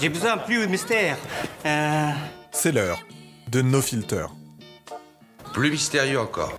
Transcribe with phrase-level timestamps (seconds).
[0.00, 1.16] J'ai besoin plus de mystère.
[1.66, 2.10] Euh,
[2.52, 3.00] C'est l'heure
[3.50, 4.26] de No Filter.
[5.52, 6.58] Plus mystérieux encore.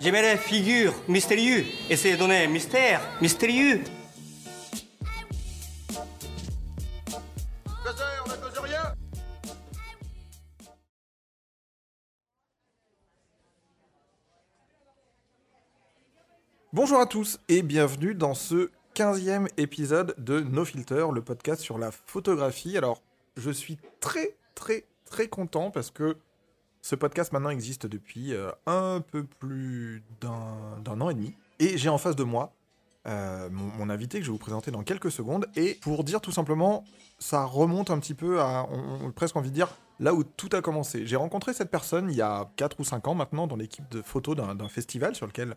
[0.00, 1.64] J'aimerais figure mystérieux.
[1.90, 3.82] Essayez de donner mystère mystérieux.
[16.88, 21.76] Bonjour à tous et bienvenue dans ce 15e épisode de No Filter, le podcast sur
[21.76, 22.78] la photographie.
[22.78, 23.02] Alors,
[23.36, 26.16] je suis très très très content parce que
[26.80, 31.34] ce podcast maintenant existe depuis euh, un peu plus d'un an et demi.
[31.58, 32.54] Et j'ai en face de moi
[33.06, 35.46] euh, mon, invité que je vais vous présenter dans quelques secondes.
[35.56, 36.84] Et pour dire tout simplement,
[37.18, 39.68] ça remonte un petit peu à, on, on- presque envie de dire,
[40.00, 41.06] là où tout a commencé.
[41.06, 44.00] J'ai rencontré cette personne il y a 4 ou 5 ans maintenant dans l'équipe de
[44.00, 45.54] photos d'un festival sur lequel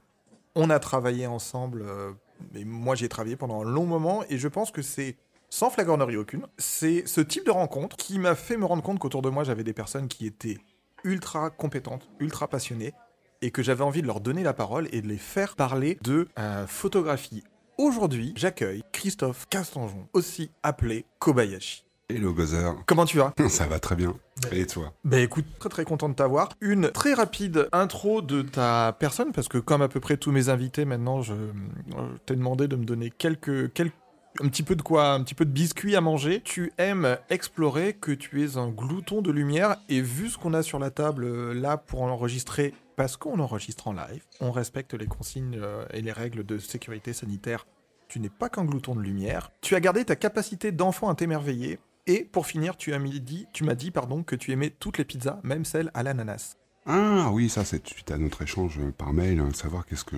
[0.55, 1.83] on a travaillé ensemble.
[1.83, 2.11] euh,
[2.55, 4.23] et moi, j'ai travaillé pendant un long moment.
[4.29, 5.17] Et je pense que c'est,
[5.49, 9.21] sans flagornerie aucune, c'est ce type de rencontre qui m'a fait me rendre compte qu'autour
[9.21, 10.57] de moi, j'avais des personnes qui étaient
[11.03, 12.93] ultra compétentes, ultra passionnées,
[13.41, 16.27] et que j'avais envie de leur donner la parole et de les faire parler de
[16.37, 17.43] euh, photographie.
[17.77, 21.83] Aujourd'hui, j'accueille Christophe Castanjon, aussi appelé Kobayashi.
[22.13, 23.33] Hello Gozer, Comment tu vas?
[23.47, 24.13] Ça va très bien.
[24.51, 24.93] Et toi?
[25.05, 26.49] Bah écoute, très très content de t'avoir.
[26.59, 30.49] Une très rapide intro de ta personne, parce que comme à peu près tous mes
[30.49, 33.95] invités maintenant, je, euh, t'ai demandé de me donner quelques, quelques,
[34.41, 36.41] un petit peu de quoi, un petit peu de biscuits à manger.
[36.43, 40.63] Tu aimes explorer, que tu es un glouton de lumière, et vu ce qu'on a
[40.63, 45.07] sur la table euh, là pour enregistrer, parce qu'on enregistre en live, on respecte les
[45.07, 47.65] consignes euh, et les règles de sécurité sanitaire.
[48.09, 49.49] Tu n'es pas qu'un glouton de lumière.
[49.61, 51.79] Tu as gardé ta capacité d'enfant à t'émerveiller.
[52.07, 55.05] Et pour finir, tu as dit, tu m'as dit pardon que tu aimais toutes les
[55.05, 56.57] pizzas, même celles à l'ananas.
[56.85, 60.15] Ah oui, ça c'est suite à notre échange par mail, hein, savoir qu'est-ce que,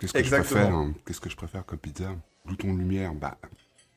[0.00, 2.16] qu'est-ce que je préfère, hein, qu'est-ce que je préfère comme pizza?
[2.46, 3.38] Glouton de lumière, bah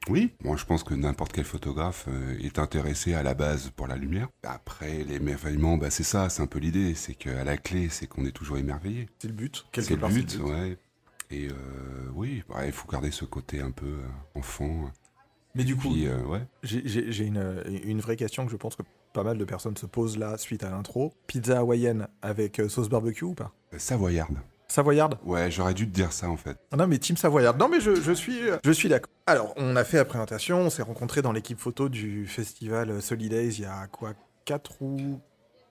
[0.09, 0.33] oui.
[0.43, 3.95] Moi je pense que n'importe quel photographe euh, est intéressé à la base pour la
[3.95, 4.27] lumière.
[4.43, 8.25] Après l'émerveillement, bah c'est ça, c'est un peu l'idée, c'est qu'à la clé, c'est qu'on
[8.25, 9.07] est toujours émerveillé.
[9.19, 9.65] C'est le but.
[9.71, 10.77] quelque C'est le part, but, ouais.
[11.31, 11.53] Et euh,
[12.15, 14.91] oui, bah, il faut garder ce côté un peu euh, enfant.
[15.55, 16.41] Mais du coup, euh, ouais.
[16.63, 18.83] j'ai- une, une vraie question que je pense que
[19.13, 21.13] pas mal de personnes se posent là suite à l'intro.
[21.27, 23.51] Pizza hawaïenne avec euh, sauce barbecue ou pas?
[23.77, 24.37] Savoyarde.
[24.67, 25.17] Savoyarde?
[25.25, 26.55] Ouais, j'aurais dû te dire ça en fait.
[26.71, 27.57] Ah Non mais team Savoyard.
[27.57, 29.09] Non mais je, je suis euh, je suis d'accord.
[29.25, 33.49] Alors on a fait la présentation, on s'est rencontrés dans l'équipe photo du festival Solidays
[33.49, 34.13] il y a quoi
[34.45, 35.19] 4 ou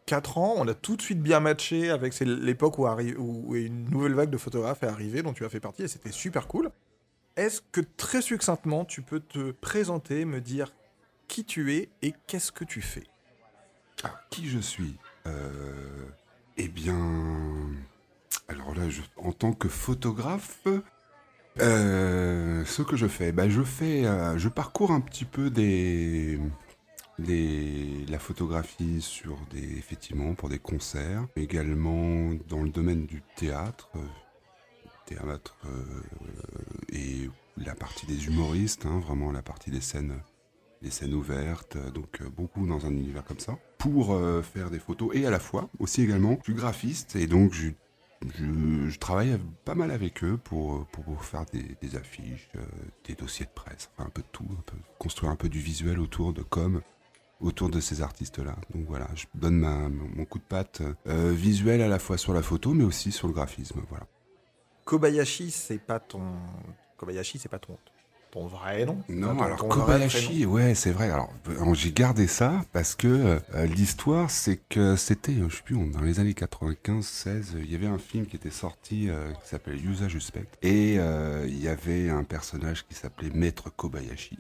[0.07, 0.55] 4 ans?
[0.57, 4.39] On a tout de suite bien matché avec c'est l'époque où une nouvelle vague de
[4.39, 6.71] photographes est arrivée dont tu as fait partie et c'était super cool.
[7.39, 10.75] Est-ce que très succinctement tu peux te présenter, me dire
[11.29, 13.05] qui tu es et qu'est-ce que tu fais?
[14.03, 14.97] Alors, qui je suis?
[15.29, 16.05] Euh,
[16.57, 16.99] Eh bien,
[18.49, 18.83] alors là,
[19.19, 20.67] en tant que photographe,
[21.61, 26.41] euh, ce que je fais, bah, je euh, je parcours un petit peu des,
[27.21, 33.91] les- la photographie sur des, effectivement, pour des concerts, également dans le domaine du théâtre,
[35.17, 35.69] euh,
[36.93, 40.21] et la partie des humoristes, hein, vraiment la partie des scènes
[40.81, 44.79] des scènes ouvertes, euh, donc euh, beaucoup dans un univers comme ça, pour faire des
[44.79, 49.41] photos et à la fois aussi également, je suis graphiste et donc je, travaille av-
[49.65, 52.49] pas mal avec eux pour, pour faire des, affiches,
[53.07, 54.49] des dossiers de presse, enfin un peu de tout,
[54.99, 56.81] construire un peu du visuel autour de com,
[57.41, 58.57] autour de ces artistes-là.
[58.75, 59.61] Donc voilà, je donne
[60.17, 63.35] mon coup de patte visuel à la fois sur la photo mais aussi sur le
[63.35, 64.07] graphisme, voilà.
[64.89, 66.23] Kobayashi, c'est pas ton
[66.97, 67.77] Kobayashi, c'est pas ton
[68.31, 69.69] ton vrai nom Non, ton- alors ton.
[69.69, 71.11] Kobayashi, ouais, c'est vrai.
[71.11, 73.07] Alors, euh, j'ai gardé ça parce que
[73.55, 77.75] euh, l'histoire, c'est que c'était, euh, je sais plus, dans les années 95-16, il y
[77.75, 80.47] avait un film qui était sorti euh, qui s'appelait Usa Suspect.
[80.63, 84.39] Et euh, il y avait un personnage qui s'appelait Maître Kobayashi.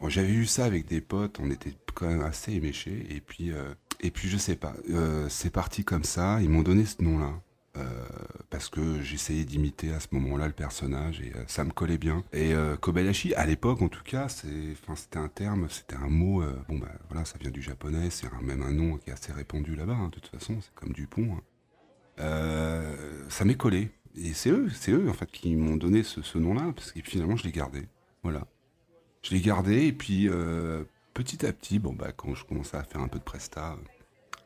[0.00, 3.06] Bon, J'avais vu ça avec des potes, on était quand même assez éméchés.
[3.10, 3.52] Et puis,
[4.00, 4.74] et puis je sais pas,
[5.28, 6.40] c'est parti comme ça.
[6.40, 7.32] Ils m'ont donné ce nom-là.
[7.76, 7.84] Euh,
[8.50, 12.24] parce que j'essayais d'imiter à ce moment-là le personnage et euh, ça me collait bien.
[12.32, 16.42] Et euh, Kobayashi, à l'époque en tout cas, c'était un terme, c'était un mot.
[16.68, 19.76] bon bah voilà, ça vient du japonais, c'est même un nom qui est assez répandu
[19.76, 19.94] là-bas.
[19.94, 21.36] hein, de toute façon, c'est comme Dupont.
[22.18, 22.92] hein.
[23.28, 23.90] Ça m'est collé.
[24.16, 27.00] Et c'est eux, c'est eux en fait qui m'ont donné ce, ce nom-là parce que
[27.02, 27.86] finalement je l'ai gardé.
[28.24, 28.46] Voilà,
[29.22, 30.28] je l'ai gardé et puis
[31.14, 33.78] petit à petit, bon bah quand je commençais à faire un peu de presta.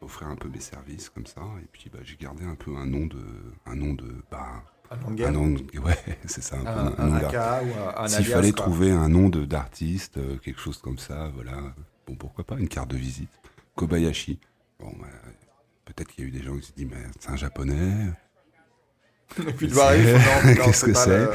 [0.04, 1.42] Offrir un peu mes services comme ça.
[1.62, 3.22] Et puis bah, j'ai gardé un peu un nom de
[3.66, 6.66] un nom de bah Un nom de un guerre nom de- ouais c'est ça un,
[6.66, 8.62] un, nom ou un, s'il fallait quoi.
[8.66, 11.74] trouver un nom d'artiste euh, quelque chose comme ça voilà.
[12.06, 13.30] Bon pourquoi pas une carte de visite.
[13.74, 14.38] Kobayashi.
[14.78, 15.06] Bon bah,
[15.84, 18.12] peut-être qu'il y a eu des gens qui se disent mais c'est un japonais Et
[18.12, 19.23] puis le voir arrive, non, non,
[20.64, 21.28] Qu'est-ce que c'est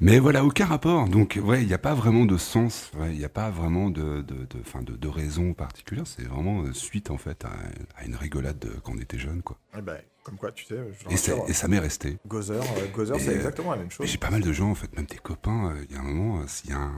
[0.00, 1.08] Mais voilà, aucun rapport.
[1.08, 2.90] Donc, ouais, il n'y a pas vraiment de sens.
[2.98, 6.06] ouais, Il n'y a pas vraiment de, de, de, fin, de, de raison particulière.
[6.06, 7.50] C'est vraiment euh, suite, en fait, à,
[7.96, 9.58] à une rigolade de- quand on était jeune, quoi.
[9.76, 10.74] Eh ben, comme quoi, tu sais,
[11.10, 12.18] Et, ça- rassure, et ça m'est resté.
[12.26, 14.06] Gozer, euh, Gozer, c'est euh, exactement la même chose.
[14.06, 15.74] J'ai pas mal de gens, en fait, même tes copains.
[15.88, 16.92] Il y a un moment, s'il y a un.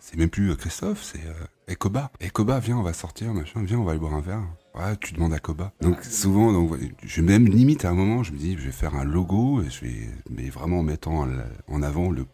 [0.00, 1.32] C'est même plus Christophe, c'est euh,
[1.72, 2.10] Ekoba.
[2.20, 4.42] Ekoba, viens, on va sortir, machin, viens, on va aller boire un verre.
[4.76, 5.72] Ouais, tu demandes à Koba.
[5.80, 8.94] Donc souvent, donc, je même limite à un moment, je me dis, je vais faire
[8.94, 11.26] un logo, et je vais, mais vraiment en mettant
[11.68, 12.26] en, avant le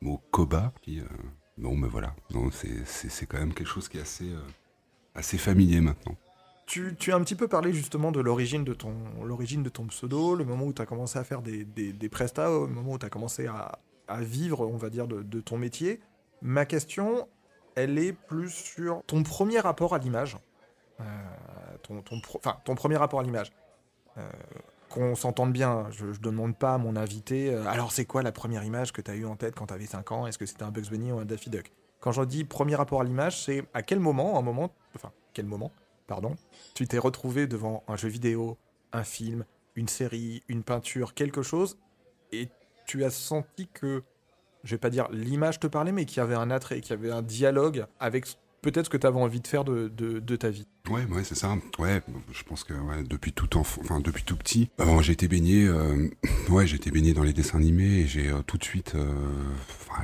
[0.00, 0.72] mot Koba.
[0.82, 1.04] Qui, euh,
[1.56, 2.14] bon, ben voilà.
[2.52, 4.40] C'est, quand même quelque chose qui est assez, euh,
[5.14, 6.14] assez familier maintenant.
[6.66, 9.86] Tu, tu as un petit peu parlé justement de l'origine de ton, l'origine de ton
[9.86, 12.92] pseudo, le moment où tu as commencé à faire des, des, des prestats, le moment
[12.92, 16.00] où tu as commencé à, à vivre, on va dire, de, de ton métier.
[16.42, 17.26] Ma question,
[17.74, 20.36] elle est plus sur ton premier rapport à l'image.
[21.00, 21.04] Euh,
[21.78, 22.20] ton, ton,
[22.64, 23.52] ton premier rapport à l'image.
[24.16, 24.28] Euh,
[24.88, 28.32] qu'on s'entende bien, je ne demande pas à mon invité, euh, alors c'est quoi la
[28.32, 30.26] première image que tu as eue en tête quand tu avais 5 ans?
[30.26, 31.70] Est-ce que c'était un Bugs Bunny ou un Daffy Duck?
[32.00, 35.46] Quand je dis premier rapport à l'image, c'est à quel moment, un moment, enfin, quel
[35.46, 35.72] moment,
[36.06, 36.36] pardon,
[36.74, 38.56] tu t'es retrouvé devant un jeu vidéo,
[38.92, 41.78] un film, une série, une peinture, quelque chose,
[42.32, 42.48] et
[42.86, 44.02] tu as senti que,
[44.64, 46.98] je vais pas dire l'image te parlait, mais qu'il y avait un attrait, qu'il y
[46.98, 48.26] avait un dialogue avec
[48.62, 50.66] peut-être ce que tu avais envie de faire de, ta vie.
[50.90, 51.56] Ouais, ouais, c'est ça.
[51.78, 52.02] Ouais,
[52.32, 52.74] je pense que
[53.04, 56.08] depuis tout enfin depuis tout petit, euh, j'ai été baigné, euh,
[56.48, 59.12] ouais, j'ai été baigné dans les dessins animés et j'ai euh, tout de suite, euh,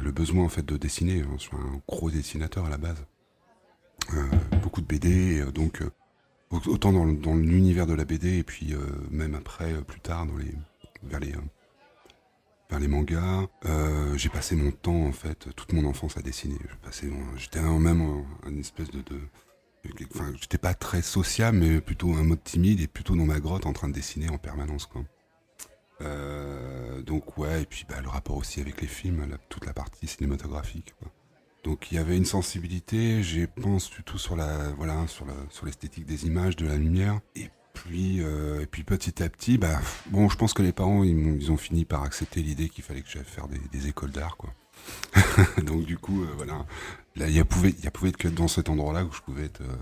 [0.03, 1.23] le besoin en fait de dessiner.
[1.35, 3.05] Je suis un gros dessinateur à la base,
[4.63, 5.83] beaucoup de BD, donc
[6.51, 8.75] au- autant dans, l'univers de la BD et puis
[9.11, 10.53] même après, plus tard, dans les,
[11.03, 11.33] vers les,
[12.71, 13.47] vers les mangas.
[13.67, 16.59] Euh, j'ai passé mon temps en fait, toute mon enfance à dessiner.
[17.37, 19.03] J'étais un- même une espèce de,
[20.15, 23.67] Enfin, j'étais pas très sociable, mais plutôt un mode timide et plutôt dans ma grotte
[23.67, 25.05] en train de dessiner en permanence, quoi.
[26.01, 30.07] Euh, donc ouais, et puis bah, le rapport aussi avec les films, toute la partie
[30.07, 30.95] cinématographique.
[31.65, 35.67] Donc il y avait une sensibilité, je pense plutôt sur la, voilà, sur la, sur
[35.67, 37.21] l'esthétique des images, de la lumière.
[37.37, 41.05] Et puis, euh, et puis petit à petit, bah, bon, je pense que les parents,
[41.05, 44.55] ils, ont fini par accepter l'idée qu'il fallait que j'aille faire des, écoles d'art, quoi.
[45.63, 46.65] Donc du coup, euh, voilà,
[47.17, 49.45] là, il y pouvait, il y pouvait être que dans cet endroit-là où je pouvais
[49.45, 49.77] être euh,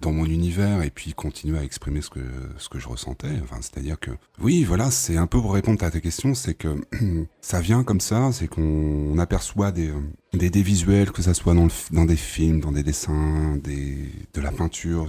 [0.00, 2.20] dans mon univers et puis continuer à exprimer ce que
[2.58, 3.40] ce que je ressentais.
[3.42, 4.10] Enfin, c'est-à-dire que
[4.40, 6.76] oui, voilà, c'est un peu pour répondre à ta question, c'est que
[7.40, 9.92] ça vient comme ça, c'est qu'on on aperçoit des,
[10.32, 14.40] des des visuels, que ça soit dans dans des films, dans des dessins, des de
[14.40, 15.06] la peinture.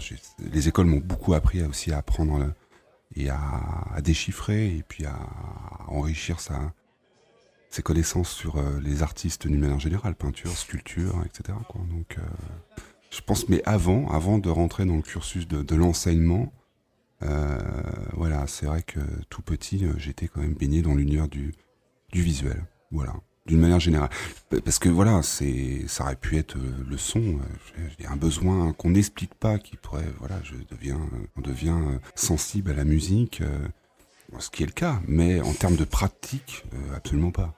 [0.51, 2.47] Les écoles m'ont beaucoup appris aussi à apprendre euh,
[3.15, 5.17] et à, déchiffrer et puis à
[5.87, 6.73] enrichir sa
[7.69, 11.57] ses connaissances sur euh, les artistes d'une manière générale, peinture, sculpture, etc.
[11.91, 12.21] Donc, euh,
[13.11, 16.51] je pense, mais avant, avant de rentrer dans le cursus de, de l'enseignement,
[17.23, 17.57] euh,
[18.13, 18.99] voilà, c'est vrai que
[19.29, 21.53] tout petit, euh, j'étais quand même baigné dans l'univers du,
[22.11, 23.15] du visuel, voilà,
[23.47, 24.09] d'une manière générale.
[24.63, 27.19] Parce que voilà, c'est, ça aurait pu être euh, le son.
[27.19, 27.39] euh,
[27.75, 31.77] j'ai- J'ai un besoin qu'on n'explique pas, qui pourrait, voilà, je deviens, euh, on devient
[32.15, 33.41] sensible à la musique.
[34.39, 37.55] ce qui est le cas, mais en termes de pratique, absolument pas.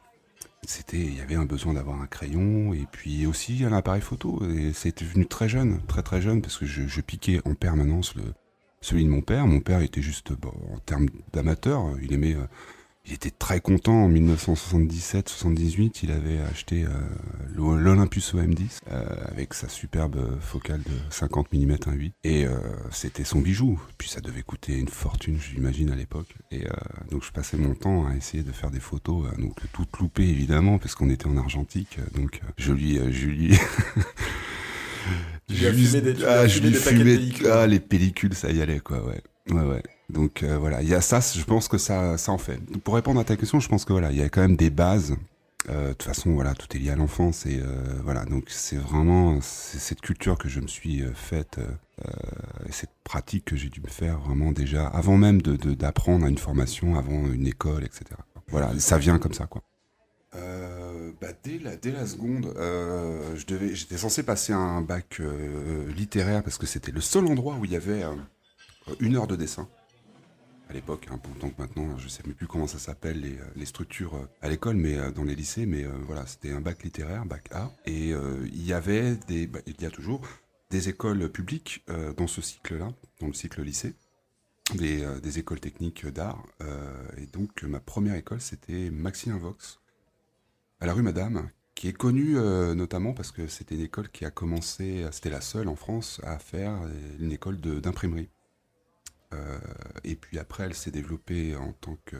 [0.93, 4.41] Il y avait un besoin d'avoir un crayon et puis aussi un appareil photo.
[4.49, 8.23] Et c'était venu très jeune, très très jeune, parce que je, piquais en permanence le,
[8.81, 9.47] celui de mon père.
[9.47, 12.45] Mon père était juste, en termes d'amateur, il aimait, euh,
[13.09, 16.01] il était très content en 1977-78.
[16.03, 16.89] Il avait acheté euh,
[17.55, 22.51] l'Olympus OM10 euh, avec sa superbe focale de 50 mm 1.8 et euh,
[22.91, 23.81] c'était son bijou.
[23.97, 26.27] Puis ça devait coûter une fortune, j'imagine à l'époque.
[26.51, 26.65] Et
[27.11, 30.77] donc je passais mon temps à essayer de faire des photos, donc toutes loupées évidemment
[30.77, 31.97] parce qu'on était en argentique.
[32.15, 33.53] Donc euh, je lui, je lui
[35.49, 36.75] fumé des- ah, je lui
[37.51, 39.21] ah, les pellicules, ça y allait, quoi, ouais.
[39.51, 39.83] Ouais, ouais.
[40.09, 42.59] Donc euh, voilà, il y a ça, je pense que ça, ça en fait.
[42.83, 44.69] Pour répondre à ta question, je pense que voilà, il y a quand même des
[44.69, 45.15] bases.
[45.69, 48.25] Euh, De toute façon, voilà, tout est lié à l'enfance et euh, voilà.
[48.25, 51.59] Donc c'est vraiment cette culture que je me suis faite
[52.67, 56.29] et cette pratique que j'ai dû me faire vraiment déjà avant même de d'apprendre à
[56.29, 58.05] une formation, avant une école, etc.
[58.47, 59.61] Voilà, ça vient comme ça, quoi.
[61.21, 62.53] Bah, dès, la, dès la seconde,
[63.35, 65.21] j'étais censé passer un bac
[65.95, 68.03] littéraire parce que c'était le seul endroit où il y avait
[69.01, 69.67] une heure de dessin.
[70.69, 73.65] À l'époque, hein, pourtant que maintenant, je sais même plus comment ça s'appelle les, euh,
[73.65, 77.25] structures euh, à l'école, mais euh, dans les lycées, mais voilà, c'était un bac littéraire,
[77.25, 80.21] bac A, et il y avait des, bah, il y a toujours
[80.69, 81.83] des écoles publiques
[82.17, 83.95] dans ce cycle-là, dans le cycle lycée,
[84.75, 86.43] des, des écoles techniques d'art,
[87.17, 89.79] et donc ma première école c'était Maxime Vox,
[90.79, 92.35] à la rue Madame, qui est connue
[92.75, 96.37] notamment parce que c'était une école qui a commencé, c'était la seule en France à
[96.37, 96.79] faire
[97.19, 98.29] une école d'imprimerie.
[99.33, 99.59] Euh,
[100.03, 102.17] et puis après, elle s'est développée en tant que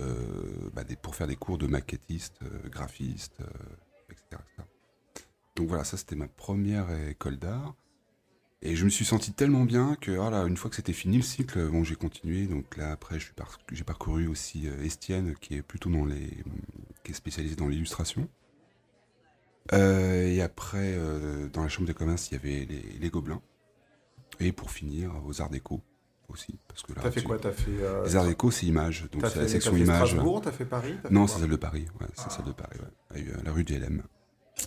[0.00, 3.38] euh, bah, pour faire des cours de maquettiste, euh, graphiste,
[4.10, 4.42] etc..
[5.56, 7.74] Donc voilà, ça c'était ma première école d'art.
[8.62, 11.22] Et je me suis senti tellement bien que voilà, une fois que c'était fini le
[11.22, 12.46] cycle, bon, j'ai continué.
[12.46, 13.18] Donc là après,
[13.70, 16.42] j'ai parcouru aussi Estienne, qui est plutôt dans les,
[17.04, 18.28] qui est spécialisé dans l'illustration.
[19.72, 20.98] Et après,
[21.52, 22.66] dans la chambre de commerce, il y avait
[22.98, 23.42] les Gobelins.
[24.40, 25.82] Et pour finir, aux Arts Déco
[26.34, 27.38] aussi, parce que là, T'as fait tu- quoi?
[27.38, 27.70] T'as fait.
[27.80, 30.08] euh, Les Arts Déco, c'est images, donc c'est fait, la section fait images.
[30.10, 32.30] Strasbourg, t'as fait Paris t'as fait Non, c'est celle de Paris, ouais, c'est Ah.
[32.30, 32.76] celle de Paris,
[33.14, 33.20] ouais.
[33.22, 34.02] U- La rue d'ULM.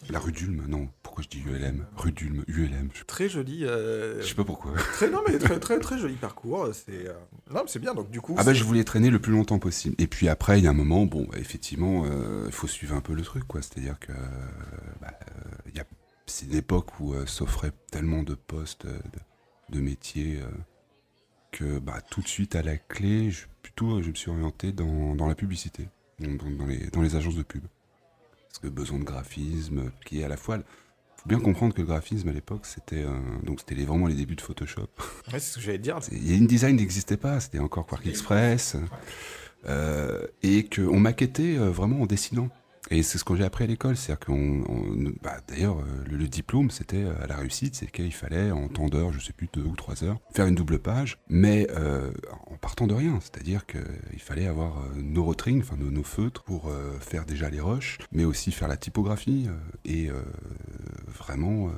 [0.09, 3.63] La rue d'Ulm, non, pourquoi je dis ULM Rue d'Ulm, ULM, je, Très joli.
[3.63, 4.73] euh, je sais pas pourquoi.
[4.73, 6.67] Très, non, mais très, très, très joli parcours.
[6.73, 7.13] C'est, euh,
[7.53, 7.93] non, c'est bien.
[7.93, 8.35] Donc, du coup.
[8.37, 9.95] Ah bah je voulais traîner le plus longtemps possible.
[9.97, 12.95] Et puis après, il y a un moment, bon, bah, effectivement, euh, il faut suivre
[12.95, 13.61] un peu le truc, quoi.
[13.61, 14.15] C'est-à-dire que euh,
[15.01, 15.85] bah, euh, y a,
[16.25, 18.99] c'est une époque où euh, s'offrait tellement de postes, euh,
[19.69, 20.41] de, de métiers,
[21.53, 24.71] euh, que bah, tout de suite à la clé, je, plutôt, je me suis orienté
[24.71, 25.87] dans, dans la publicité,
[26.19, 27.63] donc dans, les, dans les agences de pub.
[28.47, 30.57] Parce que besoin de graphisme, qui est à la fois...
[31.15, 34.15] faut bien comprendre que le graphisme à l'époque, c'était euh, donc c'était les- vraiment les
[34.15, 34.87] débuts de Photoshop.
[35.31, 35.99] Ouais, c'est ce que j'allais dire.
[36.11, 38.75] InDesign n'existait pas, c'était encore Quark Express.
[39.67, 42.49] Euh, et qu'on maquettait euh, vraiment en dessinant.
[42.89, 43.97] Et c'est ce que j'ai appris à l'école.
[43.97, 44.63] C'est-à-dire qu'on.
[44.67, 48.67] on- bah, D'ailleurs, euh, le, diplôme, c'était euh, à la réussite, c'est qu'il fallait, en
[48.67, 52.11] temps d'heure, je sais plus, deux ou trois heures, faire une double page, mais euh,
[52.47, 53.19] en partant de rien.
[53.21, 57.97] C'est-à-dire qu'il fallait avoir euh, nos rotrings, enfin nos, feutres, pour faire déjà les rushs,
[58.11, 59.47] mais aussi faire la typographie
[59.85, 60.21] et euh,
[61.07, 61.71] vraiment.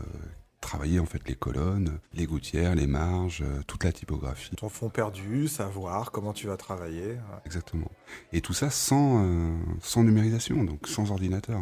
[0.61, 4.55] Travailler en fait les colonnes, les gouttières, les marges, euh, toute la typographie.
[4.55, 7.13] Ton fond perdu, savoir comment tu vas travailler.
[7.13, 7.41] ouais.
[7.45, 7.89] Exactement.
[8.33, 11.61] Et tout ça sans, euh, sans numérisation, donc sans ordinateur.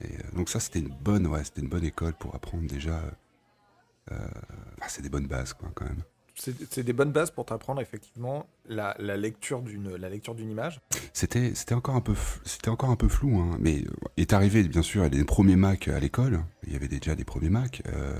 [0.00, 3.00] Et euh, donc ça, c'était une bonne, ouais, c'était une bonne école pour apprendre déjà.
[4.10, 4.16] euh,
[4.78, 6.02] bah, c'est des bonnes bases, quoi, quand même.
[6.34, 10.80] C'est des bonnes bases pour t'apprendre effectivement la, lecture d'une image.
[11.12, 15.88] C'était, encore un peu, flou, hein, mais euh, est arrivé bien sûr les premiers Mac
[15.88, 16.42] à l'école.
[16.66, 17.82] Il y avait déjà des premiers Mac.
[17.86, 18.14] Euh,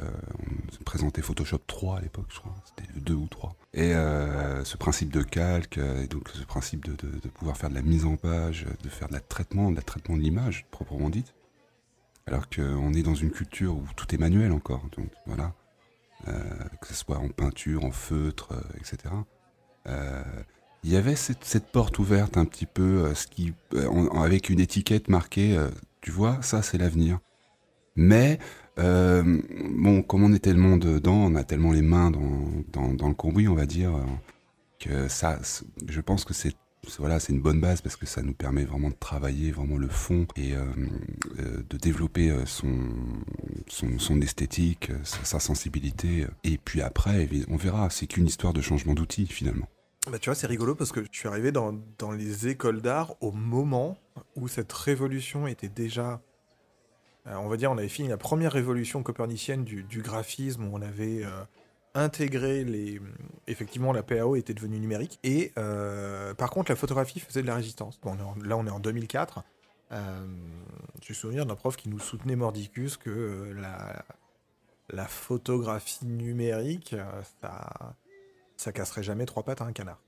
[0.68, 2.54] on se présentait Photoshop 3 à l'époque, je crois.
[2.64, 3.56] C'était le 2 ou 3.
[3.74, 7.74] Et euh, ce principe de calque, et donc ce principe de, de- pouvoir faire de
[7.74, 11.08] la mise en page, de faire de la traitement, de la traitement de l'image proprement
[11.08, 11.34] dite.
[12.26, 14.82] Alors qu'on est dans une culture où tout est manuel encore.
[14.96, 15.54] Donc voilà,
[16.80, 19.14] que ce soit en peinture, en feutre, euh, etc.
[19.88, 20.22] Euh,
[20.84, 23.14] il y avait cette, porte ouverte un petit peu, euh,
[23.74, 25.68] euh, avec une étiquette marquée, euh,
[26.00, 27.20] tu vois, ça c'est l'avenir.
[27.94, 28.38] Mais,
[28.78, 33.14] euh, bon, comme on est tellement dedans, on a tellement les mains dans, dans, le
[33.14, 34.04] cambouis, on va dire, euh,
[34.80, 35.38] que ça,
[35.86, 36.56] je pense que c'est-
[36.98, 39.88] voilà, c'est une bonne base parce que ça nous permet vraiment de travailler vraiment le
[39.88, 40.64] fond et euh,
[41.38, 46.26] euh, de développer euh, son, esthétique, sa, sensibilité.
[46.44, 49.68] Et puis après, on verra, c'est qu'une histoire de changement d'outils finalement.
[50.10, 51.72] Bah, tu vois, c'est rigolo parce que je suis arrivé dans,
[52.16, 53.96] les écoles d'art au moment
[54.34, 56.20] où cette révolution était déjà.
[57.26, 61.22] on va dire, on avait fini la première révolution copernicienne du, graphisme, où on avait
[61.94, 63.00] intégré les.
[63.46, 65.18] Effectivement, la PAO était devenue numérique.
[65.24, 67.98] Et euh, par contre, la photographie faisait de la résistance.
[68.02, 69.42] Bon, on est en- là, on est en 2004.
[69.92, 70.26] Euh,
[71.02, 74.04] J'ai souvenir d'un prof qui nous soutenait mordicus que euh, la,
[74.90, 77.04] la photographie numérique, euh,
[77.42, 77.94] ça,
[78.56, 79.98] ça casserait jamais trois pattes à un canard.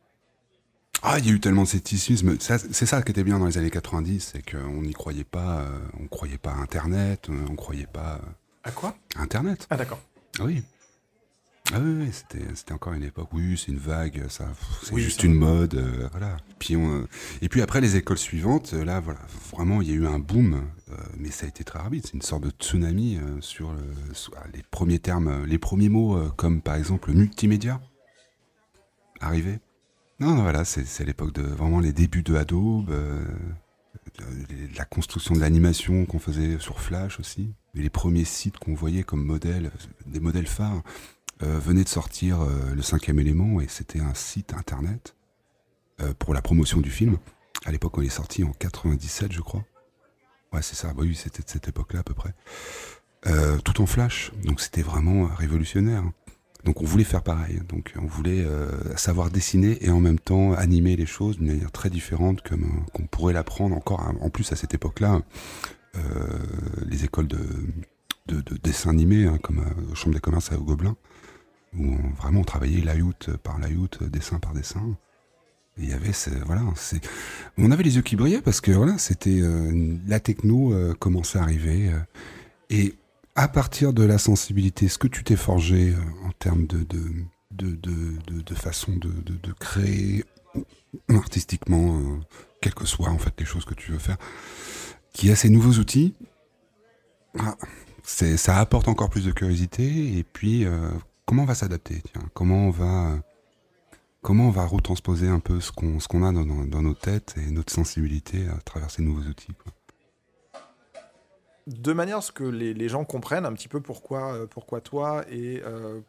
[1.02, 2.38] Ah, il y a eu tellement de scepticisme.
[2.40, 5.66] C'est ça qui était bien dans les années 90, c'est qu'on n'y croyait pas,
[6.00, 8.20] on croyait pas à Internet, on croyait pas
[8.62, 8.96] À quoi?
[9.16, 9.66] Internet.
[9.68, 10.00] Ah d'accord.
[10.40, 10.62] Ah oui.
[11.72, 13.30] Ah oui, oui, c'était, c'était encore une époque.
[13.32, 16.36] Oui, c'est une vague, ça, pff, c'est Oui, juste ça- une mode, euh, voilà.
[16.58, 17.08] Puis on, euh,
[17.40, 20.18] et puis après les écoles suivantes, euh, là, voilà, vraiment, il y a eu un
[20.18, 22.02] boom, euh, mais ça a été très rapide.
[22.04, 25.58] C'est une sorte de tsunami euh, sur, le- sur, ah, les premiers termes, euh, les
[25.58, 27.80] premiers mots, euh, comme par exemple le multimédia,
[29.20, 29.58] arrivé.
[30.20, 33.24] Non, non, voilà, c'est, c'est l'époque de vraiment les débuts de Adobe, euh,
[34.18, 37.54] de la construction de l'animation qu'on faisait sur Flash aussi.
[37.74, 39.72] Et les premiers sites qu'on voyait comme modèles,
[40.06, 40.82] des modèles phares,
[41.42, 45.16] euh, venaient de sortir euh, le cinquième élément et c'était un site internet
[46.00, 47.18] euh, pour la promotion du film.
[47.66, 49.64] À l'époque, on est sorti en 97, je crois.
[50.52, 50.92] Ouais, c'est ça.
[50.96, 52.34] Oui, c'était de cette époque-là à peu près.
[53.64, 54.32] Tout en flash.
[54.44, 56.04] Donc c'était vraiment révolutionnaire.
[56.64, 57.60] Donc on voulait faire pareil.
[57.68, 58.46] Donc on voulait
[58.96, 63.06] savoir dessiner et en même temps animer les choses d'une manière très différente comme qu'on
[63.06, 64.00] pourrait l'apprendre encore.
[64.02, 65.22] à- En plus à cette époque-là,
[66.84, 67.38] les écoles de,
[68.26, 70.96] de, de dessin animé, hein, comme aux Chambre des commerces à Gobelin,
[71.78, 74.96] où on, vraiment travaillait layout par layout, dessin par dessin.
[75.76, 76.12] Il y avait,
[76.46, 77.00] voilà, c'est,
[77.58, 81.38] on avait les yeux qui brillaient parce que voilà, c'était euh, la techno euh, commençait
[81.38, 81.98] à arriver euh,
[82.70, 82.94] et
[83.34, 85.92] à partir de la sensibilité, ce que tu t'es forgé
[86.24, 86.86] en termes de
[87.50, 90.24] de, de, de, façon de, créer
[91.08, 92.00] artistiquement,
[92.60, 94.18] quelles que soient en fait les choses que tu veux faire,
[95.12, 96.14] qui a ces nouveaux outils,
[97.38, 97.56] ah,
[98.02, 100.16] c'est, ça apporte encore plus de curiosité.
[100.16, 100.64] Et puis,
[101.26, 102.02] comment on va s'adapter
[102.32, 103.18] Comment on va,
[104.22, 106.44] comment on va retransposer un peu ce qu'on, ce qu'on a dans,
[106.82, 109.52] nos têtes et notre sensibilité à travers ces nouveaux outils
[111.66, 115.62] de manière à ce que les, gens comprennent un petit peu pourquoi, euh, toi et
[115.64, 116.00] euh,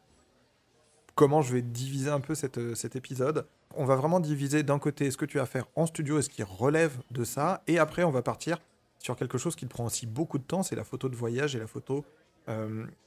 [1.16, 3.48] comment je vais diviser un peu euh, cet épisode.
[3.74, 6.30] On va vraiment diviser d'un côté ce que tu vas faire en studio et ce
[6.30, 8.60] qui relève de ça, et après on va partir
[9.00, 11.60] sur quelque chose qui prend aussi beaucoup de temps, c'est la photo de voyage et
[11.60, 12.04] la photo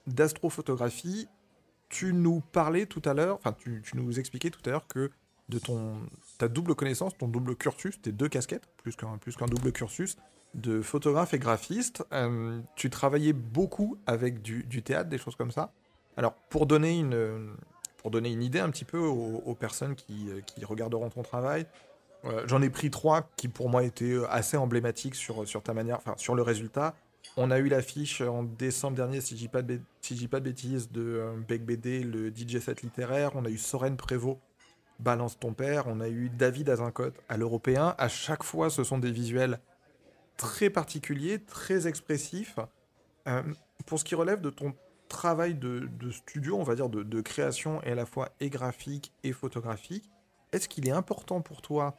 [0.06, 1.28] d'astrophotographie.
[1.88, 5.10] Tu nous parlais tout à l'heure, enfin tu, tu nous expliquais tout à l'heure que
[5.48, 6.00] de ton
[6.36, 10.16] ta double connaissance, ton double cursus, tes deux casquettes, plus qu'un qu'un double cursus,
[10.54, 12.04] de photographe et graphiste.
[12.12, 15.72] Euh, tu travaillais beaucoup avec du, du théâtre, des choses comme ça.
[16.16, 17.54] Alors, pour donner une,
[17.98, 21.66] pour donner une idée un petit peu aux, personnes qui, euh, qui regarderont ton travail,
[22.24, 25.96] euh, j'en ai pris trois qui pour moi étaient assez emblématiques sur, sur ta manière,
[25.98, 26.94] enfin sur le résultat.
[27.36, 29.80] On a eu l'affiche en décembre dernier, si je dis pas de,
[30.30, 33.32] pas de bêtises, de euh, Bec BD, le DJ set littéraire.
[33.34, 34.38] On a eu Soren Prévost,
[34.98, 35.86] Balance ton père.
[35.86, 37.94] On a eu David Azincote à l'Européen.
[37.98, 39.60] À chaque fois, ce sont des visuels
[40.36, 42.58] très particuliers, très expressifs.
[43.28, 43.42] Euh,
[43.86, 44.74] pour ce qui relève de ton
[45.08, 49.12] travail de, studio, on va dire de, de création et à la fois et graphique
[49.22, 50.10] et photographique,
[50.52, 51.94] est-ce qu'il est important pour toi,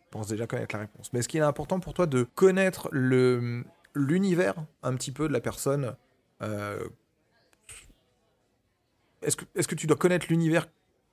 [0.00, 2.88] je pense déjà connaître la réponse, mais est-ce qu'il est important pour toi de connaître
[2.92, 5.96] le l'univers un petit peu de la personne
[6.42, 6.88] euh,
[9.22, 10.66] Est-ce que, est que tu dois connaître l'univers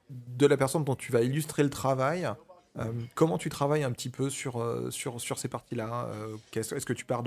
[0.10, 2.30] de la personne dont tu vas illustrer le travail
[2.80, 6.10] Euh, comment tu travailles un petit peu sur, euh, sur, sur ces parties-là
[6.56, 7.24] Est-ce que tu pars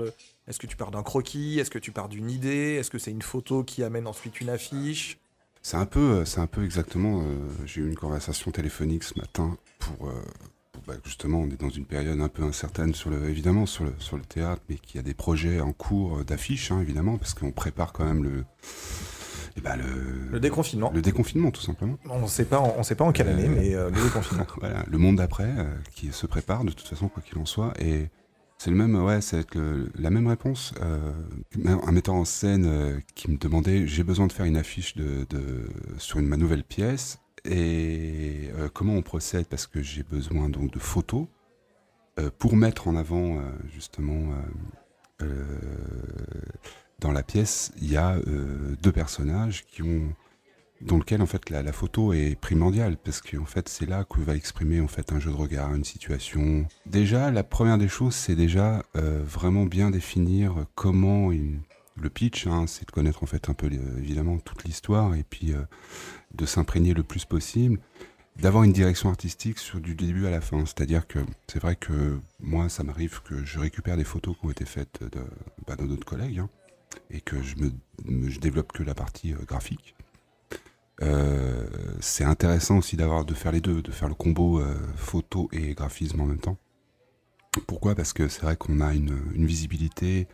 [0.77, 3.83] pars d'un croquis Est-ce que tu pars d'une idée Est-ce que c'est une photo qui
[3.83, 5.19] amène ensuite une affiche?
[5.61, 7.23] C'est un peu, c'est un peu exactement.
[7.65, 10.09] J'ai eu une conversation téléphonique ce matin pour,
[10.87, 13.93] bah, justement, on est dans une période un peu incertaine sur le, évidemment sur le
[13.99, 17.17] sur le théâtre, mais qu'il y a des projets en cours euh, d'affiches, hein, évidemment,
[17.17, 18.45] parce qu'on prépare quand même le,
[19.57, 20.91] eh ben, le, Le déconfinement.
[20.93, 21.97] le déconfinement tout simplement.
[22.09, 24.01] On ne sait pas, en- on sait pas en quelle Euh, année, mais euh, le
[24.01, 24.45] déconfinement.
[24.59, 27.73] voilà, le monde d'après euh, qui se prépare de toute façon quoi qu'il en soit
[27.79, 28.09] et
[28.57, 29.19] c'est le même ouais
[29.55, 31.11] le- la même réponse euh,
[31.65, 35.25] un metteur en scène euh, qui me demandait j'ai besoin de faire une affiche de,
[35.29, 35.67] de-
[35.97, 39.47] sur une ma nouvelle pièce et euh, comment on procède?
[39.47, 41.27] Parce que j'ai besoin donc de photos
[42.19, 43.41] euh, pour mettre en avant euh,
[43.73, 44.33] justement
[46.99, 48.15] dans la pièce il y a
[48.81, 50.15] deux personnages qui ont
[50.81, 52.97] dans lequel en fait la, photo est primordiale.
[52.97, 55.75] Parce que en fait c'est là que va exprimer en fait un jeu de regard,
[55.75, 56.65] une situation.
[56.87, 62.87] Déjà la première des choses c'est déjà vraiment bien définir comment le pitch, hein, c'est
[62.87, 65.13] de connaître en fait un peu évidemment toute l'histoire.
[65.13, 65.53] Et puis
[66.35, 67.79] de s'imprégner le plus possible,
[68.37, 70.65] d'avoir une direction artistique sur du début à la fin.
[70.65, 74.51] C'est-à-dire que c'est vrai que moi ça m'arrive que je récupère des photos qui ont
[74.51, 75.21] été faites de,
[75.67, 76.49] bah, d'autres collègues hein,
[77.09, 77.55] et que je
[78.27, 79.95] je développe que la partie euh, graphique.
[81.01, 81.67] Euh,
[81.99, 85.73] c'est intéressant aussi d'avoir de faire les deux, de faire le combo euh, photo et
[85.73, 86.57] graphisme en même temps.
[87.67, 87.95] Pourquoi?
[87.95, 90.27] Parce que c'est vrai qu'on a une, visibilité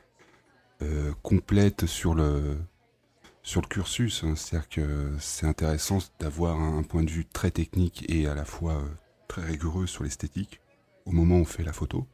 [1.23, 2.60] complète sur le
[3.47, 4.25] sur le cursus.
[4.25, 4.36] hein.
[4.36, 8.73] C'est-à-dire que c'est intéressant d'avoir un, point de vue très technique et à la fois
[8.73, 8.89] euh,
[9.29, 10.60] très rigoureux sur l'esthétique
[11.05, 12.05] au moment où on fait la photo,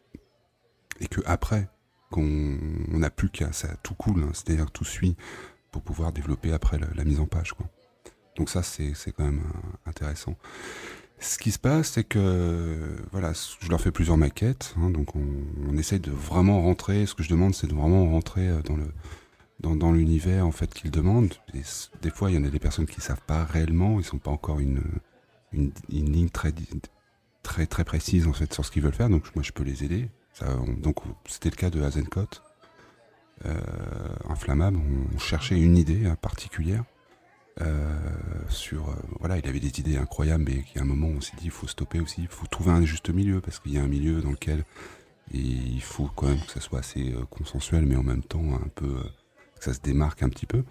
[1.00, 1.68] et que après
[2.12, 2.60] qu'on
[2.92, 4.30] on n'a plus qu'à ça tout coule, hein.
[4.34, 5.16] c'est-à-dire tout suit
[5.72, 7.54] pour pouvoir développer après la mise en page.
[7.54, 7.66] Quoi.
[8.38, 10.38] Donc ça, c'est c'est quand même euh, intéressant.
[11.18, 15.26] Ce qui se passe, c'est que voilà, je leur fais plusieurs maquettes, hein, donc on,
[15.68, 17.08] on essaye de vraiment rentrer.
[17.08, 18.86] Ce que je demande, c'est de vraiment rentrer euh, dans le
[19.60, 21.34] dans, l'univers en fait qu'ils demandent.
[22.02, 24.32] Des fois, il y en a des personnes qui savent pas réellement, ils sont pas
[24.32, 24.82] encore une
[25.54, 26.52] une, ligne très
[27.44, 29.10] très très précise en fait sur ce qu'ils veulent faire.
[29.10, 30.10] Donc moi, je peux les aider.
[30.78, 32.28] Donc c'était le cas de Hazenkot.
[33.46, 33.60] Euh,
[34.30, 36.84] inflammable, on cherchait une idée euh, particulière.
[37.62, 38.00] Euh,
[38.50, 41.46] sur euh, voilà il avait des idées incroyables mais qu'à un moment on s'est dit
[41.46, 43.88] il faut stopper aussi il faut trouver un juste milieu parce qu'il y a un
[43.88, 44.64] milieu dans lequel
[45.32, 48.96] il faut quand même que ça soit assez consensuel mais en même temps un peu
[49.64, 50.64] que ça se démarque un petit peu.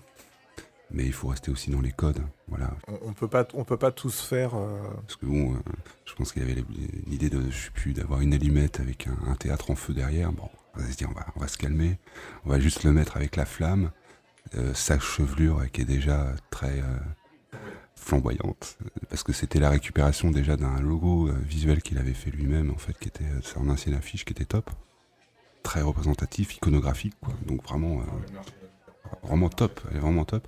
[0.94, 2.70] Mais il faut rester aussi dans les codes voilà.
[2.86, 4.54] On, on peut pas, on peut pas tous faire.
[4.54, 5.58] euh, parce que bon euh,
[6.04, 6.62] je pense qu'il y avait
[7.06, 10.32] l'idée de je sais plus d'avoir une allumette avec un, un théâtre en feu derrière.
[10.32, 11.98] Bon on va se dire on va, on va se calmer.
[12.44, 13.90] On va juste le mettre avec la flamme
[14.54, 17.58] euh, sa chevelure qui est déjà très euh,
[17.96, 18.76] flamboyante.
[19.08, 22.98] Parce que c'était la récupération déjà d'un logo visuel qu'il avait fait lui-même en fait
[22.98, 24.70] qui était son ancienne affiche qui était top.
[25.62, 27.32] Très représentatif iconographique quoi.
[27.46, 28.04] Donc vraiment euh,
[29.22, 30.46] vraiment top elle est vraiment top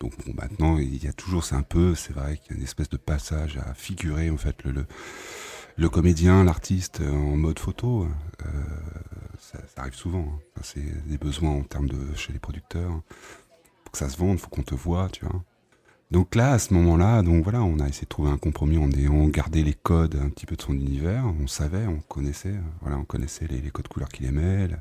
[0.00, 2.64] donc maintenant il y a toujours c'est un peu c'est vrai qu'il y a une
[2.64, 4.86] espèce de passage à figurer en fait le,
[5.76, 8.06] le comédien, l'artiste euh, en mode photo,
[8.44, 8.48] euh,
[9.38, 10.26] ça, arrive souvent.
[10.36, 10.60] hein.
[10.62, 13.00] C'est des besoins en termes de chez les producteurs.
[13.84, 15.42] Pour que ça se vende, faut qu'on te voit, tu vois.
[16.10, 18.90] Donc là, à ce moment-là, donc voilà, on a essayé de trouver un compromis en
[18.90, 21.24] ayant gardé les codes un petit peu de son univers.
[21.40, 24.78] On savait, on connaissait, voilà, on connaissait les, les codes couleurs qu'il aimait, la,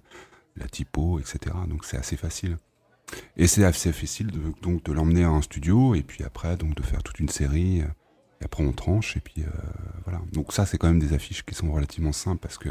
[0.58, 1.56] la typo, etc.
[1.68, 2.58] Donc c'est assez facile.
[3.38, 6.76] Et c'est assez facile de, donc de l'emmener à un studio et puis après donc
[6.76, 7.80] de faire toute une série.
[7.80, 9.50] Et après on tranche et puis euh,
[10.06, 10.22] voilà.
[10.32, 12.70] Donc ça c'est quand même des affiches qui sont relativement simples parce que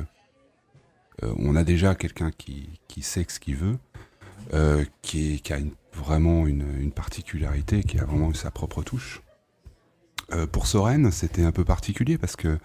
[1.22, 2.68] euh, on a déjà quelqu'un qui,
[3.00, 3.78] sait ce qu'il veut,
[4.54, 5.58] euh, qui, a
[5.92, 9.22] vraiment une, particularité, qui a vraiment sa propre touche.
[10.52, 12.58] Pour Soren, c'était un peu particulier parce que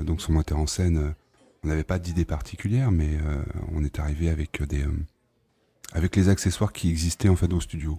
[0.00, 1.14] donc son metteur en scène,
[1.62, 3.18] on n'avait pas d'idée particulière, mais
[3.72, 4.86] on est arrivé avec des
[5.92, 7.98] avec les accessoires qui existaient en fait au studio.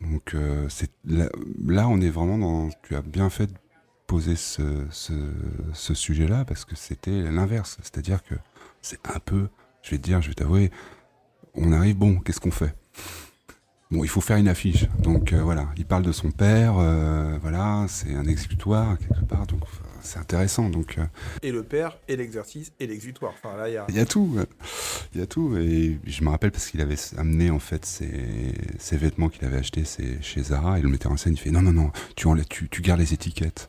[0.00, 0.68] Donc euh,
[1.06, 2.68] là, on est vraiment dans.
[2.82, 3.54] Tu as bien fait de
[4.06, 4.86] poser ce,
[5.72, 8.34] sujet-là parce que c'était l'inverse, c'est-à-dire que
[8.82, 9.48] c'est un peu,
[9.82, 10.70] je vais te dire, je vais t'avouer,
[11.54, 12.74] on arrive, bon, qu'est-ce qu'on fait?
[13.90, 14.86] Bon, il faut faire une affiche.
[14.98, 19.46] Donc euh, voilà, il parle de son père, euh, voilà, c'est un exécutoire quelque part,
[20.02, 20.68] c'est intéressant.
[20.68, 21.04] Donc euh,
[21.42, 23.32] Et le père, et l'exercice, et l'exutoire.
[23.42, 23.86] Enfin, là, il y a.
[23.88, 24.36] il y a tout,
[25.14, 25.56] il y a tout.
[25.56, 29.58] Et je me rappelle parce qu'il avait amené en fait ses, ses vêtements qu'il avait
[29.58, 29.84] achetés
[30.20, 32.68] chez Zara et le metteur en scène il fait non non non, tu enlèves, tu,
[32.68, 33.68] tu gardes les étiquettes,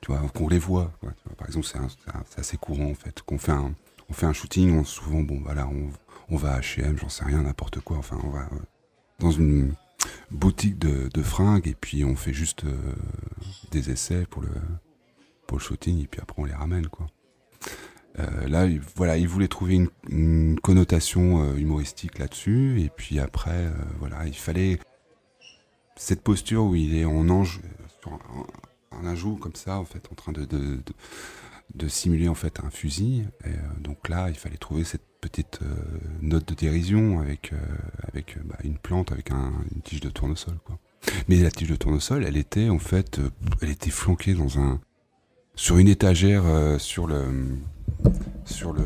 [0.00, 0.92] tu vois, qu'on les voit.
[1.00, 1.10] quoi.
[1.10, 3.74] Tu vois, Par exemple, c'est assez courant en fait qu'on fait un
[4.08, 5.88] on fait un shooting, on, souvent bon voilà, on,
[6.30, 7.96] on va à H&M, j'en sais rien, n'importe quoi.
[7.98, 8.58] Enfin, on va euh,
[9.20, 9.72] dans une
[10.30, 12.76] boutique de, de fringues et puis on fait juste euh,
[13.70, 14.48] des essais pour le
[15.58, 17.06] le shooting et puis après on les ramène quoi.
[18.18, 23.66] Euh, là, il- voilà, il voulait trouver une, connotation euh, humoristique là-dessus, et puis après,
[23.66, 24.78] euh, voilà, il fallait
[25.96, 27.60] cette posture où il est en ange,
[28.00, 30.80] sur un, un ajout comme ça, en fait, en train de, de,
[31.74, 33.26] de, simuler en fait un fusil.
[33.78, 35.60] Donc là, il fallait trouver cette petite
[36.20, 37.52] note de dérision avec,
[38.08, 40.78] avec bah, une plante, avec un- une tige de tournesol, quoi.
[41.28, 43.20] Mais la tige de tournesol, elle était en fait,
[43.60, 44.80] elle était flanquée dans un,
[45.54, 47.24] sur une étagère euh, sur le
[48.44, 48.82] sur le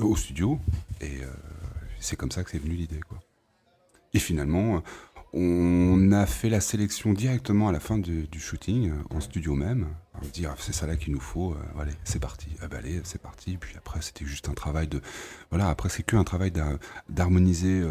[0.00, 0.58] au studio
[1.00, 1.26] et euh,
[1.98, 3.18] c'est comme ça que c'est venu l'idée quoi.
[4.12, 4.82] Et finalement,
[5.32, 9.86] on a fait la sélection directement à la fin du shooting euh, en studio même.
[10.20, 11.52] On se dit c'est ça là qu'il nous faut.
[11.52, 12.48] euh, allez, c'est parti.
[12.60, 13.56] Ah bah, allez, c'est parti.
[13.56, 15.00] Puis après c'était juste un travail de
[15.50, 15.68] voilà.
[15.68, 17.84] Après c'est que un travail d'ha- d'harmoniser.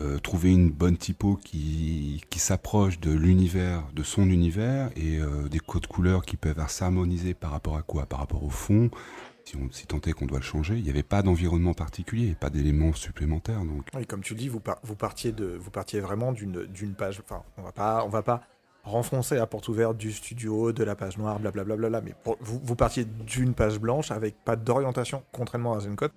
[0.00, 5.48] Euh, trouver une bonne typo qui, qui s'approche de l'univers, de son univers, et euh,
[5.48, 8.06] des codes couleurs qui peuvent s'harmoniser par rapport à quoi?
[8.06, 8.90] Par rapport au fond,
[9.44, 10.76] si, on, si tant est qu'on doit le changer.
[10.76, 13.64] Il n'y avait pas d'environnement particulier, pas d'éléments supplémentaires.
[13.64, 17.20] Donc, Oui, comme tu dis, vous, par- vous, partiez, de, vous partiez vraiment d'une page.
[17.24, 18.42] Enfin, on va pas, on va pas
[18.84, 21.76] renfoncer à porte ouverte du studio, de la page noire, blablabla.
[21.76, 25.80] Bla, bla, bla, mais vous, vous partiez d'une page blanche avec pas d'orientation, contrairement à
[25.80, 26.12] Zencode,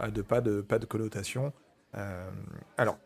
[0.00, 1.52] euh, de pas de pas de connotation.
[2.76, 2.98] Alors,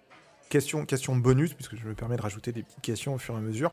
[0.49, 3.39] question, question bonus, puisque je me permets de rajouter des petites questions au fur et
[3.39, 3.73] à mesure.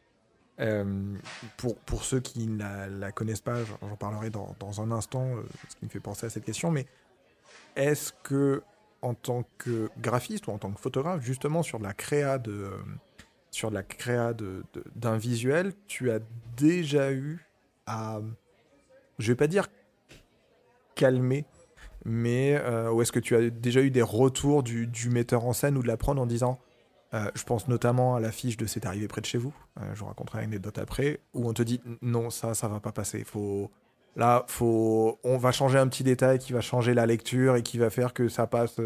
[0.62, 1.16] Euh,
[1.58, 5.44] pour, pour ceux qui ne la, connaissent pas, j'en parlerai dans, dans un instant, euh,
[5.70, 6.86] ce qui me fait penser à cette question, mais
[7.76, 8.64] est-ce que
[9.02, 12.52] en tant que graphiste ou en tant que photographe, justement sur de la créa de
[12.52, 12.78] euh,
[13.52, 14.64] sur de la créa de-
[14.96, 16.20] d'un visuel, tu as
[16.58, 17.46] déjà eu
[17.86, 18.20] à,
[19.20, 19.68] je vais pas dire
[20.96, 21.46] calmer,
[22.06, 25.54] mais euh, ou est-ce que tu as déjà eu des retours du, du metteur en
[25.54, 26.60] scène ou de la prod en disant,
[27.16, 30.00] euh, je pense notamment à l'affiche de C'est arrivé près de chez vous, euh, je
[30.02, 33.24] vous raconterai une anecdote après, où on te dit non ça ça va pas passer,
[33.24, 33.72] faut
[34.18, 37.78] Là, faut, on va changer un petit détail qui va changer la lecture et qui
[37.78, 38.80] va faire que ça passe,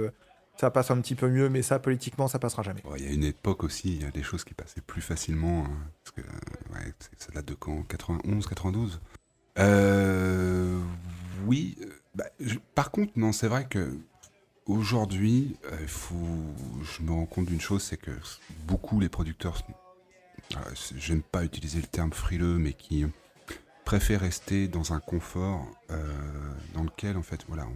[0.59, 2.81] ça passe un petit peu mieux, mais ça, politiquement, ça passera jamais.
[2.97, 5.65] il y a une époque aussi, il y a des choses qui passaient plus facilement.
[5.65, 7.83] hein, parce ça date de quand?
[7.83, 8.99] 91, 92
[9.59, 10.79] euh,
[11.45, 11.77] Oui.
[12.15, 12.25] bah,
[12.73, 13.99] par contre, non, c'est vrai que
[14.69, 16.15] aujourd'hui, euh, faut,
[16.83, 18.11] je me rends compte d'une chose, c'est que
[18.65, 19.61] beaucoup les producteurs,
[20.55, 20.57] euh,
[20.95, 23.05] j'aime pas utiliser le terme frileux, mais qui
[23.83, 26.13] préfèrent rester dans un confort euh,
[26.75, 27.67] dans lequel, en fait, voilà.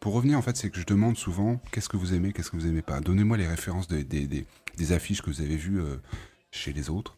[0.00, 2.56] pour revenir, en fait, c'est que je demande souvent qu'est-ce que vous aimez, qu'est-ce que
[2.56, 3.00] vous aimez pas?
[3.00, 4.46] Donnez-moi les références de- des-
[4.92, 5.80] affiches que vous avez vues
[6.50, 7.16] chez les autres.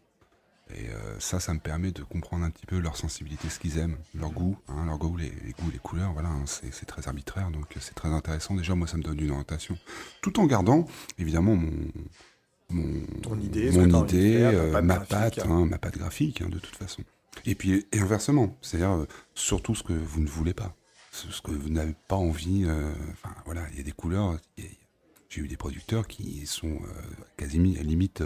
[0.75, 3.79] Et euh, ça, ça me permet de comprendre un petit peu leur sensibilité, ce qu'ils
[3.79, 6.87] aiment, leur goût, hein, leur goût, les, les goûts, les couleurs, voilà, hein, c'est c'est
[6.87, 8.55] très arbitraire, donc euh, c'est très intéressant.
[8.55, 9.77] Déjà, moi, ça me donne une orientation,
[10.23, 10.87] tout en gardant,
[11.19, 11.73] évidemment, mon,
[12.71, 15.67] mon, Ton idée, mon faire, euh, patte ma patte, hein.
[15.67, 17.03] ma patte graphique, de toute façon.
[17.45, 20.75] Et puis, et inversement, c'est-à-dire euh, surtout ce que vous ne voulez pas,
[21.11, 22.67] ce que vous n'avez pas envie.
[23.13, 24.39] Enfin, voilà, il y a des couleurs.
[25.29, 26.81] J'ai eu des producteurs qui sont
[27.37, 28.23] quasiment à limite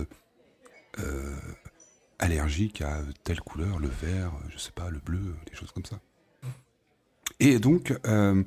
[2.19, 6.01] allergique à telle couleur, le vert, je sais pas, le bleu, des choses comme ça.
[7.41, 8.43] Et donc, euh,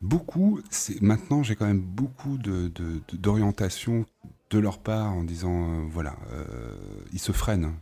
[0.00, 0.60] beaucoup,
[1.00, 4.04] maintenant j'ai quand même beaucoup de, de- de- d'orientation
[4.50, 6.76] de leur part en disant, euh, voilà, euh,
[7.12, 7.74] ils se freinent.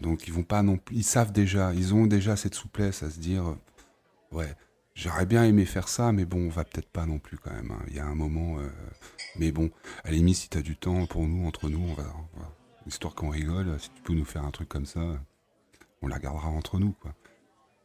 [0.00, 3.10] Donc ils vont pas non plus, ils savent déjà, ils ont déjà cette souplesse à
[3.10, 3.56] se dire,
[4.32, 4.54] ouais,
[4.94, 7.70] j'aurais bien aimé faire ça, mais bon, on va peut-être pas non plus quand même.
[7.72, 7.82] hein.
[7.88, 8.56] Il y a un moment,
[9.36, 9.70] mais bon,
[10.04, 12.52] à la si t'as du temps pour nous, entre nous, on va, on va-
[12.90, 15.00] histoire qu'on rigole, si tu peux nous faire un truc comme ça,
[16.02, 17.14] on la gardera entre nous, quoi.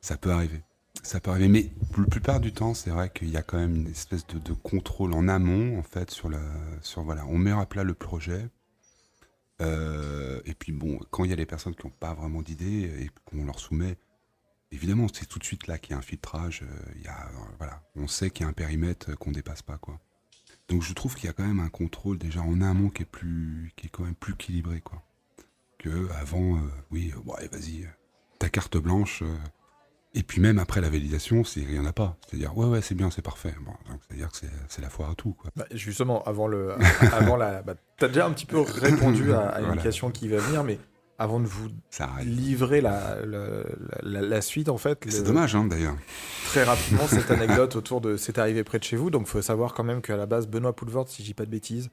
[0.01, 0.61] Ça peut arriver.
[1.03, 3.75] Ça peut arriver, mais la plupart du temps, c'est vrai qu'il y a quand même
[3.75, 6.41] une espèce de, contrôle en amont, en fait, sur la,
[6.81, 8.49] sur voilà, on met à plat le projet.
[9.61, 12.91] Euh, et puis bon, quand il y a des personnes qui n'ont pas vraiment d'idées
[13.03, 13.97] et qu'on leur soumet,
[14.71, 16.63] évidemment, c'est tout de suite là qu'il y a un filtrage.
[16.63, 19.61] euh, Il y a, euh, voilà, on sait qu'il y a un périmètre qu'on dépasse
[19.61, 19.99] pas, quoi.
[20.69, 23.05] Donc je trouve qu'il y a quand même un contrôle déjà en amont qui est
[23.05, 25.03] plus, qui est quand même plus équilibré, quoi.
[25.77, 26.59] Que avant, euh,
[26.91, 27.87] oui, euh, bon, allez, vas-y, euh,
[28.39, 29.21] ta carte blanche.
[29.21, 29.35] euh,
[30.17, 32.17] et puis même après la validation, c'est- il n'y en a pas.
[32.25, 33.53] C'est-à-dire, ouais, ouais, c'est bien, c'est parfait.
[33.65, 33.73] Bon,
[34.07, 34.37] c'est-à-dire que
[34.69, 35.51] c'est- la foire à tout, quoi.
[35.57, 36.73] Bah, justement, avant le,
[37.35, 39.81] avant la, bah, t'as déjà un petit peu répondu à, à une Voilà.
[39.83, 40.79] question qui va venir, mais
[41.17, 41.69] avant de vous
[42.25, 43.63] livrer la, la,
[44.03, 45.95] la- la suite, en fait, C'est dommage, hein, d'ailleurs.
[46.47, 49.09] très rapidement cette anecdote autour de c'est arrivé près de chez vous.
[49.09, 51.45] Donc, il faut savoir quand même qu'à la base, Benoît Poulvord, si je dis pas
[51.45, 51.89] de bêtises,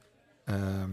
[0.50, 0.86] euh,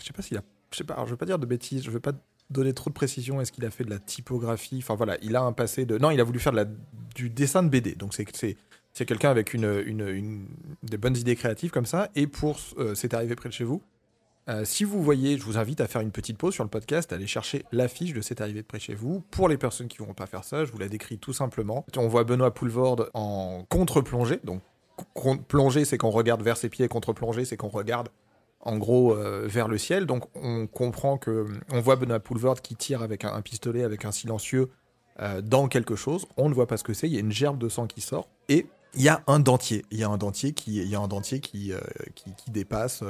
[0.00, 1.84] je sais pas s'il a, je sais pas, alors, je veux pas dire de bêtises,
[1.84, 2.12] je veux pas
[2.50, 3.40] donner trop de précision.
[3.40, 6.10] Est-ce qu'il a fait de la typographie Enfin voilà, il a un passé de, non,
[6.10, 6.66] il a voulu faire de la,
[7.14, 7.94] du dessin de BD.
[7.94, 8.56] Donc c'est c'est
[8.92, 10.46] c'est quelqu'un avec une, une, une-
[10.82, 12.08] des bonnes idées créatives comme ça.
[12.16, 13.82] Et pour euh, c'est arrivé près de chez vous.
[14.48, 17.12] Euh, si vous voyez, je vous invite à faire une petite pause sur le podcast,
[17.12, 19.22] à aller chercher l'affiche de C'est arrivé près de chez vous.
[19.30, 21.84] Pour les personnes qui ne vont pas faire ça, je vous la décris tout simplement.
[21.96, 24.40] On voit Benoît Poulvord en contre-plongée.
[24.44, 24.62] Donc,
[25.48, 28.08] plongée, c'est qu'on regarde vers ses pieds, contre-plongée, c'est qu'on regarde
[28.60, 30.06] en gros euh, vers le ciel.
[30.06, 34.12] Donc, on comprend que on voit Benoît Poulvord qui tire avec un, pistolet, avec un
[34.12, 34.70] silencieux
[35.18, 36.26] euh, dans quelque chose.
[36.36, 37.08] On ne voit pas ce que c'est.
[37.08, 39.84] Il y a une gerbe de sang qui sort et il y a un dentier.
[39.90, 41.72] Il y a un dentier qui, il y a un dentier qui,
[42.14, 43.02] qui dépasse.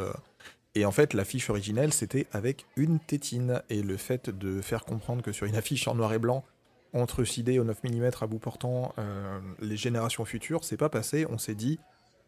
[0.76, 3.62] Et en fait, l'affiche originelle, c'était avec une tétine.
[3.70, 6.44] Et le fait de faire comprendre que sur une affiche en noir et blanc,
[6.92, 11.26] entre sidé au 9 mm à bout portant, euh, les générations futures, c'est pas passé.
[11.30, 11.78] On s'est dit,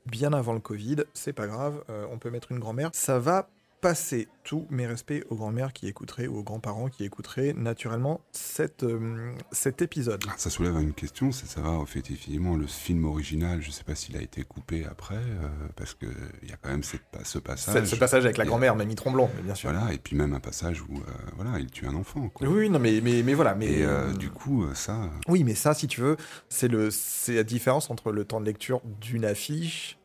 [0.06, 2.88] bien avant le Covid, c'est pas grave, euh, on peut mettre une grand-mère.
[2.94, 4.28] Ça va passer.
[4.44, 9.30] Tous mes respects aux grand-mères qui écouteraient ou aux grands-parents qui écouteraient naturellement cette, euh,
[9.52, 10.24] cet épisode.
[10.26, 14.16] Ah, Ça soulève une question, c'est savoir effectivement le film original, je sais pas s'il
[14.16, 16.06] a été coupé après, euh, parce que
[16.42, 17.84] il y a quand même cette, ce passage.
[17.84, 19.70] Ce, ce passage avec la grand-mère, Mamie Tromblon, mais bien sûr.
[19.70, 21.00] Voilà, et puis même un passage où euh,
[21.36, 22.30] voilà, il tue un enfant.
[22.30, 22.48] Quoi.
[22.48, 23.54] Oui, non, mais, mais, mais voilà.
[23.54, 26.16] Mais, Et euh, du coup, euh, ça, euh, Oui, mais ça, si tu veux,
[26.48, 29.97] c'est la différence entre le temps de lecture d'une affiche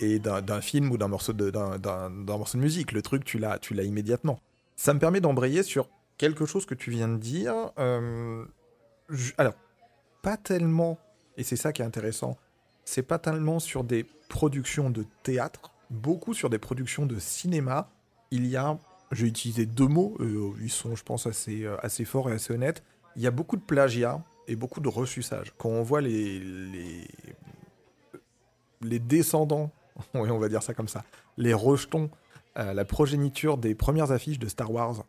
[0.00, 1.50] et d'un film ou d'un morceau de,
[2.26, 2.92] morceau de musique.
[2.92, 4.40] Le truc, tu l'as, immédiatement.
[4.76, 7.54] Ça me permet d'embrayer sur quelque chose que tu viens de dire.
[7.78, 8.44] Euh,
[9.38, 9.54] alors,
[10.22, 10.98] pas tellement,
[11.36, 12.36] et c'est ça qui est intéressant,
[12.84, 17.90] c'est pas tellement sur des productions de théâtre, beaucoup sur des productions de cinéma.
[18.30, 18.78] Il y a,
[19.12, 22.52] j'ai utilisé deux mots, euh, ils sont, je pense, assez, euh, assez forts et assez
[22.52, 22.82] honnêtes.
[23.16, 25.54] Il y a beaucoup de plagiat et beaucoup de resuçage.
[25.56, 27.08] Quand on voit les, les,
[28.82, 29.72] les descendants,
[30.14, 31.04] oui, on va dire ça comme ça,
[31.36, 32.10] les rejetons,
[32.58, 35.04] euh, la progéniture des premières affiches de Star Wars.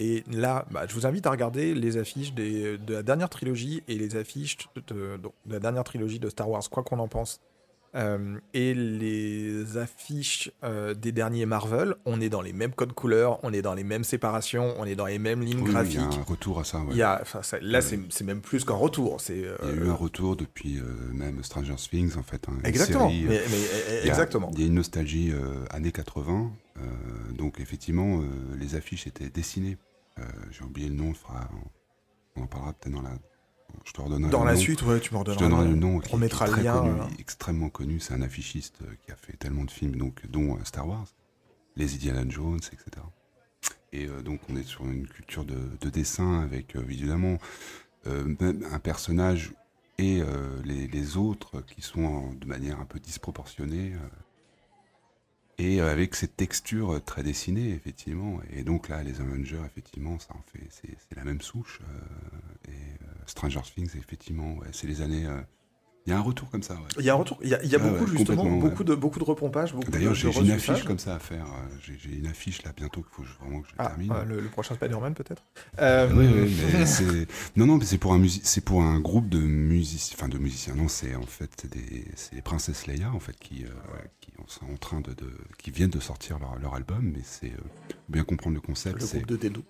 [0.00, 3.96] Et là, bah, je vous invite à regarder les affiches de la dernière trilogie et
[3.96, 7.40] les affiches de la dernière trilogie de Star Wars, quoi qu'on en pense.
[7.96, 13.38] Euh, et les affiches euh, des derniers Marvel, on est dans les mêmes codes couleurs,
[13.44, 15.72] on est dans les mêmes séparations, on est dans les mêmes lignes oui, oui, il
[15.74, 15.94] graphiques.
[15.94, 16.78] y a un retour à ça.
[16.80, 16.86] ouais.
[16.90, 19.18] Il y a, enfin, ça- là, c'est c'est même plus qu'un retour.
[19.30, 20.80] Euh, Il y a eu un retour depuis
[21.12, 22.48] même Stranger Things, en fait.
[22.48, 23.08] hein, exactement.
[23.08, 23.58] série, mais, mais-
[24.02, 24.50] il y a- exactement.
[24.54, 25.32] Il y a une nostalgie
[25.70, 26.50] années 80.
[26.78, 26.80] euh,
[27.32, 28.20] donc, effectivement,
[28.58, 29.76] les affiches étaient dessinées.
[30.50, 31.12] J'ai oublié le nom,
[32.36, 33.12] on en parlera peut-être dans la.
[33.84, 34.60] Je te redonnerai Dans le la nom.
[34.60, 35.40] suite, ouais, tu Je redonneras.
[35.48, 35.96] donnerai le nom.
[35.96, 37.04] On qui- qui est mettra le très lien, connu, euh.
[37.18, 38.00] extrêmement connu.
[38.00, 41.06] C'est un affichiste euh, qui a fait tellement de films, donc, dont euh, Star Wars,
[41.76, 42.84] les Indiana Jones, etc.
[43.92, 47.38] Et euh, donc, on est sur une culture de, de dessin avec, évidemment,
[48.06, 49.52] même un personnage
[49.98, 50.20] et
[50.64, 53.94] les, les autres qui sont en- de manière un peu disproportionnée.
[55.58, 58.40] Et euh, avec cette texture euh, très dessinée, effectivement.
[58.50, 61.80] Et donc là, les Avengers, effectivement, ça en fait, c'est la même souche.
[61.88, 65.26] euh, et Stranger Things, effectivement, ouais, c'est les années.
[66.06, 66.74] Euh, Il y a un retour comme ça.
[66.74, 66.80] ouais.
[66.98, 67.38] Il y a un retour.
[67.42, 69.50] Il y a, il y a Ouais, beaucoup ouais, justement, beaucoup de beaucoup de beaucoup
[69.50, 71.46] de, D'ailleurs, de j'ai une affiche comme ça à faire.
[71.46, 74.12] euh, J'ai une affiche là bientôt qu'il faut vraiment que je Ah, termine.
[74.12, 75.42] euh, le, le prochain Spider-Man peut-être.
[75.80, 79.28] Euh, Oui, oui, c'est non, non, mais c'est pour un musi- c'est pour un groupe
[79.28, 80.74] de musiciens, enfin de musiciens.
[80.74, 83.68] Non, c'est en fait des, c'est les Princesses Leia en fait qui, euh,
[84.20, 87.52] qui sont en train de, de- qui viennent de sortir leur, leur album, mais c'est
[87.52, 87.58] euh,
[88.08, 89.00] bien comprendre le concept.
[89.00, 89.64] le groupe de Dedo.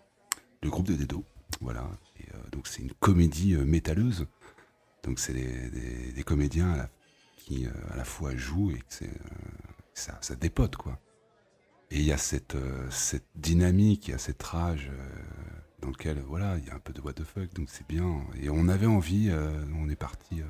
[0.62, 1.24] le groupe de Dedo.
[1.60, 1.88] Voilà.
[2.18, 4.26] Et, euh, donc c'est une comédie euh, métalleuse.
[5.04, 6.88] Donc c'est des, comédiens
[7.36, 9.08] qui euh, à la fois jouent et que euh,
[9.92, 10.98] ça, dépote quoi.
[11.90, 14.90] Et il y a cette, euh, cette dynamique, il y a cette rage
[15.80, 18.24] dans lequel voilà, il y a un peu de what the fuck, donc c'est bien.
[18.40, 19.30] Et on avait envie,
[19.76, 20.40] on est parti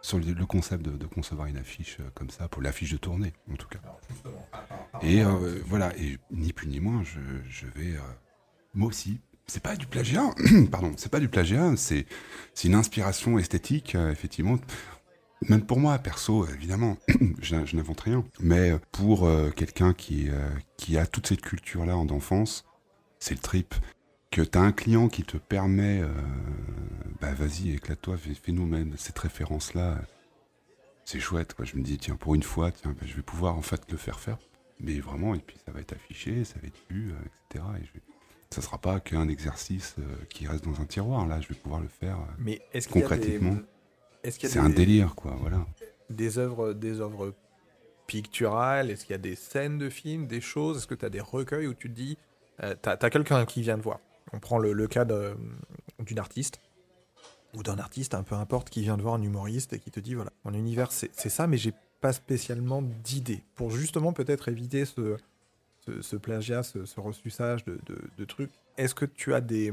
[0.00, 3.56] sur le, concept de, de concevoir une affiche comme ça, pour l'affiche de tournée en
[3.56, 3.80] tout cas.
[5.02, 5.22] Et
[5.66, 7.96] voilà, et ni plus ni moins, je, je vais
[8.74, 9.20] moi aussi.
[9.50, 10.34] C'est pas du plagiat,
[10.70, 12.04] pardon, c'est pas du plagiat, c'est
[12.64, 14.58] une inspiration esthétique, euh, effectivement.
[15.48, 16.98] Même pour moi, perso, évidemment,
[17.40, 18.24] je, n'invente rien.
[18.40, 22.64] Mais pour euh, quelqu'un qui, euh, qui a toute cette culture-là en d'enfance,
[23.20, 23.74] c'est le trip.
[24.30, 26.08] Que tu as un client qui te permet, euh,
[27.20, 29.98] bah vas-y, éclate-toi, fais- fais-nous même cette référence-là.
[31.06, 31.64] C'est chouette, quoi.
[31.64, 33.96] Je me dis, tiens, pour une fois, tiens, bah, je vais pouvoir en fait le
[33.96, 34.36] faire faire.
[34.80, 37.14] Mais vraiment, et puis ça va être affiché, ça va être vu, euh,
[37.48, 37.64] etc.
[37.80, 38.02] Et je vais...
[38.50, 41.26] ça sera pas qu'un exercice euh, qui reste dans un tiroir.
[41.26, 42.16] Là, je vais pouvoir le faire.
[42.16, 43.38] euh, Mais est-ce qu'il y a des...
[43.38, 43.56] Concrètement,
[44.24, 44.58] C'est des...
[44.58, 45.66] un délire, quoi, voilà.
[46.10, 47.34] des œuvres, des œuvres
[48.06, 48.90] picturales?
[48.90, 50.78] Est-ce qu'il y a des scènes de films, des choses?
[50.78, 52.16] Est-ce que tu as des recueils où tu te dis,
[52.62, 54.00] euh, t'as as, quelqu'un qui vient te voir?
[54.32, 56.60] On prend le, le cas d'une artiste
[57.54, 60.00] ou d'un artiste, un peu importe, qui vient de voir un humoriste et qui te
[60.00, 64.48] dit voilà, mon univers c'est c'est ça, mais j'ai pas spécialement d'idées pour justement peut-être
[64.48, 65.16] éviter ce,
[66.00, 68.50] ce, plagiat, ce, ce de, trucs.
[68.76, 69.72] Est-ce que tu as des,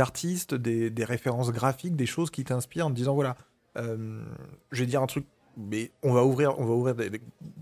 [0.00, 3.36] artistes, des, références graphiques, des choses qui t'inspirent en te disant voilà,
[3.76, 4.22] euh,
[4.72, 5.26] je vais dire un truc,
[5.56, 6.94] mais on va ouvrir, on va ouvrir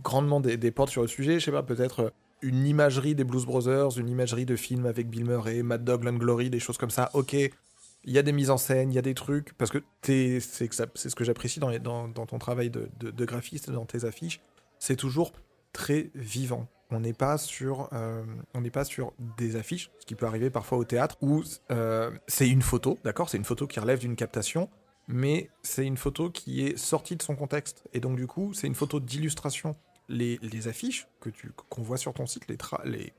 [0.02, 1.38] grandement des, portes sur le sujet.
[1.40, 2.10] Je sais pas, peut-être euh,
[2.42, 6.16] une imagerie des Blues Brothers, une imagerie de films avec Bill Murray, Mad Dog, Land
[6.16, 7.10] Glory, des choses comme ça.
[7.14, 9.78] Ok, il y a des mises en scène, il y a des trucs, parce que
[10.02, 14.40] t'es- c'est ce que j'apprécie dans, dans, dans ton travail de graphiste, dans tes affiches,
[14.78, 15.32] c'est toujours
[15.72, 16.68] très vivant.
[16.90, 20.50] On n'est pas sur, euh, on n'est pas sur des affiches, ce qui peut arriver
[20.50, 24.16] parfois au théâtre, où euh, c'est une photo, d'accord, c'est une photo qui relève d'une
[24.16, 24.68] captation,
[25.08, 27.84] mais c'est une photo qui est sortie de son contexte.
[27.92, 29.76] Et donc, du coup, c'est une photo d'illustration.
[30.08, 33.14] Les, les affiches que tu qu'on voit sur ton site, les les,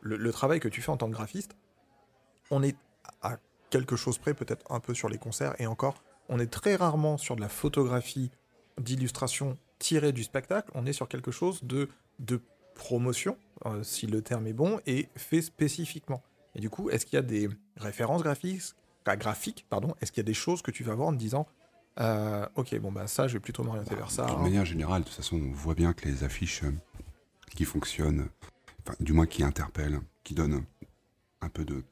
[0.00, 1.56] le, le travail que tu fais en tant que graphiste,
[2.50, 2.76] on est
[3.22, 3.38] à
[3.70, 7.18] quelque chose près, peut-être un peu sur les concerts, et encore, on est très rarement
[7.18, 8.30] sur de la photographie
[8.80, 12.40] d'illustration tirée du spectacle, on est sur quelque chose de, de
[12.74, 16.22] promotion, euh, si le terme est bon, et fait spécifiquement.
[16.54, 20.26] Et du coup, est-ce qu'il y a des références graphiques, graphiques pardon, est-ce qu'il y
[20.26, 21.46] a des choses que tu vas voir en te disant
[22.00, 24.26] euh, ok, bon, bah ça, je vais plutôt m'orienter vers ça.
[24.26, 24.38] De hein.
[24.38, 26.72] manière générale, de toute façon, on voit bien que les affiches euh,
[27.54, 28.28] qui fonctionnent,
[28.80, 30.64] enfin, du moins qui interpellent, qui donnent
[31.40, 31.84] un peu de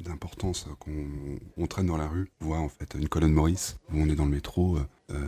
[0.00, 2.28] d'importance qu'on on traîne dans la rue.
[2.40, 4.76] On voit en fait une colonne Maurice, où on est dans le métro,
[5.10, 5.26] euh,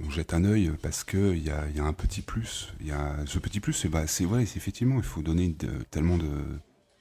[0.00, 2.72] on jette un œil parce que il y a, y a un petit plus.
[2.80, 6.18] Y a ce petit plus, c'est bah, vrai, c'est effectivement, il faut donner de- tellement
[6.18, 6.28] de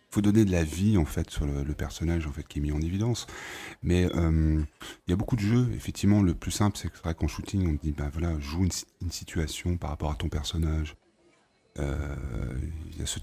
[0.10, 2.72] faut donner de la vie en fait sur le, personnage en fait qui est mis
[2.72, 3.28] en évidence.
[3.84, 4.62] Mais euh,
[5.08, 5.70] il y a beaucoup de jeux.
[5.76, 8.86] Effectivement, le plus simple, c'est vrai qu'en shooting, on dit, bah voilà, joue une, si-
[9.02, 10.96] une situation par rapport à ton personnage.
[11.80, 12.16] Euh,
[12.94, 13.20] Il y a ce,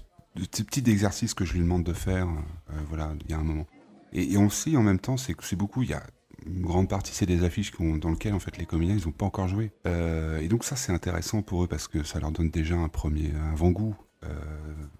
[0.63, 2.27] petit exercice que je lui demande de faire.
[2.29, 3.65] euh, voilà, il y a un moment.
[4.11, 5.81] Et, on sait en même temps, c'est c'est beaucoup.
[5.81, 6.03] Il y a
[6.45, 9.25] une grande partie, c'est des affiches dans lesquelles en fait les comédiens ils n'ont pas
[9.25, 9.71] encore joué.
[9.87, 12.89] Euh, et donc ça, c'est intéressant pour eux parce que ça leur donne déjà un
[12.89, 13.95] premier avant-goût.
[14.23, 14.27] Euh,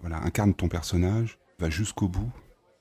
[0.02, 2.30] voilà, incarne ton personnage, va jusqu'au bout,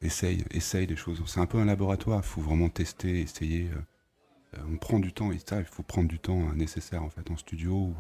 [0.01, 1.23] essaye, essaye des choses.
[1.27, 2.21] C'est un peu un laboratoire.
[2.25, 3.71] Il faut vraiment tester, essayer.
[4.57, 7.31] euh, on prend du temps et ça, il faut prendre du temps nécessaire en fait
[7.31, 7.97] en studio ou,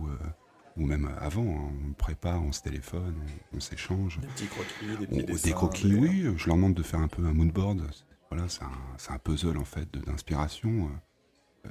[0.76, 1.44] ou même avant.
[1.44, 1.72] hein.
[1.88, 3.14] On prépare, on se téléphone,
[3.52, 4.18] on, on s'échange.
[4.20, 6.22] Des petits croquis, des On- petits des dessins, croquis, des- oui.
[6.26, 7.82] euh, Je leur demande de faire un peu un moodboard.
[8.32, 10.90] Voilà, c'est un, un puzzle en fait de- d'inspiration.
[11.66, 11.68] Euh,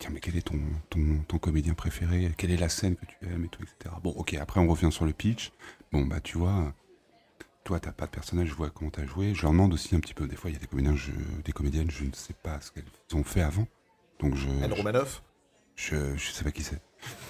[0.00, 0.58] tiens, mais quel est ton,
[0.90, 2.32] ton, ton comédien préféré?
[2.36, 3.94] Quelle est la scène que tu aimes et tout, etc.
[4.02, 4.34] Bon, ok.
[4.34, 5.52] Après, on revient sur le pitch.
[5.92, 6.74] Bon, bah, tu vois,
[7.62, 8.48] toi, t'as pas de personnage.
[8.48, 9.32] Je vois comment t'as joué.
[9.32, 10.26] Je leur demande aussi un petit peu.
[10.26, 11.12] Des fois, il y a des comédiens, je,
[11.44, 12.84] des comédiennes, je ne sais pas ce qu'elles
[13.14, 13.68] ont fait avant.
[14.18, 15.22] Donc, je, Anne Romanoff,
[15.76, 16.82] je, je sais pas qui c'est.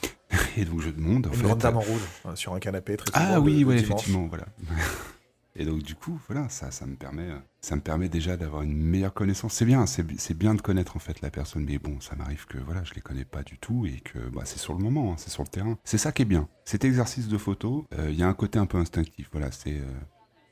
[0.56, 1.26] Et donc, je demande.
[1.26, 3.76] En une fait, grande dame en rouge, euh, sur un canapé très ah oui, ouais,
[3.78, 4.46] effectivement, voilà.
[5.54, 8.62] Et donc du coup, voilà, ça, ça me permet, euh, ça me permet déjà d'avoir
[8.62, 9.52] une meilleure connaissance.
[9.52, 12.16] C'est bien, c'est bi- c'est bien de connaître en fait la personne, mais bon, ça
[12.16, 14.82] m'arrive que voilà, je les connais pas du tout et que bah, c'est sur le
[14.82, 15.76] moment, hein, c'est sur le terrain.
[15.84, 16.48] C'est ça qui est bien.
[16.64, 19.28] Cet exercice de photo, euh, il y a un côté un peu instinctif.
[19.30, 19.84] Voilà, euh,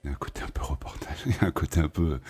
[0.05, 2.21] il y a un côté un peu reportage, il y a un côté un peu,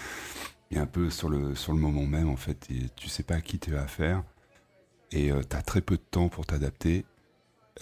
[0.76, 2.68] un peu sur le moment même en fait.
[2.96, 4.22] Tu sais pas à qui tu as affaire
[5.12, 7.04] et tu as très peu de temps pour t'adapter.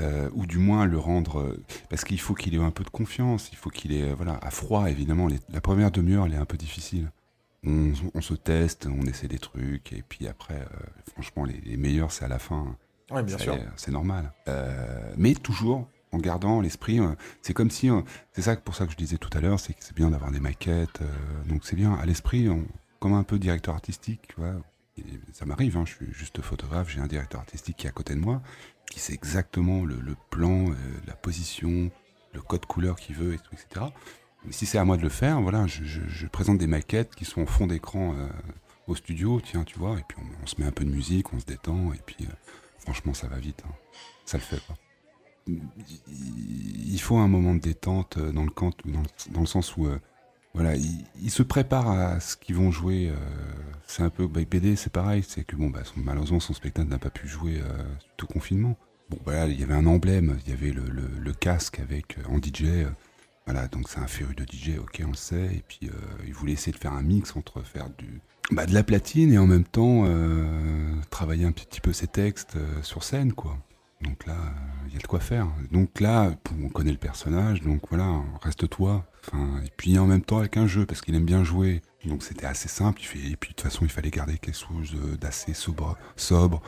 [0.01, 2.90] Euh, ou du moins le rendre euh, parce qu'il faut qu'il ait un peu de
[2.90, 6.34] confiance, il faut qu'il ait, euh, voilà, à froid évidemment, les- la première demi-heure elle
[6.34, 7.11] est un peu difficile.
[7.64, 11.76] On, on se teste, on essaie des trucs, et puis après, euh, franchement, les, les
[11.76, 12.76] meilleurs c'est à la fin.
[13.11, 13.57] Ouais, bien Ça sûr.
[13.76, 14.32] C'est normal.
[15.16, 17.01] Mais toujours en gardant l'esprit,
[17.42, 17.90] c'est comme si,
[18.32, 20.30] c'est ça pour ça que je disais tout à l'heure, c'est que c'est bien d'avoir
[20.30, 22.49] des maquettes, euh, donc c'est bien, à l'esprit,
[23.01, 24.55] comme un peu directeur artistique, tu vois.
[24.96, 27.92] Et ça m'arrive, hein, je suis juste photographe, j'ai un directeur artistique qui est à
[27.92, 28.40] côté de moi,
[28.91, 29.97] qui sait exactement le,
[30.30, 30.74] plan, euh,
[31.07, 31.91] la position,
[32.32, 33.86] le code couleur qu'il veut, etc.
[34.45, 37.43] Mais si c'est à moi de le faire, voilà, je, présente des maquettes qui sont
[37.43, 38.28] en fond d'écran euh,
[38.86, 41.41] au studio, tiens, tu vois, et puis on, se met un peu de musique, on
[41.41, 42.32] se détend, et puis euh,
[42.78, 43.72] franchement, ça va vite, hein.
[44.24, 44.62] ça le fait.
[45.47, 49.89] Il faut un moment de détente dans le, camp, dans le, sens où
[50.59, 50.74] voilà,
[51.22, 53.11] ils, se préparent à ce qu'ils vont jouer.
[53.11, 53.14] euh,
[53.86, 56.98] c'est un peu bah, BD, c'est pareil, c'est que bon, bah, malheureusement son spectacle n'a
[56.98, 57.84] pas pu jouer euh,
[58.16, 58.76] tout confinement.
[59.09, 62.22] Bon, voilà, il y avait un emblème, il y avait le, le- casque avec euh,
[62.28, 62.64] en DJ.
[62.64, 62.90] euh,
[63.46, 65.46] voilà, donc c'est un féru de DJ, ok, on le sait.
[65.54, 65.92] Et puis euh,
[66.26, 69.38] il voulait essayer de faire un mix entre faire du bah, de la platine et
[69.38, 70.06] en même temps
[71.11, 73.56] travailler un petit peu ses textes sur scène, quoi.
[74.03, 74.36] Donc là,
[74.86, 75.49] il y a de quoi faire.
[75.72, 76.32] Donc là,
[76.62, 79.05] on connaît le personnage, donc voilà, reste-toi.
[79.26, 81.82] Enfin, et puis en même temps avec un jeu, parce qu'il aime bien jouer.
[82.05, 83.01] Donc c'était assez simple.
[83.03, 85.96] Et puis de toute façon, il fallait garder quelque chose euh, d'assez sobre.
[86.14, 86.62] sobre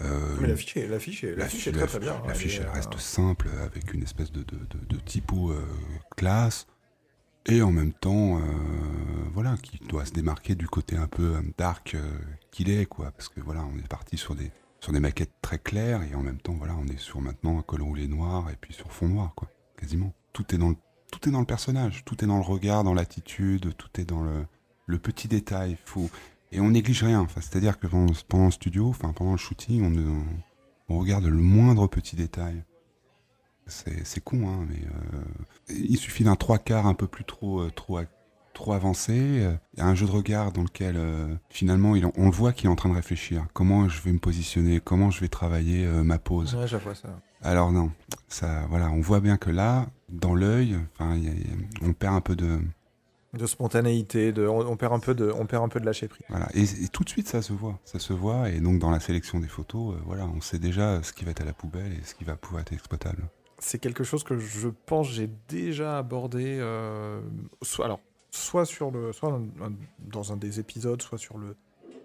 [0.00, 2.14] euh, Mais l'affiche est, l'affiche est, l'affiche est très très bien.
[2.14, 4.96] hein, L'affiche, Elle elle est, reste euh, simple, avec une espèce de, de, de, de
[5.00, 5.64] typo euh,
[6.16, 6.66] classe.
[7.46, 8.40] Et en même temps,
[9.34, 11.96] voilà, qui doit se démarquer du côté un peu dark
[12.52, 13.10] qu'il est, quoi.
[13.10, 14.52] Parce que voilà, on est parti sur des,
[14.82, 17.62] sur des maquettes très claires, et en même temps, voilà, on est sur maintenant un
[17.62, 19.48] col roulé noir, et puis sur fond noir, quoi.
[19.78, 20.12] Quasiment.
[20.32, 20.76] Tout est dans le,
[21.12, 24.22] tout est dans le personnage, tout est dans le regard, dans l'attitude, tout est dans
[24.22, 24.44] le,
[24.86, 25.78] le petit détail.
[25.84, 26.10] Faut,
[26.50, 27.20] et on néglige rien.
[27.20, 30.24] Enfin, c'est-à-dire que pendant, le studio, enfin pendant le shooting,
[30.88, 32.64] on, regarde le moindre petit détail.
[33.66, 35.22] C'est con, hein, mais euh,
[35.68, 37.98] il suffit d'un trois quarts un peu plus trop, euh, trop,
[38.52, 39.12] trop avancé.
[39.16, 42.26] euh, Il y a un jeu de regard dans lequel euh, finalement il en- on
[42.26, 43.46] le voit qu'il est en train de réfléchir.
[43.52, 44.80] Comment je vais me positionner?
[44.80, 46.78] Comment je vais travailler euh, ma pose Ouais, ça.
[47.42, 47.90] Alors non,
[48.28, 50.78] ça, voilà, on voit bien que là, dans l'œil,
[51.82, 52.60] on perd un peu de,
[53.34, 56.06] De spontanéité, de, on, on perd un peu de, on perd un peu de lâcher
[56.06, 56.24] prise.
[56.28, 58.90] Voilà, et, et tout de suite ça se voit, ça se voit, et donc dans
[58.90, 61.52] la sélection des photos, euh, voilà, on sait déjà ce qui va être à la
[61.52, 63.24] poubelle et ce qui va pouvoir être exploitable.
[63.58, 67.20] C'est quelque chose que je pense j'ai déjà abordé, euh,
[67.62, 68.00] soit, alors,
[68.32, 69.38] soit sur le, soit
[69.98, 71.54] dans, un des épisodes, soit sur le,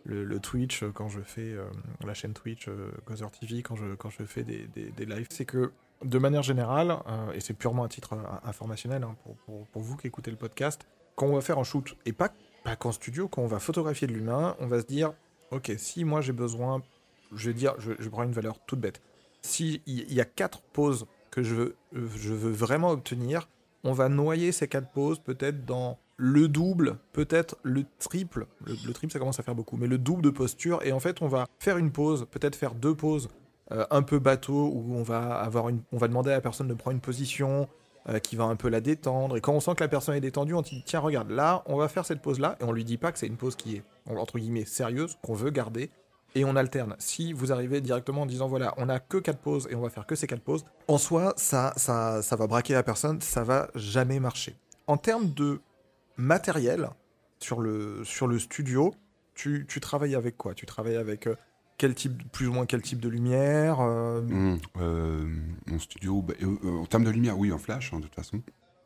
[0.03, 1.65] le, Twitch euh, quand je fais euh,
[2.05, 2.91] la chaîne Twitch euh,
[3.39, 5.71] TV quand je quand je fais des, des, lives, c'est que
[6.03, 10.07] de manière générale, euh, et c'est purement à titre informationnel hein, pour, pour, vous qui
[10.07, 12.29] écoutez le podcast, quand on va faire un shoot et pas
[12.63, 15.13] pas qu'en studio, quand on va photographier de l'humain, on va se dire,
[15.51, 16.83] ok, si moi j'ai besoin,
[17.33, 19.01] je vais dire, je, je prends une valeur toute bête.
[19.41, 23.47] Si il y, y a quatre poses que je veux, je veux vraiment obtenir,
[23.85, 28.47] on va noyer ces quatre poses peut-être dans le double, peut-être le triple.
[28.65, 30.81] Le, le triple, ça commence à faire beaucoup, mais le double de posture.
[30.83, 33.29] Et en fait, on va faire une pause, peut-être faire deux pauses
[33.71, 36.67] euh, un peu bateau, où on va, avoir une, on va demander à la personne
[36.67, 37.67] de prendre une position
[38.09, 39.37] euh, qui va un peu la détendre.
[39.37, 41.77] Et quand on sent que la personne est détendue, on dit tiens, regarde, là, on
[41.77, 42.57] va faire cette pause-là.
[42.59, 45.33] Et on lui dit pas que c'est une pause qui est, entre guillemets, sérieuse, qu'on
[45.33, 45.91] veut garder.
[46.35, 46.95] Et on alterne.
[46.99, 49.89] Si vous arrivez directement en disant voilà, on a que quatre pauses et on va
[49.89, 53.43] faire que ces quatre pauses, en soi, ça, ça, ça va braquer la personne, ça
[53.43, 54.55] va jamais marcher.
[54.87, 55.61] En termes de
[56.17, 56.89] matériel
[57.39, 58.93] sur le, sur le studio,
[59.35, 60.53] tu, tu travailles avec quoi?
[60.53, 61.35] Tu travailles avec euh,
[61.77, 65.25] quel type, plus ou moins quel type de lumière euh, Mmh, euh,
[65.67, 68.15] mon studio, bah, euh, euh, en termes de lumière, oui, en flash, hein, de toute
[68.15, 68.41] façon.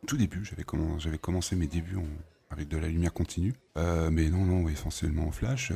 [0.08, 2.06] Tout début, j'avais commen- j'avais commencé mes débuts en-
[2.50, 3.54] avec de la lumière continue.
[3.78, 5.72] Euh, mais non, non, essentiellement en flash.
[5.72, 5.76] euh,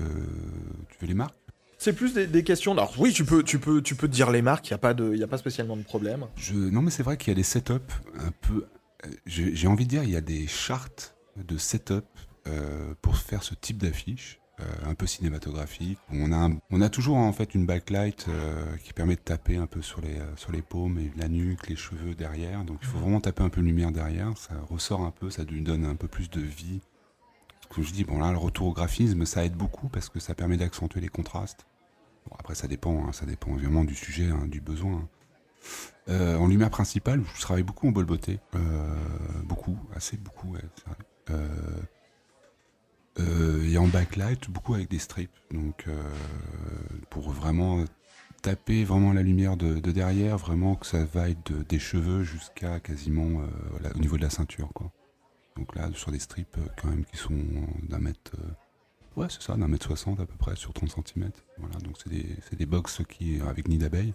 [0.89, 1.35] tu veux les marques?
[1.77, 2.71] C'est plus des, des questions.
[2.73, 4.67] Alors oui, tu peux, tu peux, tu peux te dire les marques.
[4.67, 6.25] Il y a pas de, il y a pas spécialement de problème.
[6.35, 6.53] Je...
[6.53, 7.73] Non, mais c'est vrai qu'il y a des setups
[8.19, 8.65] un peu.
[9.25, 12.05] j'ai envie de dire, il y a des chartes de setup
[12.47, 15.97] euh, pour faire ce type d'affiche, euh, un peu cinématographique.
[16.11, 19.65] On a, on a toujours en fait une backlight euh, qui permet de taper un
[19.65, 22.63] peu sur les, sur les paumes et la nuque, les cheveux derrière.
[22.63, 24.37] Donc il faut vraiment taper un peu de lumière derrière.
[24.37, 26.81] Ça ressort un peu, ça lui donne un peu plus de vie.
[27.69, 30.35] Comme je dis, bon là, le retour au graphisme, ça aide beaucoup parce que ça
[30.35, 31.65] permet d'accentuer les contrastes.
[32.29, 35.07] Bon, après, ça dépend, hein, ça dépend évidemment du sujet, hein, du besoin.
[36.07, 38.39] en lumière principale, je travaille beaucoup en bol beauté.
[39.45, 40.55] Beaucoup, assez beaucoup,
[41.31, 41.47] Euh,
[43.19, 45.31] euh, et en backlight, beaucoup avec des strips.
[45.51, 46.01] Donc, euh,
[47.09, 47.83] pour vraiment
[48.41, 52.79] taper vraiment la lumière de, de derrière, vraiment que ça vaille de- des cheveux jusqu'à
[52.79, 53.41] quasiment
[53.95, 54.69] au niveau de la ceinture.
[54.73, 54.91] Quoi.
[55.55, 57.33] Donc là, sur des strips quand même qui sont
[57.83, 58.33] d'un mètre.
[59.15, 61.31] ouais, c'est ça, d'un mètre soixante à peu près sur 30 cm.
[61.57, 64.13] Voilà, donc c'est des, des box qui, avec nid d'abeille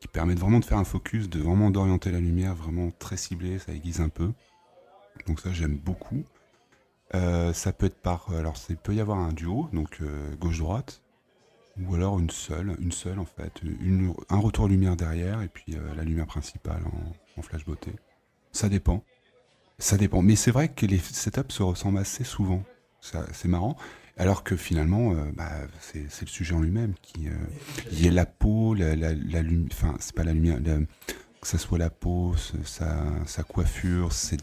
[0.00, 3.58] qui permettent vraiment de faire un focus, de vraiment d'orienter la lumière vraiment très ciblée,
[3.58, 4.32] ça aiguise un peu.
[5.26, 6.24] Donc ça j'aime beaucoup.
[7.14, 11.02] Euh, ça peut être par, alors il peut y avoir un duo, donc euh, gauche-droite,
[11.80, 13.60] ou alors une seule, une seule en fait,
[14.30, 16.82] un retour lumière derrière et puis euh, la lumière principale
[17.38, 17.92] en, flash beauté.
[18.52, 19.04] Ça dépend,
[19.78, 20.22] ça dépend.
[20.22, 22.62] Mais c'est vrai que les setups se ressemblent assez souvent.
[23.00, 23.76] c'est marrant.
[24.16, 25.50] Alors que finalement, euh, bah,
[25.80, 27.32] c'est c'est le sujet en lui-même qui, euh,
[27.90, 30.58] il y a la peau, la, la, la lumi- enfin c'est pas la lumière,
[31.40, 32.34] que ça soit la peau,
[32.64, 34.36] sa, sa coiffure, ses,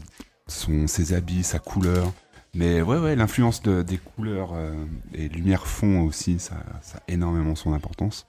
[0.46, 2.12] son, ses habits, sa couleur.
[2.54, 4.74] Mais ouais, ouais, l'influence de- des couleurs euh,
[5.14, 8.26] et lumière fond aussi, ça, ça a énormément son importance.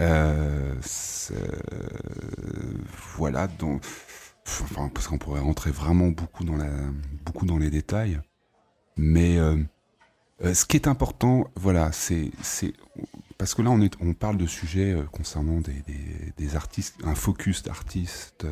[0.00, 0.74] Euh,
[3.16, 3.82] voilà, donc,
[4.46, 6.70] enfin, parce qu'on pourrait rentrer vraiment beaucoup dans, la,
[7.24, 8.20] beaucoup dans les détails.
[8.96, 9.56] Mais euh,
[10.42, 12.30] ce qui est important, voilà, c'est.
[13.38, 16.96] Parce que là, on, est, on parle de sujets euh, concernant des, des- des artistes,
[17.04, 18.42] un focus d'artistes,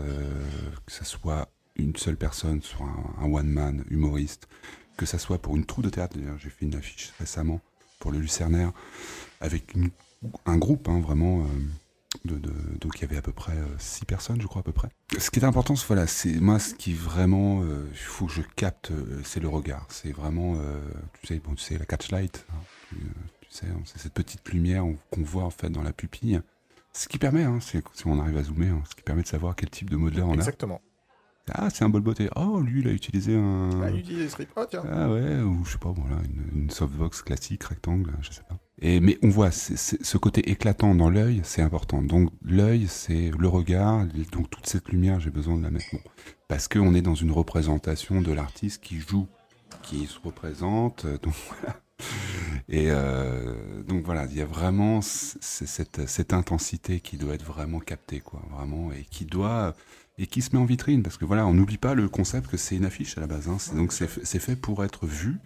[0.87, 2.87] que ce soit une seule personne, soit
[3.21, 4.49] un, one-man humoriste,
[4.97, 6.17] que ça soit pour une troupe de théâtre.
[6.39, 7.61] J'ai fait une affiche récemment
[7.99, 8.73] pour le Lucernaire
[9.41, 9.75] avec
[10.47, 11.41] un groupe, hein, vraiment.
[11.43, 11.47] euh,
[12.27, 12.39] de,
[12.79, 14.89] donc il y avait à peu près euh, six personnes, je crois à peu près.
[15.19, 18.33] Ce qui est important, c'est- voilà, c'est moi ce qui vraiment, euh, il faut que
[18.33, 19.87] je capte, euh, c'est le regard.
[19.89, 20.79] C'est vraiment, euh,
[21.23, 22.57] tu sais, bon, tu sais la catchlight, hein,
[22.91, 23.09] tu, euh,
[23.49, 26.39] sais, hein, c'est cette petite lumière qu'on voit en fait dans la pupille.
[26.93, 29.71] Ce qui permet, hein, si on arrive à zoomer, ce qui permet de savoir quel
[29.71, 30.35] type de modeleur on a.
[30.35, 30.83] Exactement.
[31.51, 32.29] Ah, c'est un bol beauté.
[32.37, 33.71] Oh, lui, il a utilisé un.
[33.83, 34.51] Ah, il utilise les strips.
[34.57, 34.85] Oh, tiens.
[34.91, 38.59] Ah ouais, ou je sais pas, voilà, une, une softbox classique, rectangle, je sais pas.
[38.81, 42.03] Et, mais on voit ce côté éclatant dans l'œil, c'est important.
[42.03, 45.87] Donc l'œil, c'est le regard, donc toute cette lumière, j'ai besoin de la mettre.
[45.93, 46.01] Bon,
[46.49, 49.29] parce qu'on est dans une représentation de l'artiste qui joue,
[49.83, 51.81] qui se représente, euh, donc voilà.
[52.69, 58.19] Et euh, donc voilà, il y a vraiment cette intensité qui doit être vraiment captée,
[58.19, 59.77] quoi, vraiment, et qui doit
[60.23, 62.57] et qui se met en vitrine parce que voilà, on n'oublie pas le concept que
[62.57, 63.49] c'est une affiche à la base.
[63.49, 63.57] hein.
[63.59, 65.37] C'est- donc c'est fait- pour être vu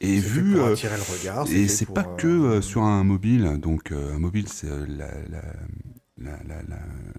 [0.00, 0.54] et vu.
[0.54, 1.46] pour euh, attirer le regard.
[1.50, 3.58] et c'est pas euh, que euh, sur un mobile.
[3.60, 4.68] Donc un mobile, c'est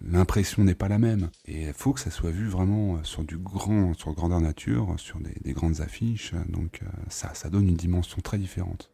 [0.02, 1.30] l'impression n'est pas la même.
[1.46, 5.20] Et il faut que ça soit vu vraiment sur du grand, sur grandeur nature, sur
[5.20, 6.34] des, des grandes affiches.
[6.48, 8.92] Donc ça, ça donne une dimension très différente.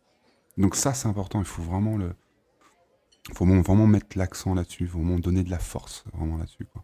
[0.58, 1.40] Donc ça, c'est important.
[1.40, 2.14] Il faut vraiment le,
[3.34, 6.66] faut vraiment, mettre l'accent là-dessus, vraiment donner de la force vraiment là-dessus.
[6.66, 6.84] quoi.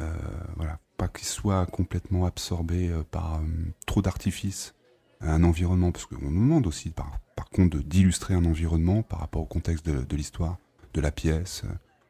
[0.00, 0.12] Euh,
[0.56, 3.44] voilà, pas qu'il soit complètement absorbé euh, par euh,
[3.86, 4.74] trop d'artifices,
[5.20, 9.42] un environnement, parce qu'on nous demande aussi par, par contre d'illustrer un environnement par rapport
[9.42, 10.56] au contexte de, de l'histoire,
[10.94, 11.62] de la pièce,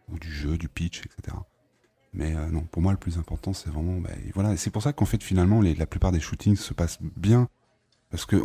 [0.08, 1.36] ou du jeu, du pitch, etc.
[2.12, 5.04] Mais non, pour moi le plus important c'est vraiment, bah, voilà, c'est pour ça qu'en
[5.04, 7.48] fait finalement les- la plupart des shootings se passent bien,
[8.10, 8.36] parce que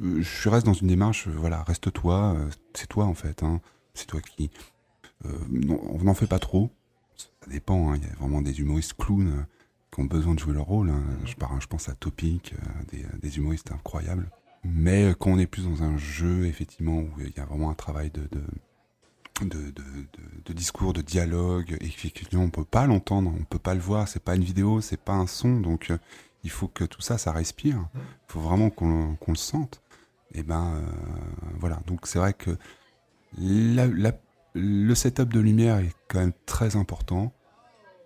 [0.00, 2.36] je reste dans une démarche, voilà, reste toi,
[2.74, 3.60] c'est toi en fait, hein,
[3.94, 4.50] c'est toi qui,
[5.50, 6.70] non, on n'en fait pas trop,
[7.44, 9.42] ça dépend, hein, il y a vraiment des humoristes clowns euh,
[9.92, 10.90] qui ont besoin de jouer leur rôle.
[10.90, 11.02] hein.
[11.24, 14.28] Je, pars- je pense à Topic, euh, des, des humoristes incroyables.
[14.64, 17.70] Mais euh, quand on est plus dans un jeu, effectivement, où il y a vraiment
[17.70, 18.40] un travail de, de,
[19.42, 23.58] de, de- de- de discours, de dialogue, et effectivement, on peut pas l'entendre, on peut
[23.58, 25.98] pas le voir, c'est pas une vidéo, c'est pas un son, donc euh,
[26.44, 27.88] il faut que tout ça, ça respire.
[27.94, 28.00] Il
[28.32, 29.82] faut vraiment qu'on le sente.
[30.32, 30.80] Et ben, euh,
[31.58, 31.80] voilà.
[31.86, 32.56] Donc c'est vrai que
[33.38, 34.12] la- la-
[34.54, 37.32] le setup de lumière est quand même très important.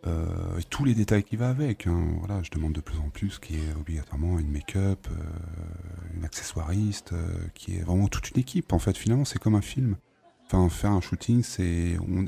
[0.07, 1.86] Euh, et tous les détails qui va avec.
[1.86, 2.07] hein.
[2.20, 7.12] Voilà, je demande de plus en plus qui est obligatoirement une make-up, euh, une accessoiriste,
[7.12, 8.72] euh, qui est vraiment toute une équipe.
[8.72, 9.96] En fait, finalement, c'est comme un film.
[10.46, 12.24] Enfin, faire un shooting, c'est on,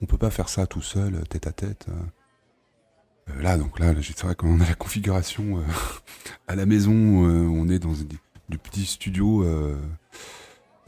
[0.00, 1.86] on peut pas faire ça tout seul, tête à tête.
[1.88, 5.60] Euh, là, donc là, c'est vrai qu'on a la configuration
[6.46, 7.94] à la maison, on est dans
[8.48, 9.44] du petit studio.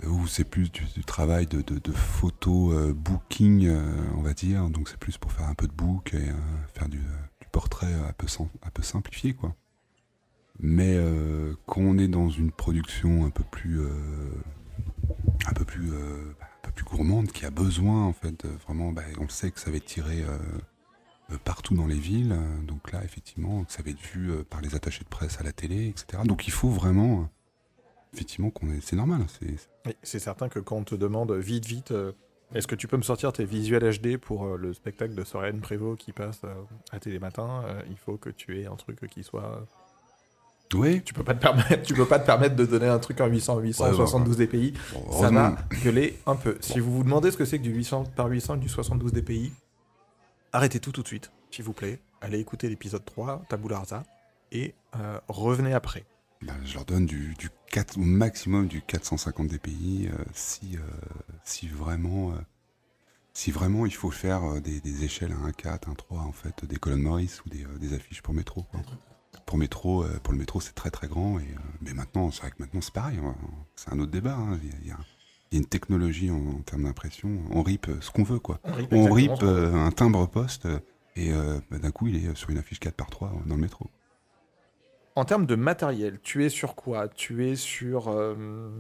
[0.05, 3.81] Où c'est plus du, travail de, de, de photo euh, booking, euh,
[4.17, 4.69] on va dire.
[4.69, 6.33] Donc c'est plus pour faire un peu de book et euh,
[6.75, 7.01] faire du,
[7.53, 8.27] portrait un peu,
[8.63, 9.55] un peu simplifié, quoi.
[10.59, 10.99] Mais
[11.67, 13.81] quand on est dans une production un peu plus,
[15.47, 19.03] un peu plus, euh, un peu plus gourmande, qui a besoin en fait, vraiment, bah,
[19.19, 20.25] on sait que ça va être tiré
[21.45, 22.35] partout dans les villes.
[22.67, 25.89] Donc là, effectivement, ça va être vu par les attachés de presse à la télé,
[25.89, 26.23] etc.
[26.25, 27.29] Donc il faut vraiment,
[28.17, 29.23] effectivement, qu'on est, c'est normal.
[29.39, 32.13] C'est Oui, c'est certain que quand on te demande vite, vite, euh,
[32.55, 35.61] est-ce que tu peux me sortir tes visuels HD pour euh, le spectacle de Sorène
[35.61, 36.55] Prévost qui passe euh,
[36.93, 39.67] à Télématin euh, Il faut que tu aies un truc qui soit.
[40.75, 43.21] Oui, Tu peux pas te permettre, tu peux pas te permettre de donner un truc
[43.21, 44.75] en 800, 800, Ouais, ouais, 72 dpi.
[44.93, 46.57] Bon, Ça va gueuler un peu.
[46.61, 49.13] Si vous vous demandez ce que c'est que du 800 par 800 et du 72
[49.13, 49.53] dpi,
[50.53, 52.01] arrêtez tout tout de suite, s'il vous plaît.
[52.21, 54.03] Allez écouter l'épisode 3, Tabula Rasa,
[54.51, 54.75] et
[55.29, 56.05] revenez après.
[56.47, 60.81] Ben, je leur donne du, du 4, au maximum du 450 dpi euh, si, euh,
[61.45, 62.37] si vraiment euh,
[63.33, 67.03] si vraiment il faut faire des, des échelles à 1,4, 1,3 en fait, des colonnes
[67.03, 68.63] Maurice ou des, des affiches pour métro.
[68.63, 68.81] quoi.
[69.45, 72.57] Pour métro, pour le métro c'est très très grand et mais maintenant c'est vrai que
[72.61, 73.35] maintenant c'est pareil, hein.
[73.77, 74.35] c'est un autre débat.
[74.37, 74.59] hein.
[74.63, 74.99] Il y a- il y, a,
[75.53, 78.61] il y a une technologie en, en termes d'impression, on rip ce qu'on veut quoi.
[78.65, 80.67] rip On rip un timbre poste
[81.17, 81.33] et
[81.71, 83.91] bah, d'un coup il est sur une affiche 4 par 3 dans le métro.
[85.17, 87.09] En termes de matériel, tu es sur quoi?
[87.09, 88.09] Tu es sur.
[88.09, 88.71] euh,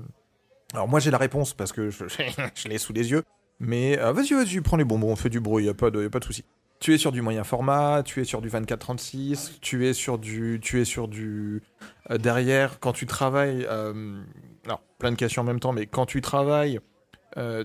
[0.74, 1.90] Alors, moi, j'ai la réponse parce que
[2.54, 3.22] je, l'ai sous les yeux.
[3.58, 6.02] Mais euh, vas-y, vas-y, prends les bonbons, on fait du bruit, y a pas de,
[6.02, 6.44] y a pas de souci.
[6.78, 10.60] Tu es sur du moyen format, tu es sur du 24-36, tu es sur du.
[10.62, 11.62] Tu es sur du.
[12.10, 13.64] euh, derrière, quand tu travailles.
[13.64, 16.80] alors, plein de questions en même temps, mais quand tu travailles.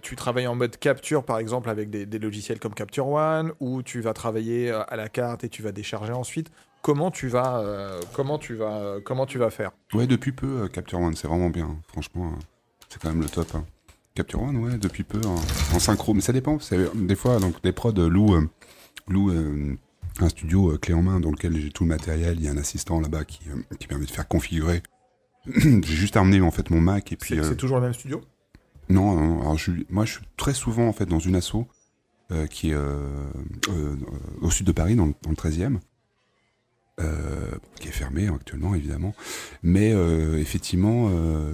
[0.02, 4.00] tu travailles en mode capture, par exemple, avec des, logiciels comme Capture One, ou tu
[4.00, 6.52] vas travailler à la carte et tu vas décharger ensuite.
[6.82, 10.64] Comment tu vas, euh, comment tu vas, euh, comment tu vas faire Ouais, depuis peu,
[10.64, 11.78] euh, Capture One, c'est vraiment bien.
[11.88, 12.40] Franchement, euh,
[12.90, 13.54] c'est quand même le top.
[13.56, 13.66] hein.
[14.16, 15.36] Capture One, ouais, depuis peu, en,
[15.76, 16.14] en synchro.
[16.14, 16.60] Mais ça dépend.
[16.60, 18.48] c'est- Des fois, donc, des prods louent,
[19.08, 19.32] louent,
[20.20, 22.36] un studio clé en main dans lequel j'ai tout le matériel.
[22.40, 23.42] Il y a un assistant là-bas qui,
[23.80, 24.82] qui permet de faire configurer.
[25.56, 27.40] j'ai juste amené en fait mon Mac et puis.
[27.44, 28.22] C'est toujours le même studio
[28.90, 31.66] Non, non, alors je, moi je suis très souvent en fait dans une asso
[32.32, 33.08] euh, qui est euh,
[33.70, 33.96] euh,
[34.42, 35.80] au sud de Paris, dans le, dans le 13e, euh,
[37.80, 39.14] qui est fermée actuellement évidemment.
[39.64, 41.54] Mais euh, effectivement, euh,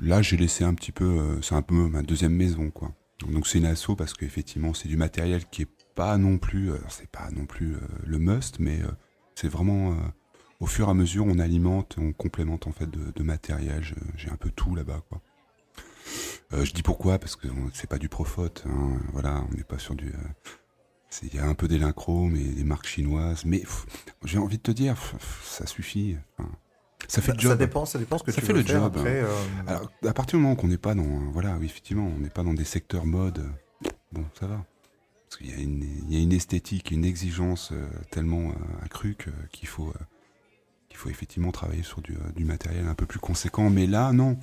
[0.00, 2.92] là j'ai laissé un petit peu, euh, c'est un peu ma deuxième maison quoi.
[3.28, 6.78] Donc c'est une asso parce qu'effectivement c'est du matériel qui est pas non plus, euh,
[6.88, 8.90] c'est pas non plus euh, le must, mais euh,
[9.34, 9.96] c'est vraiment euh,
[10.60, 13.82] au fur et à mesure on alimente, on complémente en fait de, matériel.
[14.16, 15.20] J'ai un peu tout là-bas quoi.
[16.52, 18.64] Euh, je dis pourquoi parce que c'est pas du profote.
[18.68, 20.12] hein, voilà, on n'est pas sur du.
[21.22, 23.62] Il y a un peu des lynchrome et des marques chinoises, mais
[24.24, 24.96] j'ai envie de te dire,
[25.44, 26.16] ça suffit.
[26.38, 26.50] enfin,
[27.08, 27.50] ça fait ça, le job.
[27.52, 29.20] ça dépend, ça dépend ce que Ça tu fait veux le faire job, après.
[29.22, 29.28] euh,
[29.66, 32.42] Alors, à partir du moment qu'on n'est pas dans, voilà, oui, effectivement, on n'est pas
[32.42, 33.44] dans des secteurs mode,
[34.12, 34.64] bon, ça va.
[35.28, 38.84] Parce qu'il y a une, il y a une esthétique, une exigence euh, tellement euh,
[38.84, 39.16] accrue
[39.52, 39.92] qu'il faut,
[40.88, 43.68] qu'il faut effectivement travailler sur du, du matériel un peu plus conséquent.
[43.70, 44.38] Mais là, non.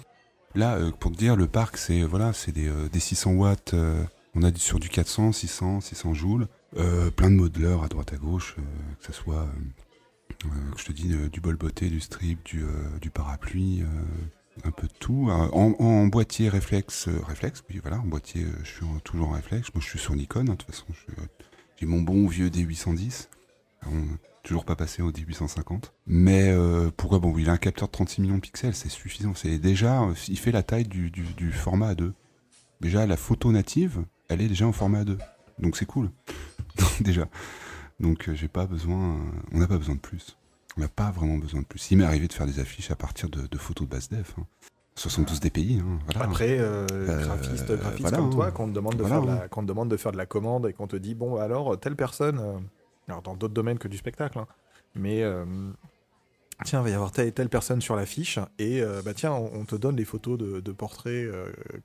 [0.54, 3.74] Là, pour te dire, le parc, c'est voilà, c'est des, des 600 watts.
[4.36, 6.48] on a sur du 400, 600, 600 joules.
[6.78, 8.62] Euh, plein de modeleurs à droite à gauche, euh,
[9.00, 9.46] que ce soit,
[10.46, 10.48] euh,
[10.78, 12.64] je te dis, du bol botté, du strip, du,
[13.02, 13.84] du parapluie.
[14.64, 15.30] un peu de tout.
[15.30, 17.08] En, boîtier réflexe,
[17.70, 19.74] oui, voilà, en boîtier, je suis toujours en réflexe.
[19.74, 20.86] Moi, je suis sur Nikon, hein, de toute façon.
[21.78, 23.28] J'ai mon bon vieux D810.
[23.88, 25.92] On- toujours pas passé au D850.
[26.08, 26.52] Mais
[26.98, 27.20] pourquoi?
[27.20, 29.36] Bon, il a un capteur de 36 millions de pixels, c'est suffisant.
[29.36, 32.14] C'est déjà, il fait la taille du, du, du format A2.
[32.80, 35.18] Déjà, la photo native, elle est déjà en format A2.
[35.60, 36.10] Donc c'est cool.
[37.02, 37.28] déjà.
[38.00, 39.20] Donc euh, j'ai pas besoin, euh,
[39.52, 40.38] on n'a pas besoin de plus.
[40.78, 41.92] On n'a pas vraiment besoin de plus.
[41.92, 44.34] Il m'est arrivé de faire des affiches à partir de, de photos de base def.
[44.40, 44.46] hein.
[44.96, 46.26] 72 dpi, hein, voilà.
[46.26, 46.86] Après, euh,
[47.26, 48.30] graphiste, graphiste voilà, comme hein.
[48.30, 49.48] toi, qu'on te, demande de Voilà, faire de hein.
[49.50, 51.96] qu'on te demande de faire de la commande et qu'on te dit, bon, alors, telle
[51.96, 52.42] personne,
[53.08, 54.48] alors dans d'autres domaines que du spectacle, hein,
[54.94, 55.46] mais euh,
[56.66, 59.32] tiens, il va y avoir telle et telle personne sur l'affiche, et euh, bah tiens,
[59.32, 61.32] on, on te donne les photos de, de portraits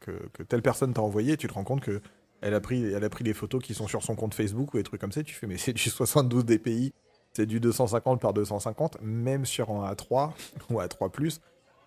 [0.00, 2.02] que, que telle personne t'a envoyé, et tu te rends compte que
[2.42, 4.76] elle a, pris, elle a pris les photos qui sont sur son compte Facebook ou
[4.76, 6.92] des trucs comme ça, tu fais, mais c'est du 72 dpi,
[7.32, 10.32] c'est du 250 par 250, même sur un A3
[10.70, 11.38] ou A3+,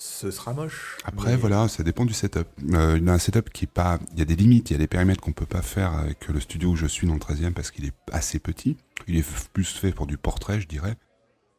[0.01, 0.97] ce sera moche.
[1.03, 2.47] Après, Mais- voilà, ça dépend du setup.
[2.71, 3.99] Euh, il y a un setup qui est pas.
[4.13, 6.27] Il y a des limites, il y a des périmètres qu'on peut pas faire avec
[6.29, 8.77] le studio où je suis dans le 13e parce qu'il est assez petit.
[9.07, 10.95] Il est plus fait pour du portrait, je dirais,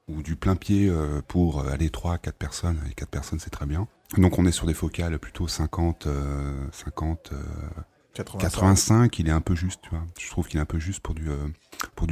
[0.09, 2.81] ou du plein pied euh, pour euh, aller 3 4 personnes.
[2.91, 3.87] Et 4 personnes, c'est très bien.
[4.17, 7.37] Donc, on est sur des focales plutôt 50, euh, 50, euh,
[8.15, 8.41] 85.
[8.41, 9.19] 85.
[9.19, 10.05] Il est un peu juste, tu vois.
[10.19, 11.47] Je trouve qu'il est un peu juste pour du, euh,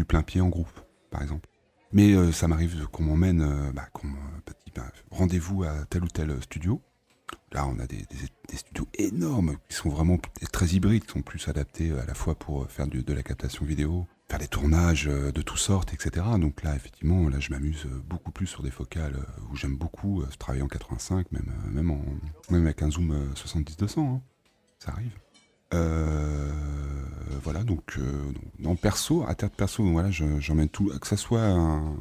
[0.07, 0.81] plein pied en groupe,
[1.11, 1.49] par exemple.
[1.93, 6.09] Mais euh, ça m'arrive qu'on m'emmène, euh, bah, qu'on dit, bah, rendez-vous à tel ou
[6.09, 6.83] tel studio.
[7.53, 8.07] Là, on a des,
[8.55, 10.19] studios énormes qui sont vraiment
[10.53, 14.07] très hybrides, qui sont plus adaptés à la fois pour faire de la captation vidéo,
[14.29, 16.27] faire des tournages de toutes sortes, etc.
[16.39, 19.17] Donc là, effectivement, là, je m'amuse beaucoup plus sur des focales
[19.51, 22.03] où j'aime beaucoup travailler en 85, même, même, en,
[22.51, 24.01] même avec un zoom euh, 70-200.
[24.01, 24.23] hein.
[24.79, 25.13] Ça arrive.
[25.75, 26.51] Euh,
[27.43, 28.33] voilà, donc euh,
[28.65, 31.97] en perso, à terre de perso, voilà, je- j'emmène tout, que ça soit un-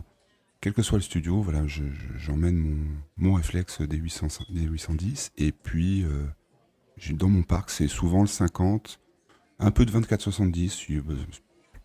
[0.62, 2.78] quel que soit le studio, voilà, je- je- j'emmène mon,
[3.18, 6.26] mon réflexe des, 800, des 810 et puis euh,
[7.12, 9.00] dans mon parc c'est souvent le 50,
[9.60, 11.02] un peu de 24-70 si, euh,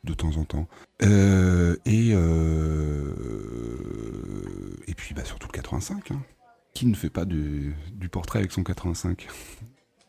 [0.04, 0.68] de temps en temps,
[1.02, 3.14] Euh, et euh,
[4.86, 6.10] et puis bah, surtout le 85.
[6.12, 6.22] hein.
[6.74, 7.74] Qui ne fait pas du
[8.10, 9.28] portrait avec son 85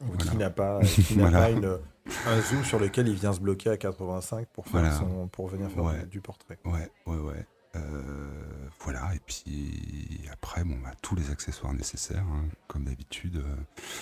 [0.04, 0.32] Ou Voilà.
[0.32, 1.40] qui n'a pas, qui n'a Voilà.
[1.40, 1.80] pas une-
[2.28, 4.96] un zoom sur lequel il vient se bloquer à 85 pour, faire Voilà.
[4.96, 6.06] son, pour venir faire Ouais.
[6.06, 6.60] du, portrait.
[6.66, 7.46] Ouais, ouais, ouais.
[7.76, 7.82] Euh,
[8.82, 13.38] voilà, et puis après, bon, bah, tous les accessoires nécessaires, hein, comme d'habitude.
[13.38, 13.56] euh.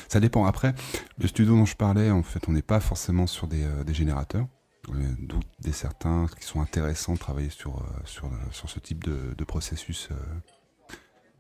[0.10, 0.46] Ça dépend.
[0.46, 0.74] Après,
[1.20, 3.94] le studio dont je parlais, en fait, on n'est pas forcément sur des, euh, des
[3.94, 4.48] générateurs.
[4.90, 8.80] Euh, D'où des certains qui sont intéressants de travailler sur, euh, sur, euh, sur ce
[8.80, 10.16] type de, de processus euh,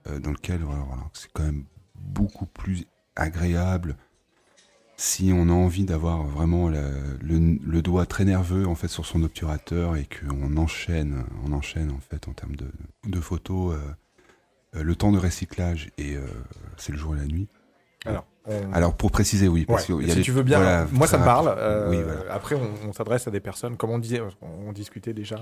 [0.07, 2.85] euh, dans lequel voilà, voilà, c'est quand même beaucoup plus
[3.15, 3.97] agréable
[5.03, 6.83] si on a envie d'avoir vraiment le,
[7.21, 11.89] le- le doigt très nerveux en fait sur son obturateur et qu'on enchaîne, on enchaîne
[11.89, 12.67] en fait en termes de,
[13.07, 13.79] de photos, euh,
[14.73, 16.21] Euh, le temps de recyclage, et euh,
[16.77, 17.49] c'est le jour et la nuit.
[18.05, 19.61] Alors, on- Alors, pour préciser, oui.
[19.61, 21.47] Ouais, Parce qu'il y a si tu veux bien, voilà, moi ça me parle.
[21.49, 21.63] rapide.
[21.63, 22.33] euh, Oui, voilà.
[22.33, 25.35] Après, on, on s'adresse à des personnes, comme on disait, on, on discutait déjà,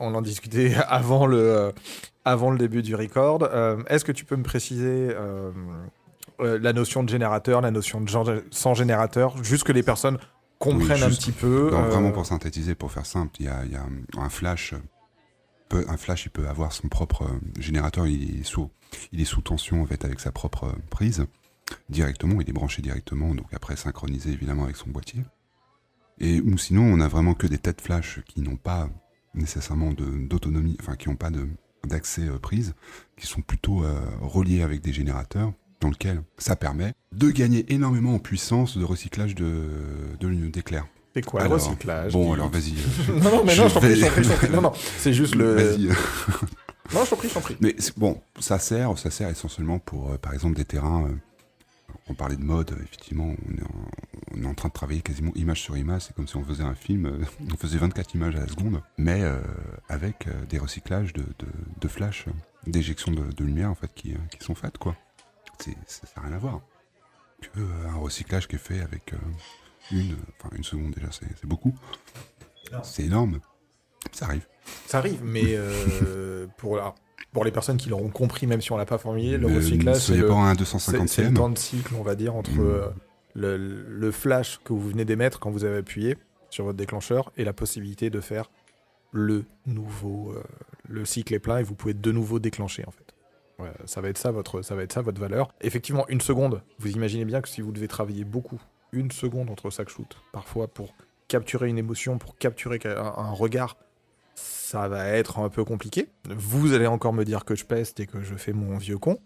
[0.00, 1.72] on en discutait avant le,
[2.24, 3.48] avant le début du record.
[3.88, 5.14] Est-ce que tu peux me préciser
[6.40, 10.18] euh, la notion de générateur, la notion de sans générateur, juste que les personnes
[10.58, 13.48] comprennent un juste- petit peu Non, euh, Vraiment pour synthétiser, pour faire simple, il y
[13.48, 13.84] a, il y a
[14.18, 14.74] un flash.
[15.68, 18.06] Peut, un flash, il peut avoir son propre euh, générateur.
[18.06, 18.70] Il est sous,
[19.12, 21.26] il est sous tension en fait avec sa propre prise
[21.88, 22.40] directement.
[22.40, 25.22] Il est branché directement, donc après synchronisé évidemment avec son boîtier.
[26.18, 28.88] Et ou sinon, on a vraiment que des têtes flash qui n'ont pas
[29.34, 31.30] nécessairement d'autonomie, enfin qui n'ont pas
[31.84, 32.74] d'accès euh, prise,
[33.16, 38.14] qui sont plutôt euh, reliés avec des générateurs dans lequel ça permet de gagner énormément
[38.14, 39.68] en puissance de recyclage de,
[40.20, 40.86] de d'éclair.
[41.14, 42.72] c'est quoi le recyclage Bon, alors vas-y.
[43.10, 44.50] euh, Non, non, mais Je non, je t'en prie, je t'en prie.
[44.50, 45.54] Non, non, c'est juste le.
[45.54, 45.88] Vas-y.
[46.92, 47.56] Non, je t'en prie, je t'en prie.
[47.60, 51.06] Mais bon, ça sert, ça sert essentiellement pour, euh, par exemple, des terrains.
[51.06, 51.14] euh,
[52.08, 55.32] on parlait de mode, effectivement, on est, en, on est en train de travailler quasiment
[55.34, 56.02] image sur image.
[56.02, 57.10] C'est comme si on faisait un film,
[57.50, 59.22] on faisait 24 images à la seconde, mais
[59.88, 61.46] avec des recyclages de, de,
[61.80, 62.32] de flash, euh,
[62.66, 64.96] d'éjections de, de lumière en fait qui, qui sont faites quoi.
[65.58, 66.60] C'est, ça n'a rien à voir.
[67.40, 69.16] Que euh, un recyclage qui est fait avec euh,
[69.92, 71.74] une, enfin une seconde déjà, c'est, beaucoup.
[72.82, 73.40] C'est énorme.
[74.12, 74.46] Ça arrive.
[74.86, 76.94] Ça arrive, mais euh, pour, alors,
[77.32, 79.98] pour les personnes qui l'auront compris, même si on l'a pas formulé, le Euh, recyclage,
[79.98, 80.64] c'est le, un c'est-
[81.08, 81.34] c'est le 250e.
[81.34, 82.92] temps de cycle, on va dire, entre Mm.
[83.34, 86.16] le, le flash que vous venez d'émettre quand vous avez appuyé
[86.50, 88.50] sur votre déclencheur et la possibilité de faire
[89.12, 90.34] le nouveau.
[90.88, 93.13] le cycle est plein et vous pouvez de nouveau déclencher, en fait.
[93.58, 95.52] Ouais, ça va être ça votre, ça va être ça votre valeur.
[95.60, 96.62] Effectivement, une seconde.
[96.78, 98.60] Vous imaginez bien que si vous devez travailler beaucoup,
[98.92, 100.94] une seconde entre chaque shoot, parfois pour
[101.28, 103.76] capturer une émotion, pour capturer un, un regard,
[104.34, 106.08] ça va être un peu compliqué.
[106.28, 109.18] Vous allez encore me dire que je peste et que je fais mon vieux con.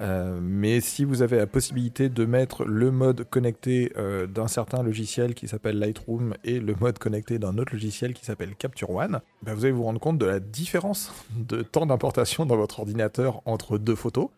[0.00, 4.82] Euh, mais si vous avez la possibilité de mettre le mode connecté euh, d'un certain
[4.82, 9.20] logiciel qui s'appelle Lightroom et le mode connecté d'un autre logiciel qui s'appelle Capture One,
[9.42, 13.40] bah, vous allez vous rendre compte de la différence de temps d'importation dans votre ordinateur
[13.44, 14.28] entre deux photos.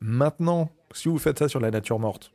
[0.00, 2.32] Maintenant, si vous faites ça sur la nature morte,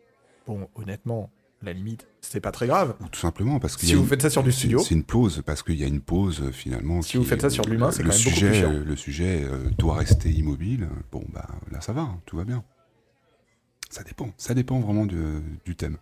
[0.48, 1.30] bon, honnêtement,
[1.64, 2.96] la limite, c'est pas très grave.
[3.02, 4.80] Ou tout simplement parce que Si vous faites ça sur du studio.
[4.80, 7.02] c'est une pause parce qu'il y a une pause euh, finalement.
[7.02, 8.96] Si vous faites ça sur de l'humain, c'est quand même beaucoup sujet, plus euh, Le
[8.96, 10.88] sujet euh, doit rester immobile.
[11.12, 12.64] Bon bah là ça va, hein, tout va bien.
[13.90, 15.98] Ça dépend, ça dépend vraiment du thème.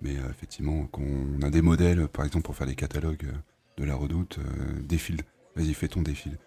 [0.00, 3.26] Mais euh, effectivement, quand on a des modèles, par exemple pour faire des catalogues
[3.78, 5.20] de la Redoute, euh, défile.
[5.56, 6.38] Vas-y, fais ton défile.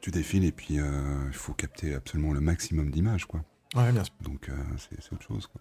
[0.00, 3.44] Tu défiles et puis euh, il faut capter absolument le maximum d'images quoi.
[3.74, 4.14] Ouais, bien sûr.
[4.22, 4.48] Donc
[4.78, 5.60] c'est c'est autre chose quoi.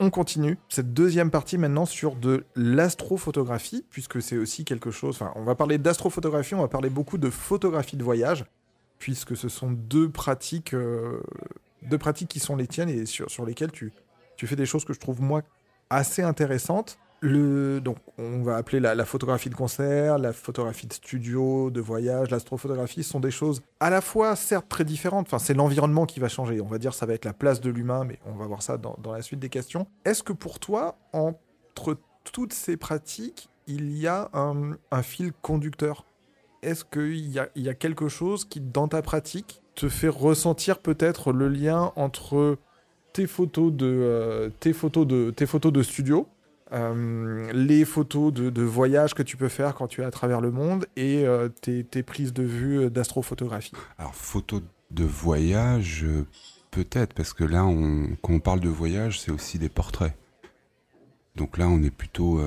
[0.00, 5.14] On continue cette deuxième partie maintenant sur de l'astrophotographie, puisque c'est aussi quelque chose.
[5.14, 8.44] Enfin, on va parler d'astrophotographie, on va parler beaucoup de photographie de voyage,
[8.98, 11.20] puisque ce sont deux pratiques, euh,
[12.00, 13.92] pratiques qui sont les tiennes et sur, sur lesquelles tu,
[14.36, 15.42] tu fais des choses que je trouve moi
[15.90, 16.98] assez intéressantes.
[17.24, 22.30] Donc, on va appeler la, la photographie de concert, la photographie de studio, de voyage,
[22.30, 25.26] l'astrophotographie, sont des choses à la fois, certes, très différentes.
[25.26, 26.60] Enfin, c'est l'environnement qui va changer.
[26.60, 28.78] On va dire ça va être la place de l'humain, mais on va voir ça
[28.78, 29.86] dans, la suite des questions.
[30.04, 31.98] Est-ce que pour toi, entre
[32.32, 36.04] toutes ces pratiques, il y a un, fil conducteur?
[36.62, 41.32] Est-ce qu'il y y a quelque chose qui, dans ta pratique, te fait ressentir peut-être
[41.32, 42.56] le lien entre
[43.12, 46.26] tes photos de, euh, tes photos de, tes photos de studio
[46.74, 50.40] euh, les photos de, de voyage que tu peux faire quand tu es à travers
[50.40, 53.72] le monde et euh, tes, prises de vue d'astrophotographie.
[53.96, 54.60] Alors, photo
[54.90, 56.26] de voyage, euh,
[56.72, 57.60] peut-être, parce que là,
[58.22, 60.16] quand on parle de voyage, c'est aussi des portraits.
[61.36, 62.40] Donc là, on est plutôt,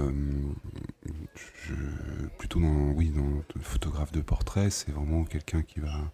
[2.38, 6.10] plutôt dans, oui, dans le photographe de portrait, c'est vraiment quelqu'un qui va,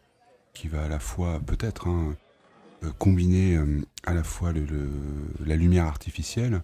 [0.55, 2.15] qui va à la fois, peut-être, hein,
[2.97, 3.59] combiner
[4.05, 6.63] à la fois la lumière artificielle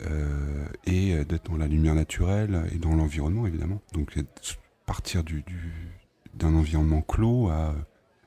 [0.00, 3.80] et euh, d'être dans la lumière naturelle et dans l'environnement, évidemment.
[3.92, 5.90] Donc, être- partir du, du-
[6.34, 7.74] d'un environnement clos à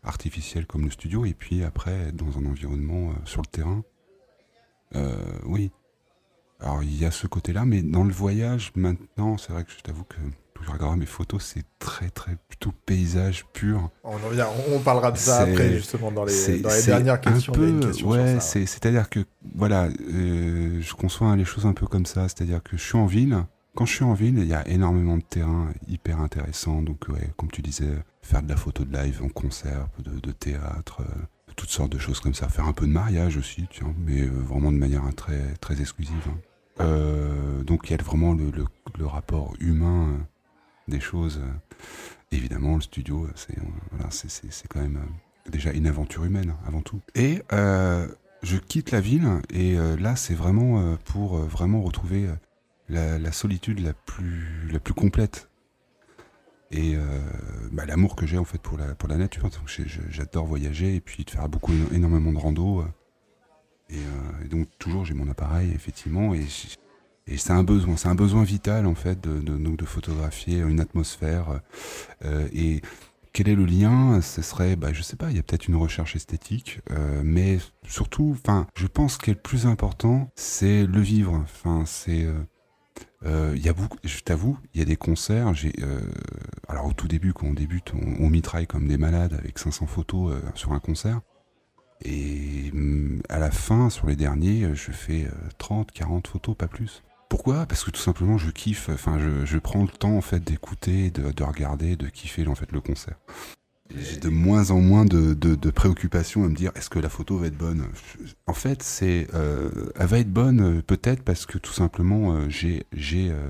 [0.03, 3.83] artificiel comme le studio, et puis après être dans un environnement euh, sur le terrain.
[4.95, 5.15] Euh,
[5.45, 5.71] oui.
[6.61, 9.79] Alors il y a ce côté-là, mais dans le voyage, maintenant, c'est vrai que je
[9.79, 10.17] t'avoue que
[10.59, 13.89] quand je regarde mes photos, c'est très très plutôt paysage pur.
[14.03, 14.17] On,
[14.73, 17.53] on parlera de ça après, justement, dans les, dans les dernières questions.
[17.53, 19.21] Un peu, une question ouais, c'est-à-dire que,
[19.55, 22.23] voilà, euh, je conçois les choses un peu comme ça.
[22.23, 23.37] C'est-à-dire que je suis en ville.
[23.75, 26.81] Quand je suis en ville, il y a énormément de terrains hyper intéressants.
[26.81, 27.87] Donc, ouais, comme tu disais,
[28.21, 31.21] faire de la photo de live en concert, de, de théâtre, euh,
[31.55, 32.49] toutes sortes de choses comme ça.
[32.49, 35.79] Faire un peu de mariage aussi, tiens, mais euh, vraiment de manière hein, très, très
[35.79, 36.15] exclusive.
[36.27, 36.37] hein.
[36.81, 38.65] Euh, donc, il y a vraiment le, le-
[38.97, 40.17] le rapport humain
[40.89, 41.39] des choses.
[41.43, 41.77] euh.
[42.31, 43.61] Évidemment, le studio, c'est, euh,
[43.91, 47.01] voilà, c'est, c'est, c'est quand même euh, déjà une aventure humaine avant tout.
[47.15, 48.07] Et euh,
[48.43, 52.33] je quitte la ville et euh, là c'est vraiment euh, pour euh, vraiment retrouver euh,
[52.87, 55.49] la, solitude la plus la plus complète
[56.71, 57.01] et euh,
[57.71, 59.49] bah, l'amour que j'ai en fait pour la pour la nature.
[59.65, 62.81] Je- J'adore voyager et puis de faire beaucoup énormément de rando.
[62.81, 62.85] euh,
[63.89, 66.35] et, euh, et donc toujours j'ai mon appareil effectivement
[67.29, 70.79] et c'est un besoin, c'est un besoin vital en fait de, donc de photographier une
[70.79, 71.61] atmosphère.
[72.25, 72.81] euh, et
[73.31, 74.21] quel est le lien?
[74.21, 77.59] Ce serait, bah, je sais pas, il y a peut-être une recherche esthétique, euh, mais
[77.87, 81.35] surtout, enfin, je pense que le plus important, c'est le vivre.
[81.35, 82.27] Enfin, c'est,
[83.25, 85.53] euh, il y a je t'avoue, il y a des concerts.
[85.53, 85.73] J'ai,
[86.67, 90.33] alors au tout début, quand on débute, on, mitraille comme des malades avec 500 photos
[90.55, 91.21] sur un concert.
[92.03, 96.67] Et hum, à la fin, sur les derniers, je fais euh, 30, 40 photos, pas
[96.67, 97.03] plus.
[97.29, 97.65] Pourquoi?
[97.67, 98.89] Parce que tout simplement, je kiffe.
[98.89, 102.55] Enfin, je, je prends le temps en fait d'écouter, de, de regarder, de kiffer en
[102.55, 103.15] fait le concert.
[103.95, 107.09] J'ai de moins en moins de, de, de préoccupations à me dire est-ce que la
[107.09, 107.87] photo va être bonne?
[108.45, 112.49] En fait, c'est, euh, elle va être bonne euh, peut-être parce que tout simplement euh,
[112.49, 113.49] j'ai j'ai euh,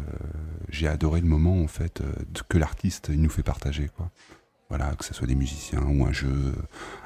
[0.69, 2.13] j'ai adoré le moment en fait euh,
[2.47, 4.11] que l'artiste nous fait partager quoi.
[4.69, 6.53] Voilà, que ce soit des musiciens ou un jeu,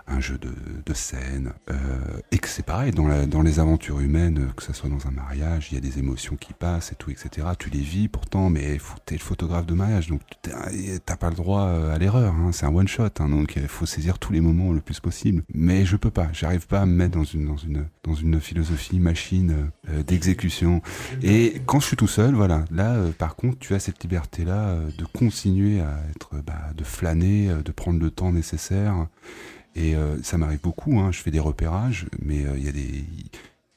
[0.08, 0.52] un jeu de,
[0.86, 1.54] de scène.
[1.70, 1.76] Euh,
[2.32, 5.12] et que c'est pareil, dans, dans les aventures humaines, euh, que ce soit dans un
[5.12, 7.48] mariage, il y a des émotions qui passent et tout, etc.
[7.58, 11.64] Tu les vis pourtant, mais t'es le photographe de mariage, donc t'as pas le droit
[11.64, 12.34] euh, à l'erreur.
[12.34, 15.00] Hein, c'est un one shot, hein, donc il faut saisir tous les moments le plus
[15.00, 15.44] possible.
[15.54, 18.42] Mais je peux pas, j'arrive pas à me mettre dans une, dans une, dans une
[18.42, 19.72] philosophie machine
[20.06, 20.82] d'exécution.
[21.22, 25.06] Et quand je suis tout seul, voilà, là, par contre, tu as cette liberté-là de
[25.06, 29.08] continuer à être, bah, de flâner, de prendre le temps nécessaire.
[29.76, 31.00] Et euh, ça m'arrive beaucoup.
[31.00, 33.06] Hein, je fais des repérages, mais euh, il y a des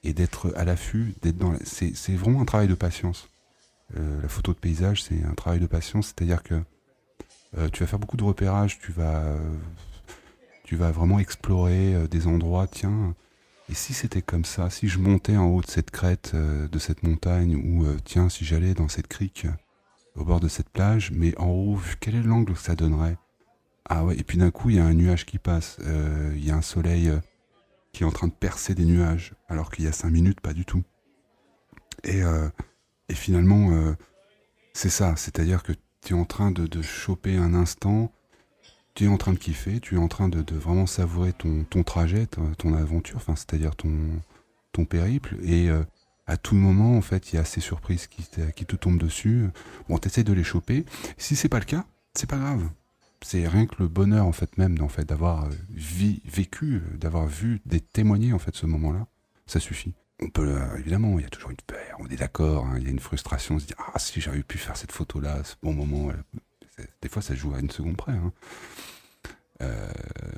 [0.04, 1.54] et d'être à l'affût, d'être dans.
[1.64, 3.28] C'est vraiment un travail de patience.
[3.96, 6.62] Euh, la photo de paysage, c'est un travail de patience, c'est-à-dire que
[7.72, 9.34] tu vas faire beaucoup de repérages, tu vas,
[10.64, 12.66] tu vas vraiment explorer des endroits.
[12.66, 13.14] Tiens,
[13.70, 17.02] et si c'était comme ça, si je montais en haut de cette crête, de cette
[17.02, 19.46] montagne, ou tiens, si j'allais dans cette crique,
[20.16, 23.16] au bord de cette plage, mais en haut, quel est l'angle que ça donnerait
[23.88, 26.44] Ah ouais, et puis d'un coup, il y a un nuage qui passe, euh, il
[26.44, 27.20] y a un soleil euh,
[27.92, 30.52] qui est en train de percer des nuages, alors qu'il y a cinq minutes, pas
[30.52, 30.82] du tout.
[32.02, 32.48] Et, euh,
[33.08, 33.70] et finalement,
[34.72, 35.72] c'est ça, c'est-à-dire que
[36.02, 38.12] tu es en train de, de choper un instant,
[38.94, 41.64] tu es en train de kiffer, tu es en train de, de vraiment savourer ton,
[41.64, 43.92] ton trajet, ton, aventure, enfin, c'est-à-dire ton,
[44.72, 45.70] ton périple, et
[46.26, 48.98] à tout moment, en fait, il y a ces surprises qui, te- qui te tombent
[48.98, 49.46] dessus.
[49.88, 50.84] Bon, t'essaies de les choper.
[51.16, 52.68] Si c'est pas le cas, c'est pas grave.
[53.22, 57.26] C'est rien que le bonheur, en fait, même, en fait, d'avoir euh, vécu, euh, d'avoir
[57.26, 59.06] vu, d'être témoigné, en fait, ce moment-là,
[59.46, 59.94] ça suffit.
[60.20, 62.84] On peut, euh, évidemment, il y a toujours une peur, on est d'accord, hein, il
[62.84, 65.44] y a une frustration, on se dit, ah, si j'avais pu faire cette photo-là, à
[65.44, 66.12] ce bon moment,
[67.02, 68.32] des fois, ça joue à une seconde près, hein.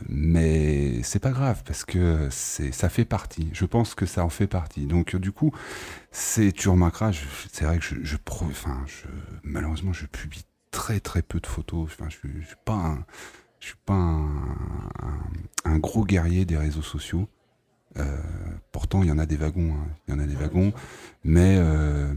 [0.09, 3.51] Mais c'est pas grave parce que c'est ça fait partie.
[3.53, 4.87] Je pense que ça en fait partie.
[4.87, 5.53] Donc du coup,
[6.13, 7.13] c'est tu remarqueras,
[7.53, 8.17] c'est vrai que je, je,
[9.43, 11.85] malheureusement, je publie très très peu de photos.
[11.93, 13.05] Enfin, je, je suis pas un,
[13.61, 14.27] je suis pas un,
[15.03, 15.31] un-
[15.65, 17.29] un gros guerrier des réseaux sociaux.
[17.97, 18.17] Euh,
[18.73, 19.89] pourtant, il y en a des wagons, hein.
[20.07, 20.73] il y en a des wagons,
[21.25, 22.13] mais euh,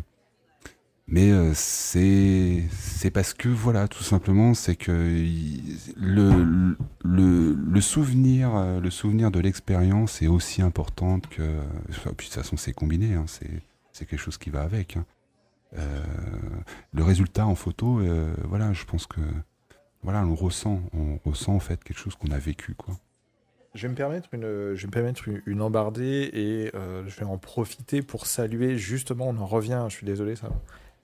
[1.07, 7.81] mais euh, c'est c'est parce que voilà, tout simplement, c'est que il- le, le le
[7.81, 13.15] souvenir le souvenir de l'expérience est aussi importante que puis de toute façon c'est combiné,
[13.15, 13.49] hein, c'est
[13.91, 14.97] c'est quelque chose qui va avec.
[14.97, 15.05] hein.
[15.77, 16.03] Euh,
[16.93, 19.21] le résultat en photo, euh, voilà, je pense que
[20.03, 22.95] voilà, on ressent, on ressent en fait quelque chose qu'on a vécu, quoi.
[23.73, 27.25] Je vais me permettre une, je vais me permettre une, embardée et euh, je vais
[27.25, 30.49] en profiter pour saluer justement, on en revient, je suis désolé, ça.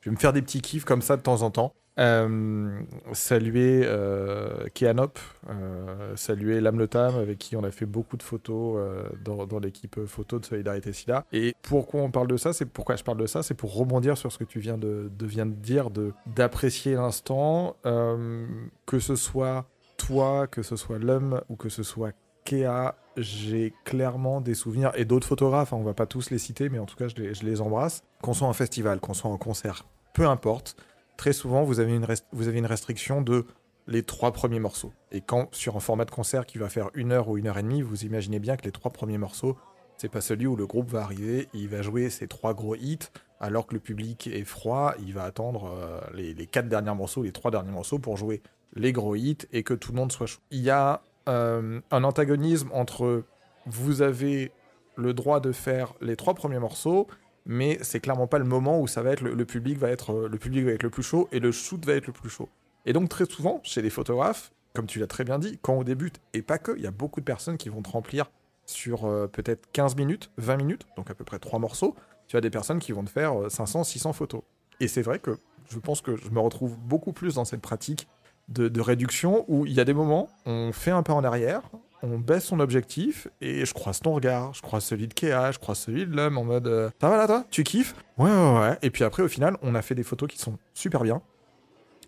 [0.01, 1.73] Je vais me faire des petits kiffs comme ça de temps en temps.
[1.99, 2.79] Euh,
[3.13, 5.17] saluer euh, Keanop,
[5.49, 10.39] euh, saluer Lamletam avec qui on a fait beaucoup de photos euh, dans, l'équipe photo
[10.39, 11.25] de Solidarité SIDA.
[11.33, 14.17] Et pourquoi on parle de ça C'est pourquoi je parle de ça C'est pour rebondir
[14.17, 15.89] sur ce que tu viens de, dire,
[16.35, 19.65] d'apprécier l'instant, que ce soit
[19.97, 22.11] toi, que ce soit l'homme ou que ce soit
[22.45, 26.69] Kea, j'ai clairement des souvenirs, et d'autres photographes, hein, on va pas tous les citer,
[26.69, 28.03] mais en tout cas, je les, je les embrasse.
[28.21, 29.83] Qu'on soit en festival, qu'on soit en concert,
[30.13, 30.77] peu importe,
[31.17, 33.45] très souvent, vous avez, une restriction de
[33.87, 34.93] les trois premiers morceaux.
[35.11, 37.57] Et quand, sur un format de concert qui va faire une heure ou une heure
[37.57, 39.57] et demie, vous imaginez bien que les trois premiers morceaux,
[39.97, 43.09] c'est pas celui où le groupe va arriver, il va jouer ses trois gros hits,
[43.39, 47.23] alors que le public est froid, il va attendre euh, les, les quatre derniers morceaux,
[47.23, 48.41] les trois derniers morceaux pour jouer
[48.73, 50.39] les gros hits et que tout le monde soit chaud.
[50.51, 53.23] Il y a euh, un antagonisme entre
[53.65, 54.51] vous avez
[54.95, 57.07] le droit de faire les trois premiers morceaux,
[57.47, 60.27] mais c'est clairement pas le moment où ça va être le, public va être euh,
[60.27, 62.49] le public va être le plus chaud et le shoot va être le plus chaud.
[62.85, 65.83] Et donc très souvent chez les photographes, comme tu l'as très bien dit, quand on
[65.83, 68.29] débute, et pas que, il y a beaucoup de personnes qui vont te remplir
[68.65, 71.95] sur euh, peut-être 15 minutes, 20 minutes, donc à peu près 3 morceaux.
[72.27, 74.41] Tu as des personnes qui vont te faire euh, 500, 600 photos.
[74.81, 75.37] Et c'est vrai que
[75.69, 78.07] je pense que je me retrouve beaucoup plus dans cette pratique
[78.49, 81.63] de, de réduction où il y a des moments, on fait un pas en arrière,
[82.03, 85.59] on baisse son objectif et je croise ton regard, je croise celui de Kéa, je
[85.59, 87.45] croise celui de l'homme en mode euh, Ça va là, toi?
[87.49, 87.95] Tu kiffes?
[88.17, 88.77] Ouais, ouais, ouais.
[88.81, 91.21] Et puis après, au final, on a fait des photos qui sont super bien,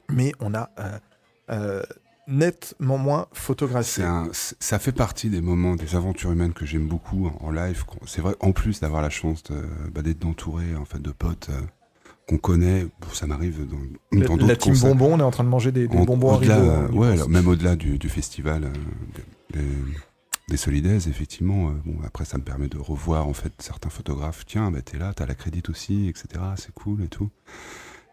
[0.10, 1.00] mais on a euh,
[1.52, 1.84] euh,
[2.28, 4.04] nettement moins photographié.
[4.32, 7.84] Ça fait partie des moments, des aventures humaines que j'aime beaucoup en- live.
[8.06, 9.44] C'est vrai, en plus d'avoir la chance
[9.92, 11.50] bah, d'être entouré en de potes
[12.30, 12.84] qu'on connaît.
[13.02, 13.78] Bon, ça m'arrive dans,
[14.20, 14.90] La, dans la d'autres team concerts.
[14.96, 16.70] bonbon, on est en train de manger des, des En- bonbons à au-delà, rideau.
[16.70, 17.34] euh, hein, ouais, je alors, pense.
[17.34, 18.70] même au-delà du, du festival euh,
[19.54, 19.60] des,
[20.50, 21.70] des Solidaires, effectivement.
[21.70, 24.46] euh, bon, après, ça me permet de revoir en fait certains photographes.
[24.46, 26.28] Tiens, bah, t'es là, t'as la crédit aussi, etc.
[26.56, 27.30] C'est cool et tout.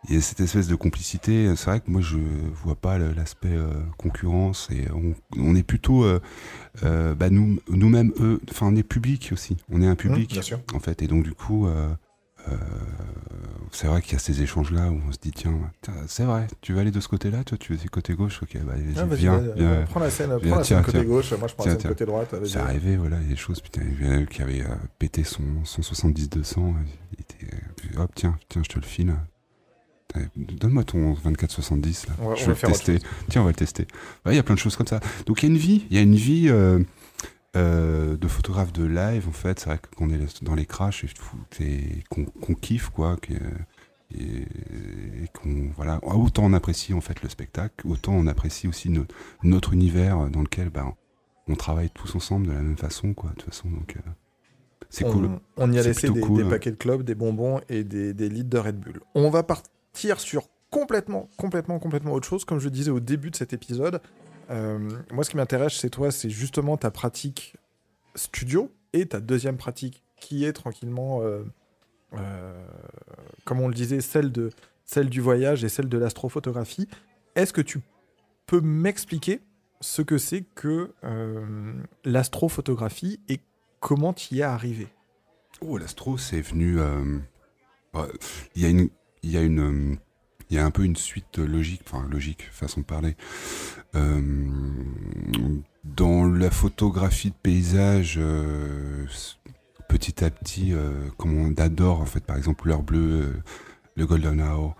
[0.08, 1.52] Il y a cette espèce de complicité.
[1.56, 2.18] C'est vrai que moi, je
[2.62, 6.20] vois pas l'aspect euh, concurrence et on, on est plutôt, euh,
[6.84, 8.40] euh, bah, nous, nous-mêmes, eux.
[8.50, 9.56] Enfin, on est public aussi.
[9.68, 10.60] On est un public Mmh, bien sûr.
[10.74, 11.02] en fait.
[11.02, 11.94] Et donc, du coup, euh, euh,
[13.72, 15.52] c'est vrai qu'il y a ces échanges-là où on se dit, tiens,
[16.06, 18.56] c'est vrai, tu veux aller de ce côté-là, toi, tu veux du côté gauche, ok,
[18.64, 19.84] bah, vas-y, Ah, viens, viens.
[19.90, 21.06] Prends la scène, Viens, prends la tiens, scène côté tiens.
[21.08, 21.90] gauche, moi je prends la Tiens, scène tiens.
[21.90, 22.34] côté droite.
[22.44, 24.40] C'est arrivé, voilà, il y a des choses, putain, il y en a un qui
[24.42, 24.68] avait euh,
[24.98, 26.74] pété son, son 70-200,
[27.12, 29.14] il était, euh, hop, tiens, tiens, je te le file.
[30.36, 32.14] Donne-moi ton 24-70, là.
[32.36, 32.98] Je vais va le tester.
[33.28, 33.86] Tiens, on va le tester.
[34.24, 34.98] Ouais, il y a plein de choses comme ça.
[35.26, 36.78] Donc il y a une vie, il y a une vie euh,
[37.56, 39.60] euh, de photographe de live, en fait.
[39.60, 41.04] C'est vrai qu'on est dans les crashs
[41.60, 43.16] et, qu'on kiffe, quoi.
[44.14, 48.90] et, et qu'on, voilà, autant on apprécie, en fait, le spectacle, autant on apprécie aussi
[48.90, 50.94] notre, notre univers dans lequel, ben,
[51.48, 53.30] on travaille tous ensemble de la même façon, quoi.
[53.30, 54.10] De toute façon, donc, euh,
[54.88, 55.30] c'est cool.
[55.56, 56.50] On y a laissé des, cool, des hein.
[56.50, 59.00] paquets de clubs, des bonbons et des, des litres de Red Bull.
[59.14, 62.44] On va partir sur complètement, complètement, complètement autre chose.
[62.44, 63.98] Comme je disais au début de cet épisode, euh,
[64.48, 67.56] moi ce qui m'intéresse chez toi, c'est justement ta pratique
[68.14, 71.44] studio et ta deuxième pratique qui est tranquillement, euh,
[72.14, 72.66] euh,
[73.44, 74.50] comme on le disait, celle, de,
[74.84, 76.88] celle du voyage et celle de l'astrophotographie.
[77.34, 77.80] Est-ce que tu
[78.46, 79.40] peux m'expliquer
[79.80, 81.74] ce que c'est que euh,
[82.04, 83.40] l'astrophotographie et
[83.80, 84.88] comment tu y es arrivé?
[85.60, 86.80] Oh, l'astro, c'est venu.
[86.80, 87.18] euh,
[87.92, 88.08] bah,
[88.54, 89.96] Il y a une, euh,
[90.50, 93.16] il y a un peu une suite logique, enfin logique, façon de parler.
[93.94, 94.20] Euh,
[95.96, 99.06] dans la photographie de paysage, euh,
[99.88, 103.42] petit à petit, euh, comme on adore en fait, par exemple l'heure bleue, euh,
[103.96, 104.76] le golden hour.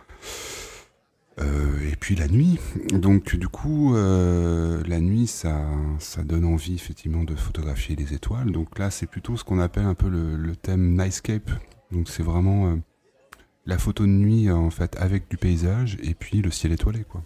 [1.39, 2.59] Et puis la nuit.
[2.93, 5.67] Donc du coup, la nuit, ça,
[5.99, 8.53] ça donne envie effectivement de photographier les étoiles.
[8.53, 11.51] Donc là, c'est plutôt ce qu'on appelle un peu le, le thème nightscape.
[11.93, 12.79] Donc c'est vraiment
[13.67, 17.05] la photo de nuit euh, en fait avec du paysage et puis le ciel étoilé
[17.05, 17.23] quoi.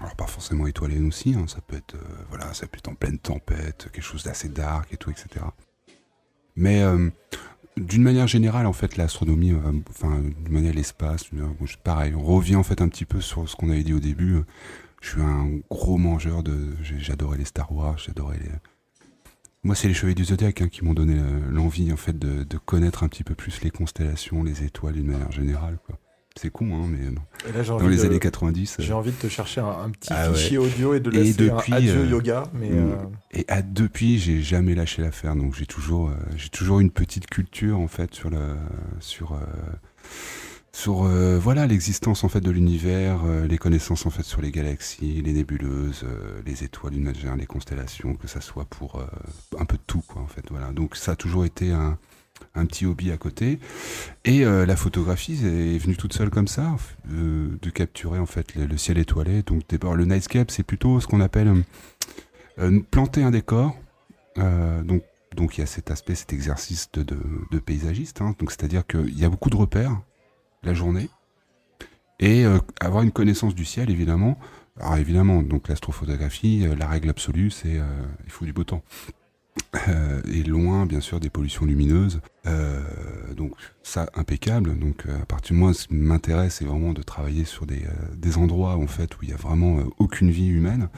[0.00, 3.88] Alors pas forcément étoilé aussi, hein, ça peut être euh, voilà, ça en pleine tempête,
[3.92, 5.44] quelque chose d'assez dark et tout, etc.
[6.54, 7.08] Mais euh,
[7.78, 9.54] d'une manière générale, en fait, l'astronomie,
[9.88, 11.30] enfin, d'une manière l'espace,
[11.82, 14.42] pareil, on revient en fait un petit peu sur ce qu'on avait dit au début.
[15.00, 18.50] Je suis un gros mangeur de, j'adorais les Star Wars, j'adorais les.
[19.66, 22.44] Moi, c'est les Chevaliers du Zodiac hein, qui m'ont donné euh, l'envie en fait de,
[22.44, 25.78] de connaître un petit peu plus les constellations, les étoiles d'une manière générale.
[25.84, 25.98] Quoi.
[26.36, 27.00] C'est con, hein, mais.
[27.48, 28.76] Et là, dans les de- années 90.
[28.78, 30.36] euh, J'ai envie de te chercher un, un petit Ah ouais.
[30.36, 32.44] fichier audio et de Et laisser depuis, un adieu euh, yoga.
[32.54, 32.76] Mais mm.
[32.76, 32.94] euh,
[33.32, 35.34] Et à, depuis, j'ai jamais lâché l'affaire.
[35.34, 38.54] Donc j'ai toujours, j'ai toujours une petite culture en fait sur le,
[39.00, 39.36] sur,
[40.76, 44.50] sur euh, voilà l'existence en fait de l'univers, euh, les connaissances en fait sur les
[44.50, 49.02] galaxies, les nébuleuses, euh, les étoiles générale, les constellations, que ça soit pour
[49.58, 50.44] un peu de tout quoi en fait.
[50.50, 50.72] Voilà.
[50.72, 51.96] Donc ça a toujours été un,
[52.54, 53.58] un petit hobby à côté.
[54.26, 58.98] Et la photographie est venue toute seule comme ça, de capturer en fait le, ciel
[58.98, 59.42] étoilé.
[59.42, 61.64] Donc d'abord le nightscape, c'est plutôt ce qu'on appelle
[62.90, 63.74] planter un décor.
[64.36, 65.02] Donc
[65.34, 68.20] donc il y a cet aspect, cet exercice de paysagiste.
[68.20, 68.34] hein.
[68.38, 70.02] Donc c'est-à-dire qu'il y a beaucoup de repères
[70.66, 71.08] la journée
[72.18, 74.38] et euh, avoir une connaissance du ciel évidemment.
[74.78, 77.84] Alors évidemment, donc l'astrophotographie, euh, la règle absolue, c'est euh,
[78.24, 78.82] il faut du beau temps.
[79.88, 82.20] Euh, et loin, bien sûr, des pollutions lumineuses.
[82.46, 82.82] Euh,
[83.34, 83.52] donc
[83.82, 84.78] ça, impeccable.
[84.78, 88.14] Donc à partir de moi, ce qui m'intéresse, c'est vraiment de travailler sur des, euh,
[88.16, 90.88] des endroits en fait où il y a vraiment aucune vie humaine,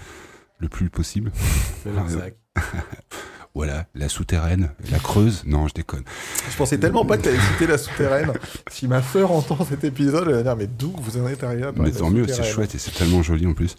[0.58, 1.32] le plus possible.
[3.58, 5.42] Voilà, la souterraine, la creuse.
[5.44, 6.04] Non, je déconne.
[6.48, 8.32] Je pensais tellement pas que tu allais citer la souterraine.
[8.70, 11.64] si ma sœur entend cet épisode, elle va dire Mais d'où vous en êtes arrivé
[11.64, 13.74] à Mais tant mieux, c'est chouette et c'est tellement joli en plus.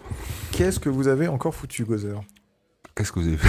[0.51, 2.21] Qu'est-ce que vous avez encore foutu, Gozer?
[2.93, 3.47] Qu'est-ce que vous avez fait?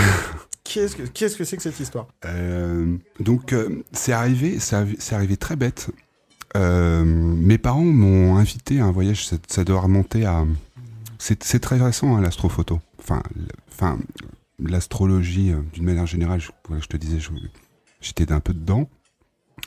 [0.62, 2.07] Qu'est-ce que qu'est-ce que c'est que cette histoire?
[2.24, 5.91] Euh, donc euh, c'est arrivé, c'est arrivé très bête.
[6.57, 10.45] Euh, mes parents m'ont invité à un voyage, ça, doit remonter à.
[11.18, 12.78] C'est c'est très récent hein, l'astrophoto.
[13.01, 13.20] enfin,
[13.72, 13.99] enfin,
[14.62, 16.50] l'astrologie euh, d'une manière générale, je,
[16.80, 17.18] je te disais,
[18.00, 18.88] j'étais un peu dedans,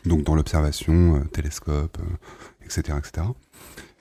[0.05, 1.97] donc dans l'observation, euh, télescope,
[2.63, 3.27] etc., etc.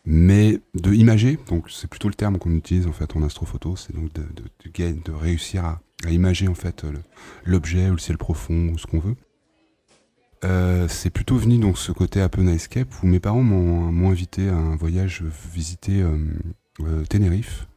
[0.04, 3.94] Mais de imager, donc c'est plutôt le terme qu'on utilise en fait en astrophoto, c'est
[3.94, 6.84] donc de, de, de, réussir à, à, imager en fait
[7.44, 9.14] l'objet ou le ciel profond ou ce qu'on veut.
[10.44, 14.48] Euh, c'est plutôt venu donc ce côté un peu nightscape où mes parents m'ont invité
[14.48, 15.22] à un voyage
[15.52, 16.18] visiter euh,
[16.80, 17.68] euh, Tenerife.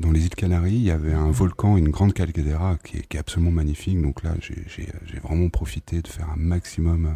[0.00, 3.52] Dans les îles Canaries, il y avait un volcan, une grande calcaire qui, est, absolument
[3.52, 4.00] magnifique.
[4.00, 7.14] Donc là, j'ai vraiment profité de faire un maximum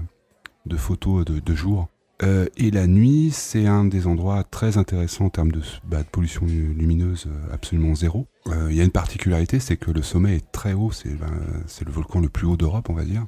[0.67, 1.89] de photos de, jour.
[2.23, 7.29] et la nuit, c'est un des endroits très intéressants en termes de, bah, pollution lumineuse
[7.53, 8.29] absolument zéro.
[8.47, 10.93] Il y a une particularité, c'est que le sommet est très haut.
[10.93, 13.27] C'est ben, le volcan le plus haut d'Europe, on va dire.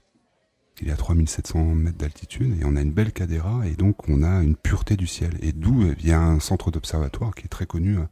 [0.80, 4.22] Il est à 3700 mètres d'altitude et on a une belle cadéra et donc on
[4.22, 5.32] a une pureté du ciel.
[5.40, 8.04] Et d'où a un centre d'observatoire qui est très connu euh,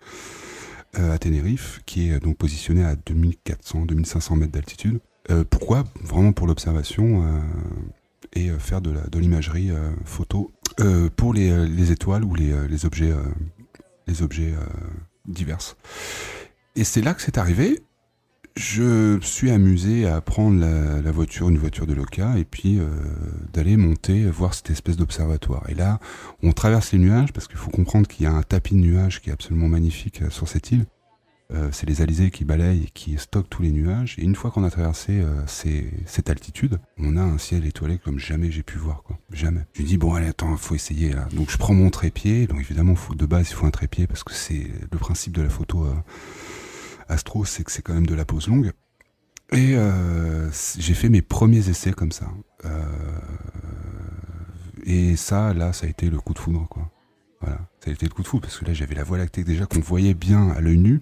[0.94, 5.00] à Tenerife, qui est donc positionné à 2400-2500 mètres d'altitude.
[5.30, 5.84] Euh, pourquoi?
[6.02, 7.40] Vraiment pour l'observation euh,
[8.32, 9.70] et faire de l'imagerie
[10.04, 10.52] photo
[11.16, 13.12] pour les, étoiles ou les, objets,
[14.06, 14.54] les objets
[15.26, 15.76] divers.
[16.76, 17.82] Et c'est là que c'est arrivé
[18.60, 22.88] je suis amusé à prendre la, voiture, une voiture de Loca, et puis euh,
[23.54, 25.64] d'aller monter, voir cette espèce d'observatoire.
[25.70, 25.98] Et là,
[26.42, 29.22] on traverse les nuages, parce qu'il faut comprendre qu'il y a un tapis de nuages
[29.22, 30.84] qui est absolument magnifique euh, sur cette île.
[31.52, 34.14] Euh, c'est les alizés qui balayent et qui stockent tous les nuages.
[34.18, 38.52] Et une fois qu'on a traversé cette altitude, on a un ciel étoilé comme jamais
[38.52, 39.02] j'ai pu voir.
[39.02, 39.18] Quoi.
[39.32, 39.62] Jamais.
[39.72, 41.12] Je me dis, bon, allez, attends, faut essayer.
[41.14, 41.26] Là.
[41.34, 42.46] Donc je prends mon trépied.
[42.46, 45.48] Donc évidemment, de base, il faut un trépied, parce que c'est le principe de la
[45.48, 45.86] photo
[47.10, 48.72] Astro, c'est que c'est quand même de la pose longue.
[49.52, 50.48] Et euh,
[50.78, 52.30] j'ai fait mes premiers essais comme ça.
[52.64, 52.84] Euh,
[54.84, 56.90] et ça, là, ça a été le coup de foudre, quoi.
[57.40, 59.44] Voilà, ça a été le coup de foudre parce que là, j'avais la Voie lactée
[59.44, 61.00] déjà qu'on voyait bien à l'œil nu,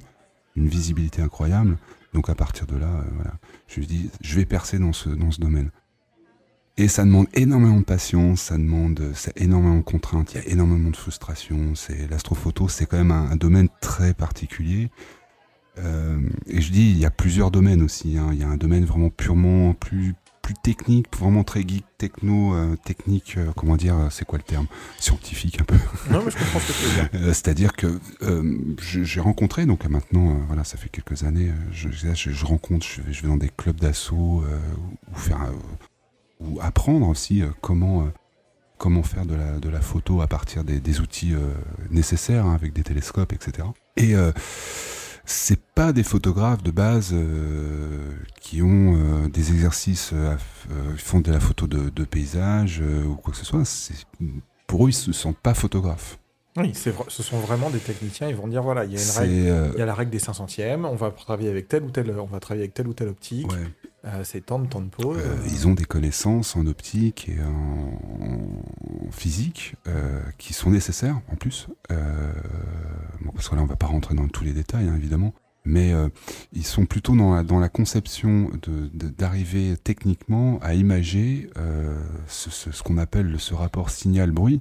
[0.56, 1.76] une visibilité incroyable.
[2.14, 3.34] Donc à partir de là, euh, voilà,
[3.66, 5.70] je me dis, je vais percer dans ce dans ce domaine.
[6.78, 10.90] Et ça demande énormément de patience, ça demande énormément de contraintes, il y a énormément
[10.90, 11.74] de frustration.
[11.74, 14.88] C'est l'astrophoto, c'est quand même un, domaine très particulier
[15.84, 18.16] euh, et je dis, il y a plusieurs domaines aussi.
[18.16, 18.30] Hein.
[18.32, 22.74] Il y a un domaine vraiment purement plus plus technique, vraiment très geek, techno, euh,
[22.76, 24.66] technique, euh, comment dire, c'est quoi le terme?
[24.98, 25.76] Scientifique un peu.
[26.10, 27.34] Non, mais je comprends ce que tu veux dire.
[27.34, 28.00] C'est-à-dire que
[28.80, 33.20] j'ai rencontré, donc maintenant, voilà, ça fait quelques années, je, je, rencontre, je vais, je
[33.20, 34.42] vais, dans des clubs d'assaut
[35.12, 35.52] ou faire,
[36.40, 38.08] ou apprendre aussi comment
[38.78, 41.34] comment faire de la, de la photo à partir des, des outils
[41.90, 43.68] nécessaires, hein, avec des télescopes, etc.
[43.98, 44.14] Et
[45.28, 50.36] c'est pas des photographes de base euh, qui ont euh, des exercices, euh,
[50.96, 53.62] font de la photo de, de paysage ou quoi que ce soit.
[54.66, 56.18] Pour eux, ils se sentent pas photographes.
[56.58, 58.28] Oui, ce sont vraiment des techniciens.
[58.28, 60.18] Ils vont dire voilà, il y a une règle, il y a la règle des
[60.18, 60.84] 5 centièmes.
[60.84, 63.50] On va travailler avec telle ou telle, on va travailler avec telle ou telle optique.
[64.24, 65.18] c'est tant de temps de pause.
[65.46, 69.74] ils ont des connaissances en optique et en, physique
[70.38, 71.68] qui sont nécessaires en plus.
[71.88, 75.32] parce que là, on va pas rentrer dans tous les détails, hein, évidemment
[75.64, 75.92] mais
[76.52, 78.50] ils sont plutôt dans la, conception
[79.18, 81.50] d'arriver techniquement à imager
[82.26, 84.60] ce, ce qu'on appelle ce rapport signal-bruit,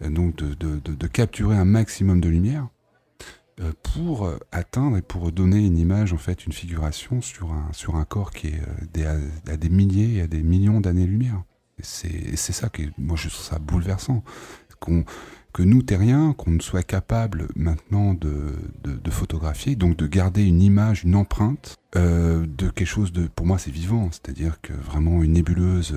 [0.00, 2.68] donc de, capturer un maximum de lumière
[3.60, 7.96] euh, pour atteindre et pour donner une image, en fait, une figuration sur un, sur
[7.96, 8.62] un corps qui est
[8.98, 11.42] euh, à, des milliers et à des millions d'années-lumière.
[11.82, 14.22] C'est ça qui moi je trouve ça bouleversant.
[15.52, 18.54] Que nous, terriens, qu'on ne soit capable maintenant de,
[19.10, 23.58] photographier, donc de garder une image, une empreinte euh, de quelque chose de, pour moi
[23.58, 25.94] c'est vivant, c'est-à-dire que vraiment une nébuleuse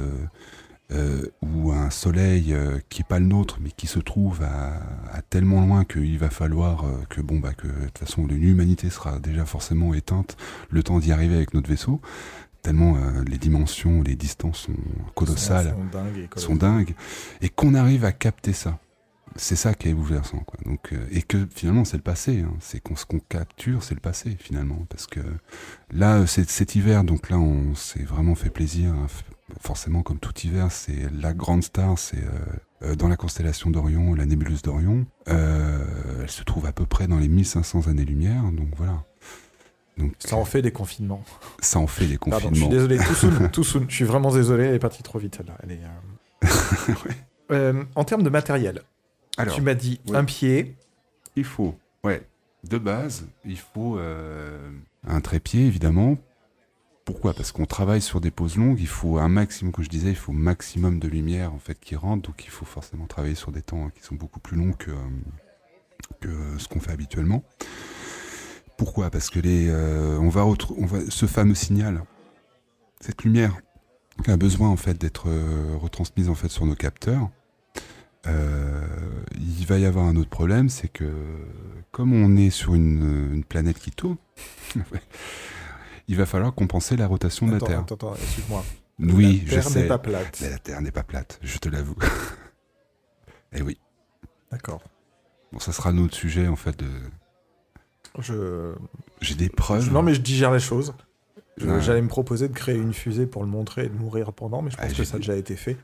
[0.93, 5.21] euh, ou un soleil euh, qui est pas le nôtre, mais qui se trouve à,
[5.29, 9.17] tellement loin qu'il va falloir euh, que bon bah que de toute façon l'humanité sera
[9.17, 10.37] déjà forcément éteinte
[10.69, 11.99] le temps d'y arriver avec notre vaisseau.
[12.61, 12.95] Tellement
[13.27, 14.75] les dimensions, les distances sont
[15.15, 15.75] colossales,
[16.37, 16.95] sont, dingues,
[17.41, 18.79] et, qu'on arrive à capter ça.
[19.35, 20.59] C'est ça qui est bouleversant, quoi.
[20.65, 22.41] Donc, et que finalement c'est le passé.
[22.41, 22.53] Hein.
[22.59, 25.21] C'est qu'on ce qu'on capture, c'est le passé finalement, parce que
[25.91, 29.07] là, cet hiver, donc là, on s'est vraiment fait plaisir hein,
[29.61, 32.29] forcément comme tout hiver, c'est la grande star, c'est euh,
[32.83, 35.05] euh, dans la constellation d'Orion, la nébuleuse d'Orion.
[35.29, 35.83] Euh,
[36.21, 39.03] elle se trouve à peu près dans les 1500 années-lumière, donc voilà.
[39.97, 41.23] Donc, ça en fait des confinements.
[41.59, 42.41] Ça en fait des confinements.
[42.41, 45.35] Pardon, je suis désolé, tout soon, je suis vraiment désolé, elle est partie trop vite
[45.35, 45.57] celle-là.
[47.49, 47.73] ouais.
[47.95, 48.81] en termes de matériel,
[49.37, 50.75] Alors, tu m'as dit un pied.
[51.35, 52.21] Il faut, ouais,
[52.63, 56.17] de base, il faut un trépied évidemment
[57.05, 57.33] pourquoi?
[57.33, 60.15] Parce qu'on travaille sur des poses longues, il faut un maximum, comme je disais, il
[60.15, 63.61] faut maximum de lumière en fait qui rentre, donc il faut forcément travailler sur des
[63.61, 64.91] temps qui sont beaucoup plus longs que,
[66.21, 67.43] que ce qu'on fait habituellement.
[68.77, 69.09] Pourquoi?
[69.09, 72.03] Parce que les, euh, on, va on va ce fameux signal,
[73.01, 73.57] cette lumière,
[74.23, 77.29] qui a besoin en fait d'être euh, retransmise en fait sur nos capteurs.
[78.27, 78.85] Euh,
[79.35, 81.11] il va y avoir un autre problème, c'est que
[81.91, 84.17] comme on est sur une, une planète qui tourne,
[86.07, 87.79] il va falloir compenser la rotation de la Terre.
[87.81, 88.63] attends, attends, excuse-moi.
[88.99, 89.81] Oui, la je Terre sais.
[89.81, 90.39] n'est pas plate.
[90.41, 91.95] Mais la Terre n'est pas plate, je te l'avoue.
[93.53, 93.77] Et oui.
[94.51, 94.81] D'accord.
[95.51, 96.77] Bon, ça sera notre sujet en fait.
[96.79, 96.85] De...
[98.19, 98.73] Je...
[99.21, 99.91] J'ai des preuves.
[99.91, 100.93] Non, mais je digère les choses.
[101.57, 104.71] J'allais me proposer de créer une fusée pour le montrer et de mourir pendant, mais
[104.71, 105.77] je pense Ah, que j'ai ça a déjà été fait.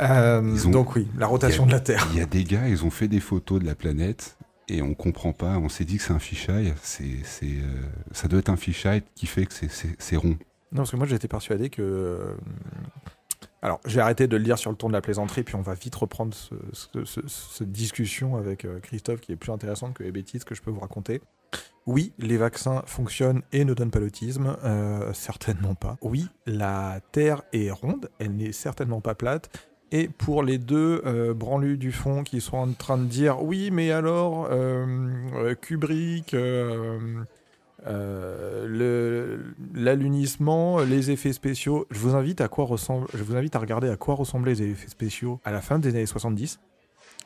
[0.00, 2.06] Euh, ont- Donc oui, la rotation de la Terre.
[2.12, 4.36] Il y a des gars, ils ont fait des photos de la planète
[4.68, 5.58] et on comprend pas.
[5.58, 6.74] On s'est dit que c'est un fisheye.
[6.82, 7.82] C'est, c'est, euh,
[8.12, 9.52] ça doit être un fisheye qui fait que
[9.98, 10.36] c'est, rond.
[10.72, 11.82] Non, parce que moi j'étais persuadé que.
[11.82, 12.34] euh,
[13.62, 15.74] Alors, j'ai arrêté de le dire sur le ton de la plaisanterie, puis on va
[15.74, 20.12] vite reprendre ce- ce- ce- cette discussion avec Christophe qui est plus intéressante que les
[20.12, 21.20] bêtises que je peux vous raconter.
[21.86, 24.56] Oui, les vaccins fonctionnent et ne donnent pas l'autisme.
[24.64, 25.96] euh, certainement pas.
[26.02, 29.48] Oui, la Terre est ronde, elle n'est certainement pas plate.
[29.92, 33.70] Et pour les deux euh, branlus du fond qui sont en train de dire oui,
[33.70, 34.84] mais alors euh,
[35.34, 36.34] euh, Kubrick,
[39.74, 41.86] l'alunissement, les effets spéciaux.
[41.90, 42.48] Je vous invite à
[43.14, 45.90] je vous invite à regarder à quoi ressemblaient les effets spéciaux à la fin des
[45.90, 46.58] années 70,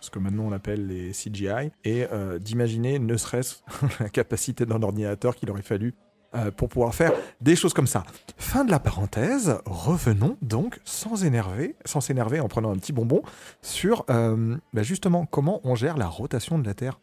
[0.01, 2.05] ce que maintenant on appelle les CGI, et
[2.41, 3.57] d'imaginer ne serait-ce
[4.01, 5.95] la capacité d'un ordinateur qu'il aurait fallu
[6.35, 8.05] euh, pour pouvoir faire des choses comme ça.
[8.37, 9.59] Fin de la parenthèse.
[9.65, 13.23] Revenons donc sans énerver, sans s'énerver en prenant un petit bonbon
[13.63, 16.99] sur euh, bah, justement comment on gère la rotation de la Terre.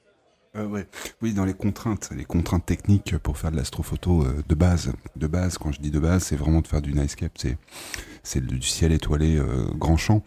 [1.21, 4.91] Oui, dans les contraintes, les contraintes techniques pour faire de l'astrophoto euh, de base.
[5.15, 7.33] De base, quand je dis de base, c'est vraiment de faire du nightscape.
[7.35, 7.57] C'est,
[8.23, 10.23] c'est du ciel étoilé euh, grand champ.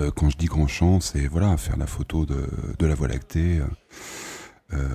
[0.00, 2.48] Euh, quand je dis grand champ, c'est voilà faire la photo de,
[2.78, 3.60] de la Voie lactée.
[4.72, 4.88] Euh, euh,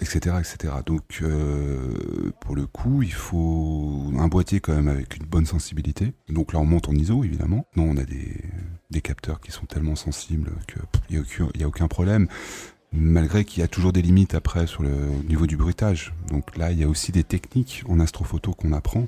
[0.00, 0.74] etc., etc.
[0.86, 6.12] Donc, euh, pour le coup, il faut un boîtier quand même avec une bonne sensibilité.
[6.28, 7.66] Donc là, on monte en ISO, évidemment.
[7.76, 8.40] Non, on a des,
[8.90, 10.52] des capteurs qui sont tellement sensibles
[11.08, 11.18] qu'il
[11.56, 12.28] n'y a, a aucun problème.
[12.92, 16.14] Malgré qu'il y a toujours des limites après sur le au niveau du bruitage.
[16.30, 19.06] Donc là, il y a aussi des techniques en astrophoto qu'on apprend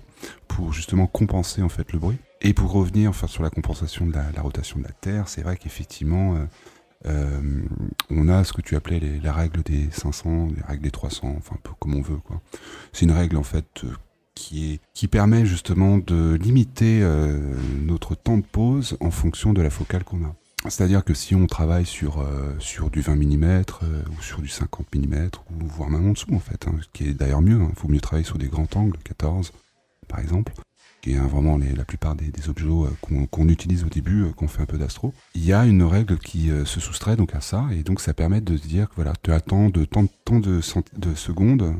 [0.49, 2.19] pour justement compenser en fait le bruit.
[2.43, 5.43] Et pour revenir enfin, sur la compensation de la, la rotation de la Terre, c'est
[5.43, 6.45] vrai qu'effectivement, euh,
[7.07, 7.41] euh,
[8.11, 11.35] on a ce que tu appelais les- la règle des 500, la règle des 300,
[11.39, 12.19] enfin un peu comme on veut.
[12.93, 13.89] C'est une règle en fait euh,
[14.35, 19.63] qui, est, qui permet justement de limiter euh, notre temps de pause en fonction de
[19.63, 20.35] la focale qu'on a.
[20.69, 22.23] C'est-à-dire que si on travaille sur,
[22.93, 23.63] du 20 mm
[24.17, 27.09] ou sur du 50 mm, ou voire même en dessous en fait, hein, ce qui
[27.09, 29.53] est d'ailleurs mieux, il faut mieux travailler sur des grands angles, 14
[30.07, 30.53] par exemple,
[31.01, 34.63] qui est vraiment la plupart des, objets euh, qu'on utilise au début, euh, qu'on fait
[34.63, 35.13] un peu d'astro.
[35.35, 38.15] Il y a une règle qui euh, se soustrait donc à ça, et donc ça
[38.15, 40.05] permet de se dire que voilà, tu tant de, tant,
[40.41, 40.61] de,
[41.15, 41.75] secondes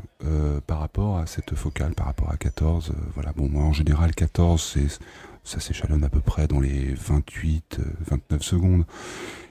[0.67, 2.89] par rapport à cette focale, par rapport à 14.
[2.89, 4.99] euh, voilà, bon, moi en général, 14, c'est
[5.43, 8.85] ça s'échelonne à peu près dans les 28, euh, 29 secondes.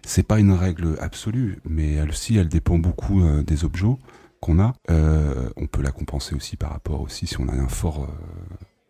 [0.06, 3.96] C'est pas une règle absolue, mais elle aussi, elle dépend beaucoup des objets
[4.40, 4.72] qu'on a.
[4.88, 8.08] On peut la compenser aussi par rapport aussi si on a un fort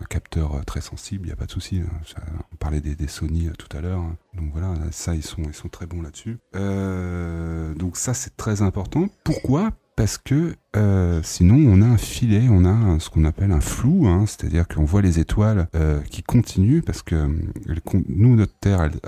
[0.09, 1.81] capteur euh, très sensible, il n'y a pas de souci.
[1.81, 2.23] hein.
[2.53, 4.17] On parlait des, Sony euh, tout à l'heure, hein.
[4.35, 6.39] donc voilà, ça ils sont ils sont très bons là-dessus.
[6.57, 9.09] Euh, donc ça c'est très important.
[9.25, 9.71] Pourquoi?
[9.97, 10.55] Parce que
[11.23, 14.85] sinon on a un filet, on a ce qu'on appelle un flou, hein, c'est-à-dire qu'on
[14.85, 15.69] voit les étoiles
[16.11, 17.29] qui continuent parce que
[17.85, 18.99] con- nous notre Terre elle,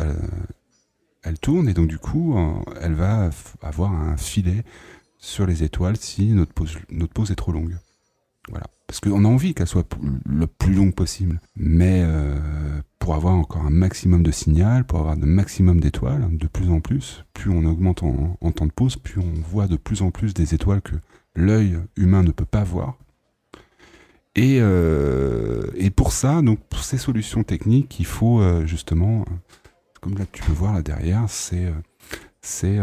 [1.23, 2.36] elle, tourne et donc du coup
[2.81, 3.31] elle va
[3.62, 4.64] avoir un filet
[5.16, 7.78] sur les étoiles si notre pause, notre pause est trop longue.
[8.51, 8.66] Voilà.
[8.93, 9.89] Parce qu'on a envie qu'elle soit
[10.27, 11.40] le plus longue possible.
[11.56, 12.39] Mais euh,
[12.98, 16.81] pour avoir encore un maximum de signal, pour avoir un maximum d'étoiles, de plus en
[16.81, 20.35] plus, plus on augmente en, temps de pause, plus on voit de plus en plus
[20.35, 20.97] des étoiles que
[21.35, 22.98] l'œil humain ne peut pas voir.
[24.35, 29.24] Et, euh, pour ça, donc pour ces solutions techniques, il faut euh, justement,
[30.02, 32.78] comme là tu peux voir là derrière, c'est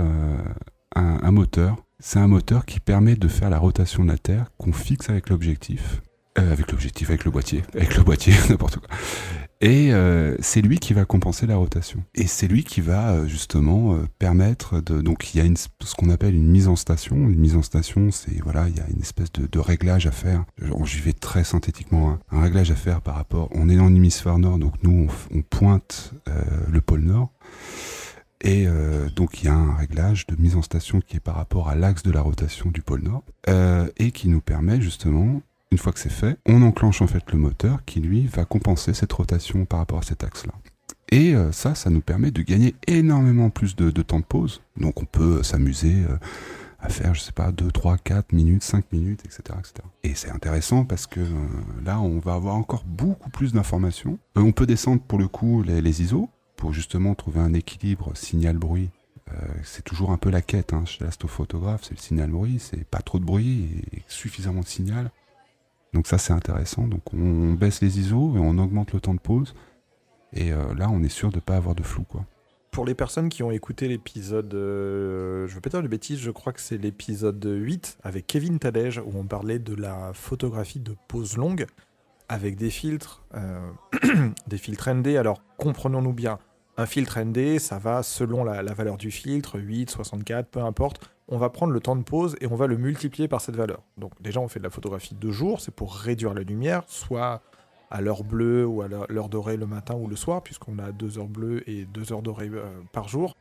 [0.96, 1.86] un moteur.
[2.00, 5.30] C'est un moteur qui permet de faire la rotation de la Terre qu'on fixe avec
[5.30, 6.02] l'objectif.
[6.38, 7.64] Euh, avec l'objectif, avec le boîtier.
[7.76, 8.88] Avec le boîtier, n'importe quoi.
[9.62, 12.02] Et euh, c'est lui qui va compenser la rotation.
[12.16, 15.02] Et c'est lui qui va euh, justement euh, permettre de...
[15.02, 15.68] Donc il y a une, ce
[15.98, 17.18] qu'on appelle une mise en station.
[17.18, 20.12] Une mise en station, c'est voilà, il y a une espèce de, de réglage à
[20.12, 20.46] faire.
[20.86, 22.12] J'y vais très synthétiquement.
[22.12, 22.20] hein.
[22.32, 23.50] Un réglage à faire par rapport...
[23.52, 27.34] On est dans l'hémisphère nord, donc nous, on, on pointe euh, le pôle nord.
[28.42, 31.36] Et euh, donc il y a un réglage de mise en station qui est par
[31.36, 35.42] rapport à l'axe de la rotation du pôle nord euh, et qui nous permet justement,
[35.72, 38.94] une fois que c'est fait, on enclenche en fait le moteur qui lui va compenser
[38.94, 40.54] cette rotation par rapport à cet axe-là.
[41.12, 44.62] Et euh, ça, ça nous permet de gagner énormément plus de, temps de pause.
[44.78, 46.06] Donc on peut s'amuser
[46.80, 49.42] à faire, je sais pas, 2, 3, 4 minutes, 5 minutes, etc.
[49.60, 49.74] etc.
[50.04, 51.20] Et c'est intéressant parce que
[51.84, 54.18] là, on va avoir encore beaucoup plus d'informations.
[54.36, 56.30] On peut descendre pour le coup les ISO
[56.60, 58.90] pour justement trouver un équilibre signal-bruit.
[59.32, 63.00] Euh, c'est toujours un peu la quête hein, chez l'astrophotographe, c'est le signal-bruit, c'est pas
[63.00, 65.10] trop de bruit et suffisamment de signal.
[65.94, 66.88] Donc ça c'est intéressant.
[66.88, 69.56] Donc on, baisse les ISO et on augmente le temps de pause.
[70.34, 72.26] Et euh, là, on est sûr de ne pas avoir de flou, quoi.
[72.72, 76.30] Pour les personnes qui ont écouté l'épisode, euh, je veux pas dire de bêtises, je
[76.30, 80.96] crois que c'est l'épisode 8 avec Kevin Tadej où on parlait de la photographie de
[81.08, 81.66] pause longue
[82.30, 83.72] avec des filtres, euh,
[84.48, 85.08] des filtres ND.
[85.18, 86.38] Alors comprenons-nous bien,
[86.80, 91.12] un filtre ND, ça va selon la, valeur du filtre, 8, 64, peu importe.
[91.28, 93.82] On va prendre le temps de pause et on va le multiplier par cette valeur.
[93.98, 97.42] Donc déjà, on fait de la photographie de jour, c'est pour réduire la lumière, soit
[97.92, 100.94] à l'heure bleue ou à l'heure l'heure dorée le matin ou le soir, puisqu'on a
[100.94, 103.36] deux heures bleues et deux heures dorées euh, par jour.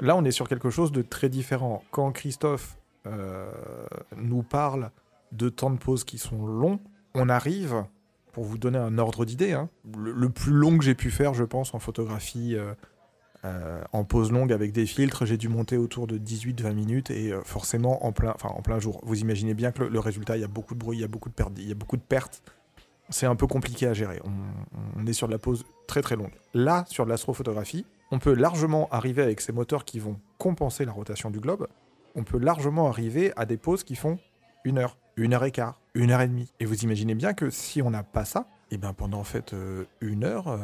[0.00, 1.82] Là, on est sur quelque chose de très différent.
[1.92, 3.50] Quand Christophe euh,
[4.18, 4.90] nous parle
[5.32, 6.78] de temps de pause qui sont longs,
[7.14, 7.84] on arrive,
[8.32, 11.44] pour vous donner un ordre d'idée, hein, le, plus long que j'ai pu faire, je
[11.44, 12.72] pense, en photographie euh,
[13.44, 17.32] euh, en pause longue avec des filtres, j'ai dû monter autour de 18-20 minutes et
[17.32, 19.00] euh, forcément en plein, en plein jour.
[19.04, 21.04] Vous imaginez bien que le, le résultat, il y a beaucoup de bruit, il y
[21.04, 22.42] a beaucoup de pertes, il y a beaucoup de pertes
[23.10, 24.20] c'est un peu compliqué à gérer.
[24.24, 26.32] On, on est sur de la pause très très longue.
[26.54, 30.92] Là, sur de l'astrophotographie, on peut largement arriver avec ces moteurs qui vont compenser la
[30.92, 31.68] rotation du globe.
[32.14, 34.18] On peut largement arriver à des pauses qui font
[34.64, 36.52] une heure, une heure et quart, une heure et demie.
[36.60, 39.52] Et vous imaginez bien que si on n'a pas ça, et ben pendant en fait
[39.52, 40.58] euh, une heure, euh,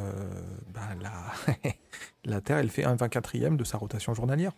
[0.72, 1.12] ben la,
[2.24, 4.52] la Terre elle fait un 24e de sa rotation journalière.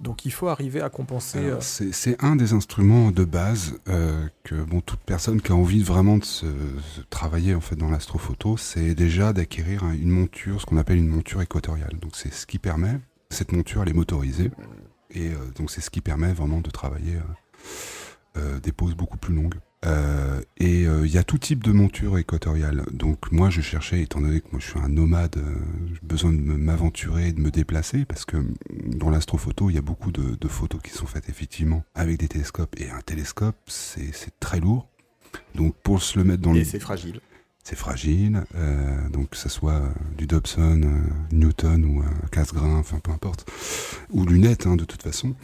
[0.00, 1.38] Donc il faut arriver à compenser.
[1.40, 5.82] Euh, C'est un des instruments de base euh, que bon toute personne qui a envie
[5.82, 6.46] vraiment de se,
[6.94, 10.98] se travailler en fait dans l'astrophoto, c'est déjà d'acquérir un- une monture, ce qu'on appelle
[10.98, 11.98] une monture équatoriale.
[12.00, 13.00] Donc c'est ce qui permet
[13.30, 14.52] cette monture elle est motorisée
[15.10, 17.16] et euh, donc c'est ce qui permet vraiment de travailler
[18.62, 19.54] des poses beaucoup plus longues.
[19.86, 22.84] Euh, et euh, il y a tout type de monture équatoriale.
[22.92, 25.54] Donc moi je cherchais, étant donné que moi je suis un nomade, euh,
[25.86, 28.54] j'ai besoin de m'aventurer, de me déplacer, parce que mm,
[28.96, 32.28] dans l'astrophoto il y a beaucoup de, de photos qui sont faites effectivement avec des
[32.28, 32.74] télescopes.
[32.80, 34.88] Et un télescope c'est très lourd.
[35.54, 37.20] Donc pour se le mettre dans le et c'est fragile.
[37.62, 42.78] c'est fragile, euh, donc que ce soit euh, du Dobson, euh, Newton ou un casse-grain,
[42.78, 43.48] enfin peu importe,
[44.10, 45.36] ou lunettes hein, de toute façon.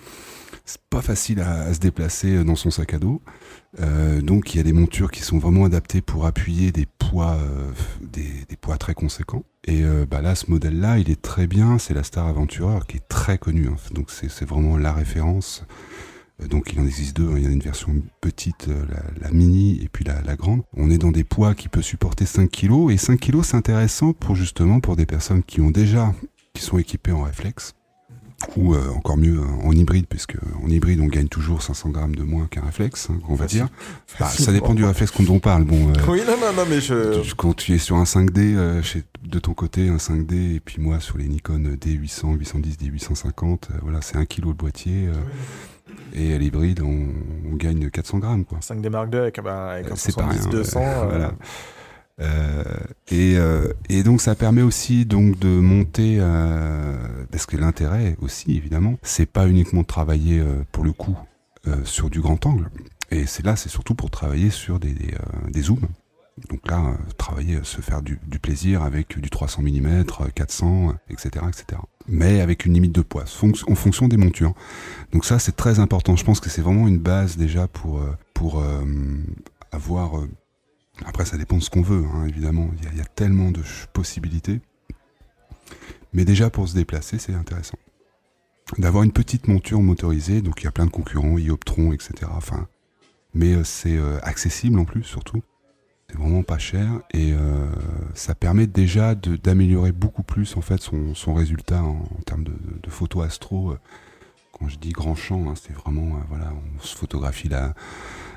[0.64, 3.20] C'est pas facile à, se déplacer dans son sac à dos.
[3.80, 7.34] Euh, donc il y a des montures qui sont vraiment adaptées pour appuyer des poids,
[7.34, 7.70] euh,
[8.00, 9.44] des, poids très conséquents.
[9.66, 11.78] Et euh, bah là, ce modèle-là, il est très bien.
[11.78, 13.68] C'est la Star Aventurer qui est très connue.
[13.68, 13.76] hein.
[13.92, 15.64] Donc c'est vraiment la référence.
[16.42, 17.34] Euh, Donc il en existe deux, hein.
[17.36, 18.84] il y a une version petite, euh,
[19.20, 20.62] la, mini et puis la, grande.
[20.76, 24.12] On est dans des poids qui peuvent supporter 5 kg et 5 kg c'est intéressant
[24.12, 26.12] pour justement pour des personnes qui ont déjà,
[26.54, 27.74] qui sont équipées en réflexe
[28.56, 32.22] ou euh, encore mieux en hybride puisque en hybride on gagne toujours 500 grammes de
[32.24, 33.68] moins qu'un réflexe, hein, on va dire.
[34.20, 35.64] Bah, ça dépend du réflexe dont on parle.
[35.64, 37.34] Bon, euh, Oui, non, non, non, mais je.
[37.34, 40.80] quand tu es sur un 5D euh, chez, de ton côté, un 5D, et puis
[40.80, 45.08] moi sur les Nikon D800, 810, D850, euh, voilà, c'est un kilo le boîtier.
[46.14, 47.08] et à l'hybride, on,
[47.50, 48.58] on gagne 400 grammes, quoi.
[48.60, 50.40] 5 des Mark II avec, bah, avec un Euh, c'est pas rien.
[50.40, 50.76] 70-200.
[50.76, 51.32] euh, euh, voilà.
[52.20, 52.62] Euh,
[53.08, 56.96] et, euh, et donc ça permet aussi donc de monter euh,
[57.32, 61.16] parce que l'intérêt aussi évidemment c'est pas uniquement de travailler pour le coup
[61.84, 62.68] sur du grand angle.
[63.10, 64.94] Et c'est là c'est surtout pour travailler sur des,
[65.50, 65.88] des, zooms.
[66.50, 70.04] Donc là travailler se faire du, plaisir avec du 300 mm
[70.34, 74.52] 400 euh, etc etc mais avec une limite de poids en fonction des montures.
[75.12, 76.16] Donc ça c'est très important.
[76.16, 78.00] Je pense que c'est vraiment une base déjà pour
[78.34, 78.62] pour
[79.72, 80.12] avoir
[81.04, 82.70] après, ça dépend de ce qu'on veut, hein, évidemment.
[82.92, 83.62] Il y, a, tellement de
[83.92, 84.60] possibilités.
[86.12, 87.78] Mais déjà, pour se déplacer, c'est intéressant.
[88.78, 92.30] D'avoir une petite monture motorisée, donc il y a plein de concurrents, Ioptron, etc.
[92.30, 92.68] Enfin,
[93.34, 95.42] mais euh, c'est euh, accessible en plus, surtout.
[96.08, 97.66] C'est vraiment pas cher et euh,
[98.14, 103.22] ça permet déjà d'améliorer beaucoup plus en fait son, résultat en, termes de, de, photo
[103.22, 103.74] astro.
[104.52, 107.74] Quand je dis grand champ, hein, c'est vraiment voilà, on se photographie la,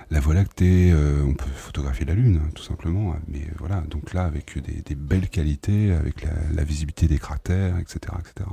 [0.09, 3.15] la Voie lactée, euh, on peut photographier la Lune, hein, tout simplement.
[3.27, 7.77] Mais voilà, donc là, avec des, des belles qualités, avec la, la visibilité des cratères,
[7.77, 7.99] etc.
[8.19, 8.49] etc.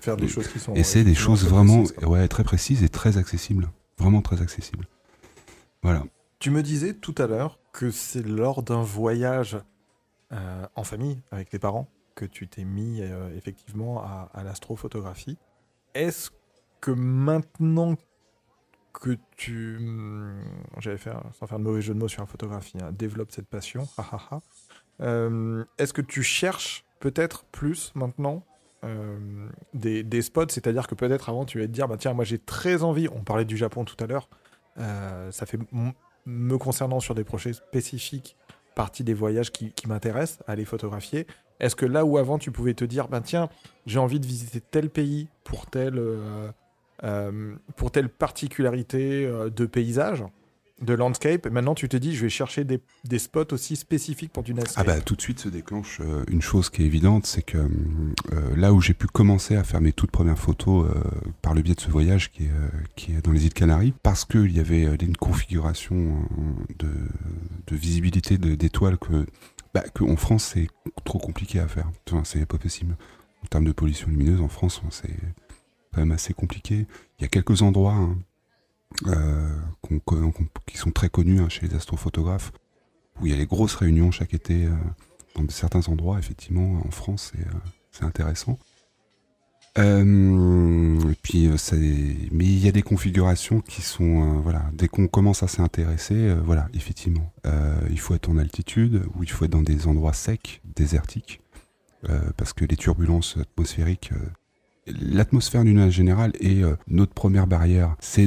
[0.00, 0.74] Faire des choses qui sont.
[0.74, 3.68] Et c'est des choses vraiment précises, ouais, très précises et très accessibles.
[3.98, 4.86] Vraiment très accessibles.
[5.82, 6.04] Voilà.
[6.38, 9.58] Tu me disais tout à l'heure que c'est lors d'un voyage
[10.32, 15.38] euh, en famille avec tes parents que tu t'es mis euh, effectivement à, à l'astrophotographie.
[15.94, 16.30] Est-ce
[16.80, 17.96] que maintenant
[19.00, 20.40] que tu, hum,
[20.78, 23.46] j'allais faire, sans faire de mauvais jeu de mots sur la photographie, hein, développe cette
[23.46, 23.88] passion,
[25.00, 28.44] euh, est-ce que tu cherches peut-être plus maintenant
[28.84, 32.24] euh, des, des spots, c'est-à-dire que peut-être avant tu vas te dire, bah tiens, moi
[32.24, 34.28] j'ai très envie, on parlait du Japon tout à l'heure,
[34.78, 35.58] euh, ça fait
[36.26, 38.36] me concernant sur des projets spécifiques
[38.74, 41.26] partie des voyages qui, qui m'intéressent à les photographier.
[41.58, 43.48] Est-ce que là où avant tu pouvais te dire, ben tiens,
[43.86, 46.52] j'ai envie de visiter tel pays pour euh,
[47.76, 50.24] pour telle particularité euh, de paysage,
[50.82, 54.30] de landscape, et maintenant tu te dis, je vais chercher des, des spots aussi spécifiques
[54.30, 54.86] pour du Ah landscape.
[54.86, 58.56] bah tout de suite se déclenche euh, une chose qui est évidente, c'est que euh,
[58.56, 61.00] là où j'ai pu commencer à faire mes toutes premières photos euh,
[61.40, 63.94] par le biais de ce voyage qui est, euh, qui est dans les îles Canaries,
[64.02, 66.88] parce qu'il y avait euh, une configuration euh, de,
[67.68, 69.24] de visibilité d'étoiles que,
[69.72, 70.68] bah, que en France c'est
[71.06, 71.88] trop compliqué à faire.
[72.06, 72.96] Enfin, c'est pas possible.
[73.42, 75.08] En termes de pollution lumineuse, en France, c'est
[75.96, 76.86] quand même assez compliqué.
[77.18, 78.18] Il y a quelques endroits hein,
[79.06, 79.48] euh,
[80.66, 82.52] qui sont très connus hein, chez les astrophotographes,
[83.20, 84.70] où il y a les grosses réunions chaque été euh,
[85.34, 87.42] dans certains endroits, effectivement, en France, euh,
[87.92, 88.58] c'est intéressant.
[89.78, 89.82] Et
[91.22, 91.50] puis,
[92.32, 96.14] mais il y a des configurations qui sont, voilà, dès qu'on commence à s'y intéresser,
[96.14, 97.30] euh, voilà, effectivement,
[97.90, 101.42] il faut être en altitude ou il faut être dans des endroits secs, désertiques,
[102.38, 104.12] parce que les turbulences atmosphériques,
[104.86, 107.96] l'atmosphère d'une manière générale est euh, notre première barrière.
[108.00, 108.26] C'est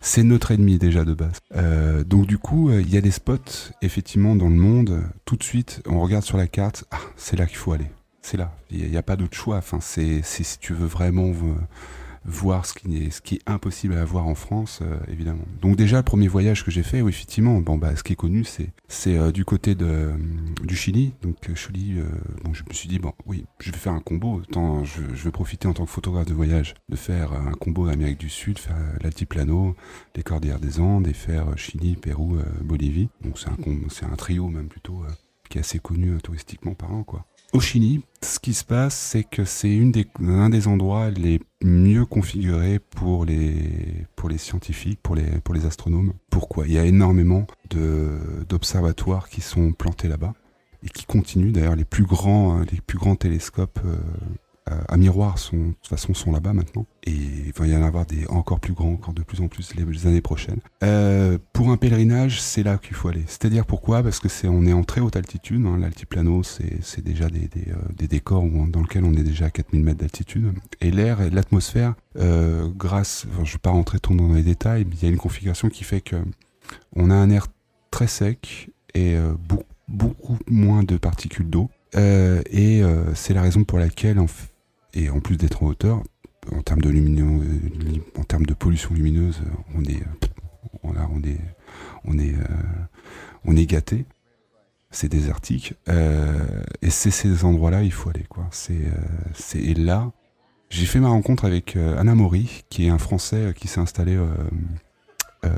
[0.00, 1.38] c'est notre ennemi déjà de base.
[1.56, 5.02] Euh, donc du coup, euh, il y a des spots effectivement dans le monde.
[5.24, 7.90] Tout de suite, on regarde sur la carte, ah, c'est là qu'il faut aller.
[8.22, 8.52] C'est là.
[8.70, 9.56] Il n'y a, pas d'autre choix.
[9.56, 11.54] Enfin, c'est c'est si tu veux vraiment euh,
[12.28, 15.44] voir ce qui est ce qui est impossible à voir en France, euh, évidemment.
[15.60, 18.16] Donc déjà, le premier voyage que j'ai fait, oui, effectivement, bon bah, ce qui est
[18.16, 20.12] connu, c'est euh, du côté de euh,
[20.62, 21.14] du Chili.
[21.22, 22.04] Donc Chili, euh,
[22.52, 24.34] je me suis dit bon, oui, je vais faire un combo.
[24.34, 28.18] Autant je, vais profiter en tant que photographe de voyage de faire un combo Amérique
[28.20, 29.74] du Sud, faire l'altiplano,
[30.14, 33.08] les cordillères des Andes et faire Chili, Pérou, Bolivie.
[33.22, 33.56] Donc c'est un,
[33.88, 35.02] c'est un trio même plutôt
[35.48, 37.24] qui est assez connu touristiquement parlant quoi.
[37.54, 41.40] Au Chili, ce qui se passe, c'est que c'est une des, un des endroits les
[41.62, 44.06] mieux configurés pour les,
[44.36, 46.12] scientifiques, pour les, astronomes.
[46.28, 46.66] Pourquoi?
[46.66, 50.34] Il y a énormément d'observatoires qui sont plantés là-bas
[50.84, 51.52] et qui continuent.
[51.52, 53.96] D'ailleurs, les plus grands, les plus grands télescopes euh,
[54.68, 56.86] à- à miroir sont, de toute façon, sont là-bas maintenant.
[57.04, 59.74] Et il va y en avoir des encore plus grands, encore de plus en plus
[59.74, 60.60] les, années prochaines.
[60.82, 63.24] Euh, pour un pèlerinage, c'est là qu'il faut aller.
[63.26, 64.02] C'est-à-dire pourquoi?
[64.02, 65.64] Parce que c'est on est en très haute altitude.
[65.66, 65.78] hein.
[65.78, 69.98] L'altiplano, c'est déjà des, des, euh, décors dans lesquels on est déjà à 4000 mètres
[70.00, 70.52] d'altitude.
[70.80, 74.86] Et l'air et l'atmosphère, euh, grâce, enfin, je vais pas rentrer trop dans les détails,
[74.92, 76.16] il y a une configuration qui fait que
[76.94, 77.46] on a un air
[77.90, 79.32] très sec et euh,
[79.88, 81.70] beaucoup, moins de particules d'eau.
[81.96, 84.48] Euh, et euh, c'est la raison pour laquelle, en f-
[84.94, 86.02] et en plus d'être en hauteur,
[86.52, 86.80] en termes
[88.46, 89.42] de pollution lumineuse,
[89.74, 90.02] on est,
[90.82, 91.40] on est,
[92.04, 92.44] on est, euh,
[93.44, 94.06] on est gâté.
[94.90, 95.74] C'est désertique.
[95.88, 98.46] Euh, et c'est ces endroits-là, il faut aller, quoi.
[98.50, 98.94] C'est, euh,
[99.34, 100.12] c'est là,
[100.70, 104.18] j'ai fait ma rencontre avec Anna Mori, qui est un Français qui s'est installé
[105.44, 105.50] euh,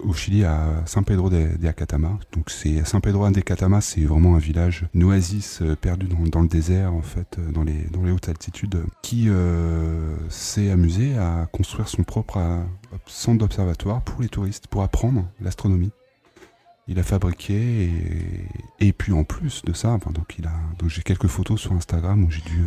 [0.00, 2.18] au Chili à San Pedro de, Acatama.
[2.32, 6.42] Donc c'est San Pedro de Acatama, c'est vraiment un village, une oasis euh, perdu dans,
[6.42, 9.28] le désert en fait, euh, dans les hautes altitudes, qui
[10.28, 12.40] s'est amusé à construire son propre
[13.06, 15.92] centre d'observatoire pour les touristes, pour apprendre l'astronomie.
[16.88, 17.88] Il a fabriqué
[18.80, 21.72] et, puis en plus de ça, enfin, donc il a donc j'ai quelques photos sur
[21.72, 22.60] Instagram où j'ai dû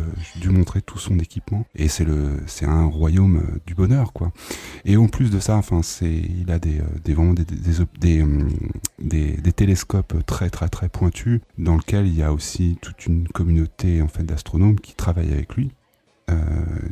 [0.48, 4.32] euh, montrer tout son équipement et c'est le c'est un royaume euh, du bonheur quoi.
[4.86, 7.56] Et en plus de ça, enfin, c'est, il a des, euh, des vraiment des, des,
[7.56, 8.48] des, op- des, hum,
[8.98, 13.28] des- des télescopes très très très pointus, dans lequel il y a aussi toute une
[13.28, 15.72] communauté en fait d'astronomes qui travaillent avec lui,
[16.30, 16.34] euh,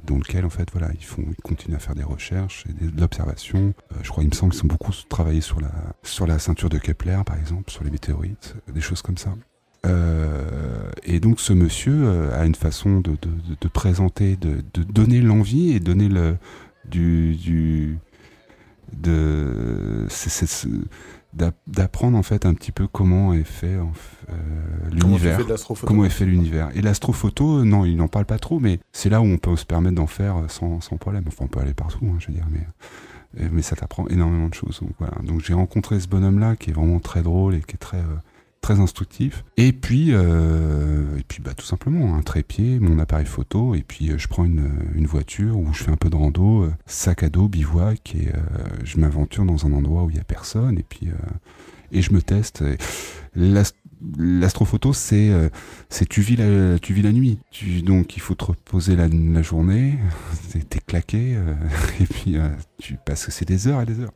[0.06, 2.90] dans lequel en fait voilà, ils font, ils continuent à faire des recherches et des-
[2.90, 3.74] de l'observation.
[3.92, 6.68] Euh, je crois, il me semble qu'ils sont beaucoup travaillés sur la sur la ceinture
[6.68, 9.34] de Kepler par exemple, sur les météorites, des choses comme ça.
[9.86, 14.62] Euh, et donc ce monsieur euh, a une façon de, de, de- de présenter, de,
[14.82, 16.36] donner l'envie et donner le,
[16.88, 17.98] du, du
[18.92, 20.06] de
[21.66, 23.84] d'apprendre en fait un petit peu comment est fait euh,
[24.90, 25.40] l'univers.
[25.84, 26.70] comment est fait l'univers.
[26.74, 29.66] Et l'astrophoto non il n'en parle pas trop mais c'est là où on peut se
[29.66, 31.24] permettre d'en faire sans, sans problème.
[31.26, 32.66] Enfin on peut aller partout hein, je veux dire mais
[33.40, 35.14] euh, mais ça t'apprend énormément de choses donc voilà.
[35.24, 37.98] Donc j'ai rencontré ce bonhomme là qui est vraiment très drôle et qui est très
[37.98, 38.16] euh,
[38.64, 39.44] très instructif.
[39.58, 44.10] Et puis euh, et puis bah tout simplement un trépied mon appareil photo et puis
[44.10, 47.22] euh, je prends une, une voiture où je fais un peu de rando euh, sac
[47.24, 48.32] à dos bivouac et
[48.82, 51.10] je m'aventure dans un endroit où il y a personne et puis
[51.92, 52.64] et je me teste
[54.16, 55.30] l'astrophoto c'est
[55.90, 57.38] c'est tu vis la tu vis la nuit.
[57.50, 59.98] Tu, donc il faut te reposer la, journée
[60.70, 61.36] t'es claqué
[62.00, 62.36] et puis
[62.78, 64.14] tu que c'est des heures et des heures.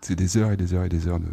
[0.00, 1.28] C'est des heures et des heures et des heures de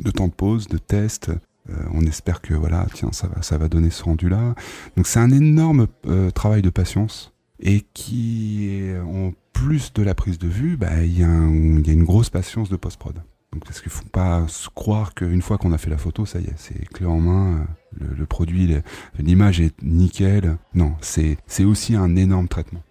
[0.00, 1.30] de temps de pause, de test,
[1.70, 4.54] Euh, on espère que voilà, tiens, ça va, ça va donner ce rendu-là.
[4.96, 10.38] Donc c'est un énorme euh, travail de patience et qui en plus de la prise
[10.38, 13.16] de vue, bah, il y, a un- il y a une grosse patience de post-prod.
[13.52, 16.40] Donc parce qu'il faut pas se croire qu'une fois qu'on a fait la photo, ça
[16.40, 17.66] y est, c'est clé en main,
[18.00, 18.76] euh, le, le produit,
[19.18, 20.58] l'image est nickel.
[20.74, 22.82] Non, c'est aussi un énorme traitement.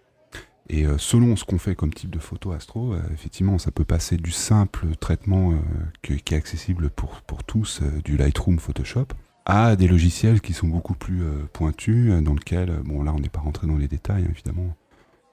[0.67, 3.85] Et euh, selon ce qu'on fait comme type de photo astro, euh, effectivement, ça peut
[3.85, 9.07] passer du simple traitement euh, qui est accessible pour, pour tous, du Lightroom, Photoshop,
[9.45, 11.21] à des logiciels qui sont beaucoup plus
[11.53, 14.75] pointus, dans lesquels, euh, bon là on n'est pas rentré dans les détails hein, évidemment,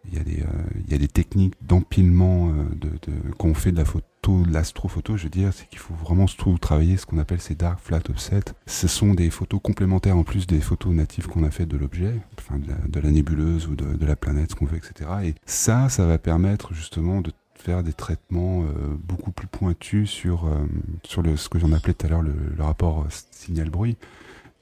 [0.05, 0.47] il y a des, euh,
[0.87, 4.43] il y a des techniques d'empilement euh, de, de, quand on fait de la photo,
[4.45, 7.55] de l'astrophoto, je veux dire, c'est qu'il faut vraiment surtout travailler ce qu'on appelle ces
[7.55, 8.43] dark flat offset.
[8.67, 12.15] Ce sont des photos complémentaires en plus des photos natives qu'on a faites de l'objet,
[12.39, 15.11] enfin de la, nébuleuse ou de, de la planète, ce qu'on veut, etc.
[15.25, 20.47] Et ça, ça va permettre justement de faire des traitements euh, beaucoup plus pointus sur,
[20.47, 20.67] euh,
[21.05, 23.97] sur le, ce que j'en appelais tout à l'heure le, le rapport euh, signal-bruit.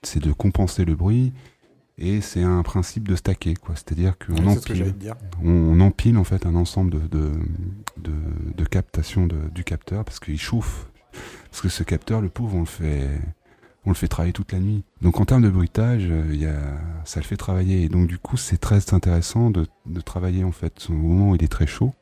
[0.03, 1.33] C'est de compenser le bruit
[2.01, 3.75] et c'est un principe de stacker, quoi.
[3.77, 4.95] C'est-à-dire qu'on empile,
[5.45, 7.31] on, on empile en fait un ensemble de, de,
[7.99, 8.13] de,
[8.57, 10.87] de captation de- du capteur parce qu'il chauffe.
[11.51, 13.09] Parce que ce capteur, le pauvre, on le fait,
[13.85, 14.85] on le fait travailler toute la nuit.
[15.03, 16.59] Donc en termes de bruitage, euh, il y a,
[17.05, 17.83] ça le fait travailler.
[17.83, 21.35] Et donc du coup, c'est très intéressant de, de travailler en fait au moment où
[21.35, 21.93] il est très chaud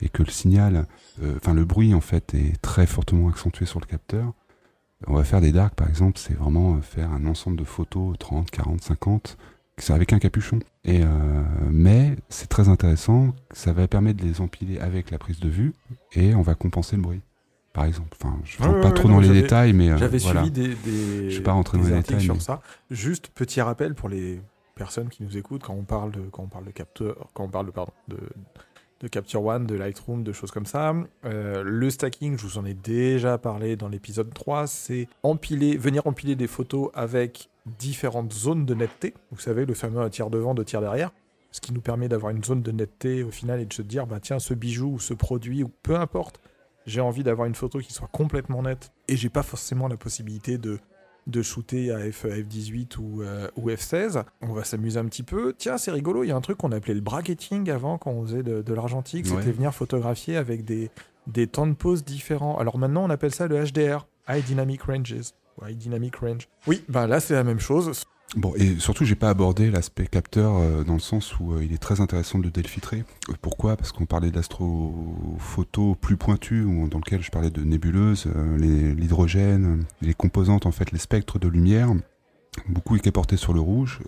[0.00, 0.86] et que le signal,
[1.22, 4.32] euh, enfin le bruit en fait est très fortement accentué sur le capteur.
[5.06, 8.16] On va faire des darks par exemple, c'est vraiment euh, faire un ensemble de photos
[8.18, 9.36] 30, 40, 50,
[9.78, 10.58] c'est avec un capuchon.
[10.84, 11.06] Et euh,
[11.70, 15.72] mais c'est très intéressant, ça va permettre de les empiler avec la prise de vue
[16.12, 17.20] et on va compenser le bruit.
[17.72, 19.90] Par exemple, enfin, je Ouais, rentre ouais, pas ouais, trop non, dans les détails, mais
[19.90, 20.42] euh, J'avais voilà.
[20.44, 22.60] suivi des, des, Je pas rentrer dans les détails, sur mais- ça.
[22.90, 24.42] Juste petit rappel pour les
[24.74, 27.48] personnes qui nous écoutent quand on parle de quand on parle de capteur, quand on
[27.48, 28.18] parle de pardon de,
[29.02, 30.94] de Capture One, de Lightroom, de choses comme ça.
[31.24, 36.06] Euh, le stacking, je vous en ai déjà parlé dans l'épisode 3, c'est empiler, venir
[36.06, 39.14] empiler des photos avec différentes zones de netteté.
[39.30, 41.10] Vous savez, le fameux tiers devant, deux tiers derrière.
[41.50, 44.06] Ce qui nous permet d'avoir une zone de netteté au final et de se dire,
[44.06, 46.40] bah tiens, ce bijou ou ce produit, ou peu importe,
[46.86, 50.58] j'ai envie d'avoir une photo qui soit complètement nette et j'ai pas forcément la possibilité
[50.58, 50.78] de
[51.26, 54.24] de shooter à F, F18 ou, euh, ou F16.
[54.40, 55.54] On va s'amuser un petit peu.
[55.56, 58.24] Tiens, c'est rigolo, il y a un truc qu'on appelait le bracketing avant quand on
[58.26, 59.36] faisait de, de l'argentique, Ouais.
[59.38, 60.90] c'était venir photographier avec des,
[61.28, 62.58] des temps de pause différents.
[62.58, 65.32] Alors maintenant, on appelle ça le HDR, High Dynamic Ranges.
[65.60, 66.48] ou High Dynamic Range.
[66.66, 68.04] Oui, ben là, c'est la même chose.
[68.34, 71.74] Bon, et surtout, j'ai pas abordé l'aspect capteur euh, dans le sens où euh, il
[71.74, 73.04] est très intéressant de le défiltrer.
[73.28, 73.76] Euh, pourquoi?
[73.76, 78.26] Parce qu'on parlait d'astrophoto plus pointu, dans lequel je parlais de nébuleuses,
[78.56, 81.90] l'hydrogène, les composantes, en fait, les spectres de lumière.
[82.68, 84.00] Beaucoup est porté sur le rouge,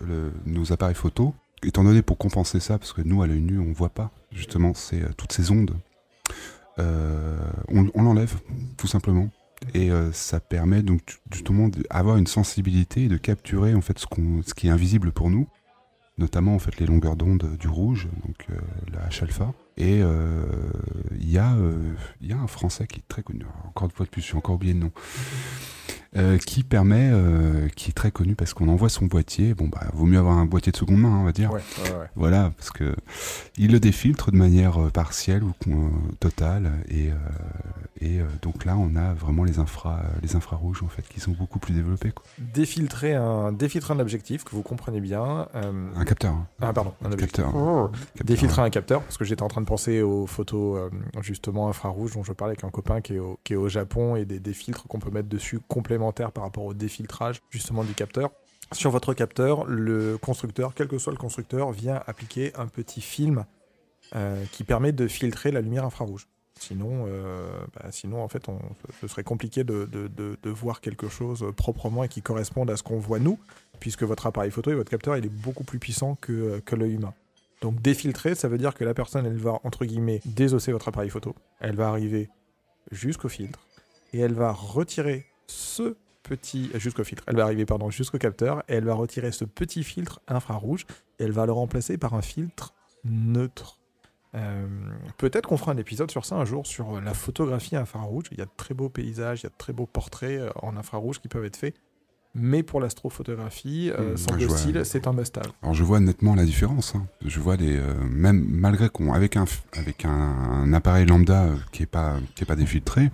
[0.46, 1.34] nos appareils photo.
[1.62, 4.72] Étant donné pour compenser ça, parce que nous, à l'œil nu, on voit pas, justement,
[4.94, 5.74] euh, toutes ces ondes.
[6.78, 8.34] On on l'enlève,
[8.76, 9.28] tout simplement
[9.72, 14.06] et euh, ça permet donc justement d'avoir une sensibilité et de capturer en fait ce,
[14.46, 15.48] ce qui est invisible pour nous,
[16.18, 18.54] notamment en fait les longueurs d'onde du rouge, donc euh,
[18.92, 19.52] la H alpha.
[19.76, 20.44] Et euh,
[21.18, 24.22] il y, y a un Français qui est très connu, encore une fois de plus,
[24.22, 24.92] j'ai encore oublié le nom,
[26.16, 29.54] euh, qui permet, euh, qui est très connu parce qu'on envoie son boîtier.
[29.54, 31.52] Bon bah, vaut mieux avoir un boîtier de seconde main, hein, on va dire.
[31.52, 32.06] Ouais, ouais, ouais.
[32.14, 32.94] Voilà, parce que
[33.56, 35.52] il le défiltre de manière euh, partielle ou
[36.20, 37.14] totale, et, euh,
[38.00, 41.32] et euh, donc là on a vraiment les infra, les infrarouges en fait qui sont
[41.32, 42.12] beaucoup plus développés.
[42.12, 42.24] Quoi.
[42.38, 45.48] Défiltrer un, défiltrer un objectif, que vous comprenez bien.
[45.54, 46.32] euh, Un capteur.
[46.32, 46.46] hein.
[46.60, 47.32] Ah, pardon, un objectif.
[47.44, 47.54] Capteur.
[47.56, 47.88] Oh.
[48.14, 48.66] Capteur, Défiltrer ouais.
[48.68, 50.90] un capteur, parce que j'étais en train de penser aux photos
[51.22, 54.16] justement infrarouges dont je parlais avec un copain qui est au, qui est au Japon
[54.16, 57.94] et des, des filtres qu'on peut mettre dessus complémentaires par rapport au défiltrage justement du
[57.94, 58.30] capteur.
[58.72, 63.44] Sur votre capteur, le constructeur, quel que soit le constructeur, vient appliquer un petit film
[64.16, 66.26] euh, qui permet de filtrer la lumière infrarouge.
[66.58, 68.44] Sinon, euh, bah, sinon en fait,
[69.00, 72.98] ce serait compliqué de- de voir quelque chose proprement et qui corresponde à ce qu'on
[72.98, 73.38] voit nous,
[73.80, 76.94] puisque votre appareil photo et votre capteur, il est beaucoup plus puissant que, que l'œil
[76.94, 77.12] humain.
[77.60, 81.10] Donc défiltrer, ça veut dire que la personne, elle va, entre guillemets, désosser votre appareil
[81.10, 81.34] photo.
[81.60, 82.28] Elle va arriver
[82.92, 83.66] jusqu'au filtre
[84.12, 86.70] et elle va retirer ce petit...
[86.74, 87.22] Jusqu'au filtre.
[87.26, 90.86] Elle va arriver, pardon, jusqu'au capteur et elle va retirer ce petit filtre infrarouge
[91.18, 92.72] et elle va le remplacer par un filtre
[93.04, 93.78] neutre.
[94.34, 94.66] Euh,
[95.18, 98.24] Peut-être qu'on fera un épisode sur ça un jour, sur la photographie infrarouge.
[98.32, 100.50] Il y a de très beaux paysages, il y a de très beaux portraits euh,
[100.62, 101.74] en infrarouge qui peuvent être faits.
[102.36, 105.52] Mais pour l'astrophotographie, euh, Mmh, semble-t-il, c'est un must-have.
[105.62, 106.96] Alors je vois nettement la différence.
[106.96, 107.06] hein.
[107.24, 109.44] Je vois les, euh, même malgré qu'on avec un
[109.74, 113.12] avec un, un appareil lambda qui est pas qui est pas défiltré,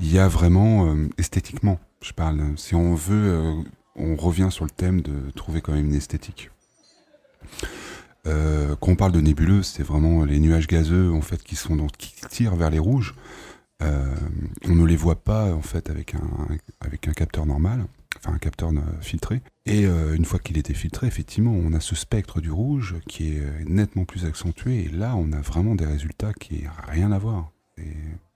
[0.00, 1.78] il y a vraiment euh, esthétiquement.
[2.02, 2.40] Je parle.
[2.56, 3.54] Si on veut, euh,
[3.96, 6.50] on revient sur le thème de trouver quand même une esthétique.
[8.26, 11.76] Euh, quand on parle de nébuleuse, c'est vraiment les nuages gazeux en fait qui sont
[11.98, 13.14] qui tirent vers les rouges.
[13.80, 16.48] On ne les voit pas en fait avec un,
[16.80, 19.40] avec un capteur normal, enfin un capteur filtré.
[19.66, 23.64] Et une fois qu'il était filtré, effectivement, on a ce spectre du rouge qui est
[23.66, 24.84] nettement plus accentué.
[24.84, 27.52] Et là, on a vraiment des résultats qui n'ont rien à voir.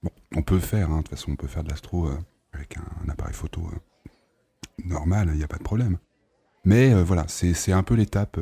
[0.03, 2.09] Bon, on peut faire, hein, de toute peut faire de l'astro
[2.53, 3.63] avec un, appareil photo
[4.85, 5.99] normal, il n'y a pas de problème.
[6.65, 8.39] Mais voilà, c'est un peu l'étape,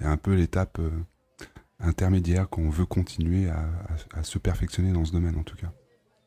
[0.00, 0.80] un peu l'étape
[1.80, 5.72] intermédiaire qu'on veut continuer à se perfectionner dans ce domaine en tout cas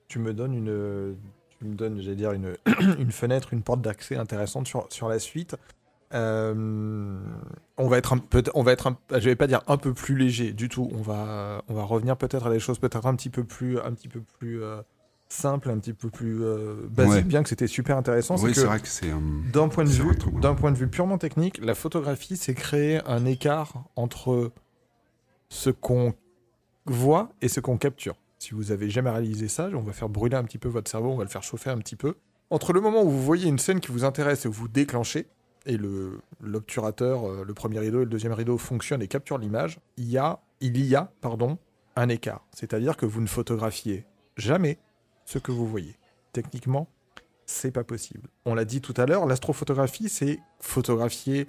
[0.07, 1.17] tu me donnes une,
[1.59, 2.55] tu me donnes, j'allais dire une,
[3.11, 5.55] fenêtre, une porte d'accès intéressante sur la suite.
[6.15, 7.19] Euh,
[7.77, 9.93] on va être un peu, on va être un, je vais pas dire un peu
[9.93, 10.89] plus léger du tout.
[10.93, 13.91] On va, on va revenir peut-être à des choses peut-être un petit peu plus, un
[13.93, 14.81] petit peu plus euh,
[15.27, 17.27] simples, un petit peu plus euh, basiques.
[17.27, 18.37] Bien que c'était super intéressant.
[18.37, 19.11] Oui, c'est vrai que c'est
[19.51, 23.25] d'un point de vue, d'un point de vue purement technique, la photographie, c'est créer un
[23.25, 24.51] écart entre
[25.49, 26.13] ce qu'on
[26.85, 28.15] voit et ce qu'on capture.
[28.39, 31.11] Si vous avez jamais réalisé ça, on va faire brûler un petit peu votre cerveau,
[31.11, 32.15] on va le faire chauffer un petit peu.
[32.51, 35.27] Entre le moment où vous voyez une scène qui vous intéresse et où vous déclenchez,
[35.65, 39.79] et le l'obturateur, euh, le premier rideau et le deuxième rideau fonctionnent et capturent l'image,
[39.97, 41.57] il y a, il y a pardon,
[41.95, 42.45] un écart.
[42.51, 44.05] C'est-à-dire que vous ne photographiez
[44.37, 44.77] jamais
[45.25, 45.95] ce que vous voyez.
[46.33, 46.87] Techniquement,
[47.45, 48.27] c'est pas possible.
[48.45, 51.47] On l'a dit tout à l'heure, l'astrophotographie, c'est photographier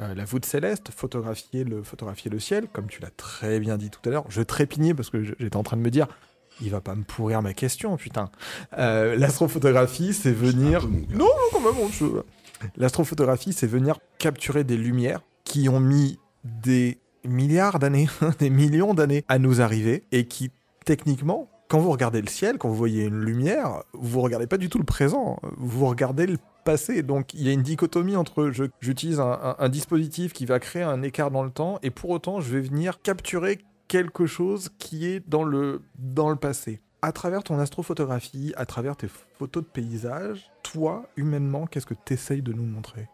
[0.00, 3.90] euh, la voûte céleste, photographier le, photographier le ciel, comme tu l'as très bien dit
[3.90, 4.24] tout à l'heure.
[4.28, 6.08] Je trépignais parce que j'étais en train de me dire,
[6.60, 8.30] il va pas me pourrir ma question, putain.
[8.78, 10.88] Euh, l'astrophotographie, c'est venir.
[10.88, 11.78] Non, non, quand même,
[12.76, 18.08] L'astrophotographie, c'est venir capturer des lumières qui ont mis des milliards d'années,
[18.38, 20.50] des millions d'années à nous arriver et qui,
[20.84, 24.68] techniquement, quand vous regardez le ciel, quand vous voyez une lumière, vous regardez pas du
[24.68, 27.02] tout le présent, vous regardez le passé.
[27.02, 31.30] Donc il y a une dichotomie entre j'utilise un, dispositif qui va créer un écart
[31.30, 33.58] dans le temps et pour autant je vais venir capturer
[33.88, 36.80] quelque chose qui est dans le, dans le passé.
[37.04, 42.14] À travers ton astrophotographie, à travers tes photos de paysage, toi, humainement, qu'est-ce que tu
[42.14, 43.10] essayes de nous montrer?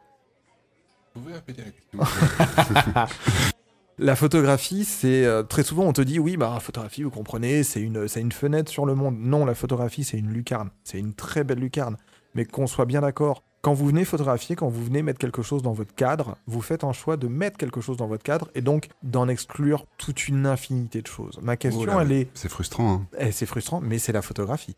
[1.13, 3.17] Vous pouvez répéter la question
[3.99, 7.81] La photographie, c'est euh, très souvent on te dit oui, bah photographie, vous comprenez, c'est
[7.81, 9.17] une, c'est une fenêtre sur le monde.
[9.19, 10.71] Non, la photographie, c'est une lucarne.
[10.85, 11.97] C'est une très belle lucarne.
[12.37, 15.63] Mais qu'on soit bien d'accord, quand vous venez photographier, quand vous venez mettre quelque chose
[15.63, 18.63] dans votre cadre, vous faites un choix de mettre quelque chose dans votre cadre et
[18.63, 21.39] donc d'en exclure toute une infinité de choses.
[21.43, 22.29] Ma question, elle est.
[22.35, 22.93] C'est frustrant.
[22.93, 23.07] Hein.
[23.19, 24.77] Eh, c'est frustrant, mais c'est la photographie.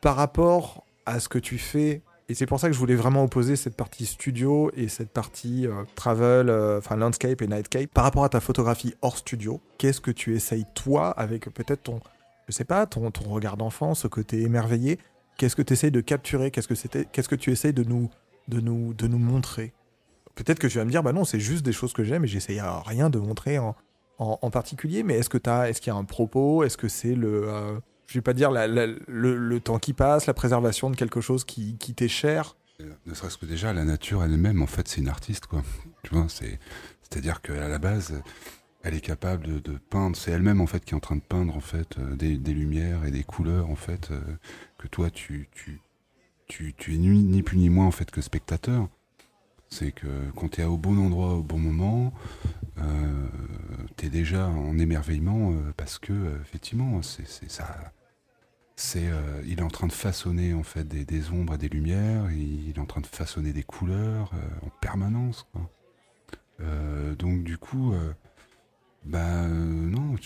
[0.00, 3.24] Par rapport à ce que tu fais, et c'est pour ça que je voulais vraiment
[3.24, 7.88] opposer cette partie studio et cette partie euh, travel, euh, enfin landscape et nightscape.
[7.88, 12.00] Par rapport à ta photographie hors studio, qu'est-ce que tu essayes toi avec peut-être ton,
[12.46, 14.98] je sais pas, ton, ton regard d'enfant, ce côté émerveillé
[15.38, 16.50] Qu'est-ce que tu essayes de capturer?
[16.50, 18.10] Qu'est-ce que Qu'est-ce que tu essayes de nous,
[18.48, 19.72] de nous, de nous montrer?
[20.34, 22.28] Peut-être que tu vas me dire, bah non, c'est juste des choses que j'aime et
[22.28, 25.04] j'essaye rien de montrer en, particulier.
[25.04, 26.64] Mais est-ce que tu est-ce qu'il y a un propos?
[26.64, 27.78] Est-ce que c'est le, euh,
[28.08, 31.94] je vais pas dire le, temps qui passe, la préservation de quelque chose qui, qui
[31.94, 32.56] t'est cher?
[33.06, 35.62] Ne serait-ce que déjà la nature elle-même, en fait, c'est une artiste, quoi.
[36.02, 36.58] Tu vois, c'est,
[37.02, 38.20] c'est-à-dire qu'à la base,
[38.82, 40.16] elle est capable de, peindre.
[40.16, 43.04] C'est elle-même en fait qui est en train de peindre en fait euh, des, lumières
[43.04, 44.20] et des couleurs en fait euh,
[44.78, 45.80] que toi tu tu
[46.46, 48.88] tu, tu es ni, plus ni moins en fait que spectateur.
[49.68, 52.14] C'est que quand tu es au bon endroit au bon moment,
[52.78, 53.26] euh,
[53.98, 57.92] tu es déjà en émerveillement euh, parce que effectivement c'est ça.
[58.76, 59.10] C'est,
[59.44, 62.70] il est en train de façonner en fait des, des, ombres et des lumières, il
[62.70, 64.30] est en train de façonner des couleurs
[64.62, 65.48] en permanence.
[67.18, 67.92] Donc du coup,
[69.04, 70.16] bah euh, non,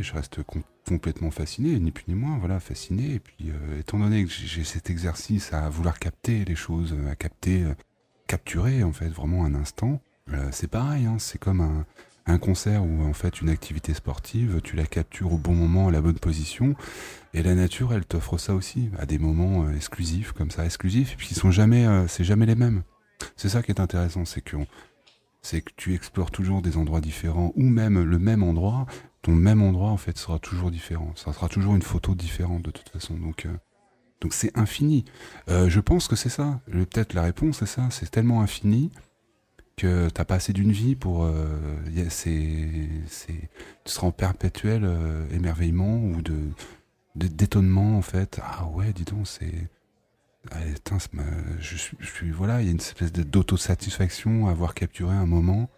[0.00, 0.42] je reste
[0.88, 3.14] complètement fasciné, ni plus ni moins, voilà, fasciné.
[3.14, 7.14] Et puis, euh, étant donné que j'ai cet exercice à vouloir capter les choses, à
[7.14, 7.74] capter, euh,
[8.26, 10.00] capturer en fait vraiment un instant,
[10.50, 11.84] c'est pareil, hein, c'est comme
[12.26, 15.90] un, concert ou en fait une activité sportive, tu la captures au bon moment, à
[15.90, 16.74] la bonne position,
[17.32, 21.16] et la nature, elle t'offre ça aussi, à des moments exclusifs comme ça, exclusifs, et
[21.16, 22.82] puis ils sont jamais, c'est jamais les mêmes.
[23.36, 24.66] C'est ça qui est intéressant, c'est qu'on
[25.40, 28.86] c'est que tu explores toujours des endroits différents ou même le même endroit,
[29.34, 31.12] même endroit en fait sera toujours différent.
[31.16, 33.14] Ça sera toujours une photo différente de toute façon.
[33.14, 33.56] Donc euh,
[34.20, 35.04] donc c'est infini.
[35.48, 36.60] Euh, je pense que c'est ça.
[36.70, 37.88] Peut-être la réponse c'est ça.
[37.90, 38.90] C'est tellement infini
[39.76, 41.24] que t'as pas assez d'une vie pour.
[41.24, 41.46] Euh,
[42.10, 43.50] c'est c'est
[43.84, 44.88] tu seras en perpétuel
[45.32, 46.50] émerveillement ou de
[47.14, 48.40] d'étonnement en fait.
[48.42, 49.68] Ah ouais, dis donc c'est
[51.60, 55.68] je, suis, voilà, il y a une espèce d'autosatisfaction à avoir capturé un moment.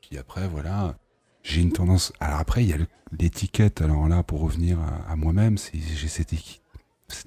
[0.00, 0.96] Puis après, voilà,
[1.42, 2.12] j'ai une tendance.
[2.20, 2.78] Alors après, il y a
[3.18, 3.82] l'étiquette.
[3.82, 4.78] Alors là, pour revenir
[5.08, 6.34] à, moi-même, j'ai cette,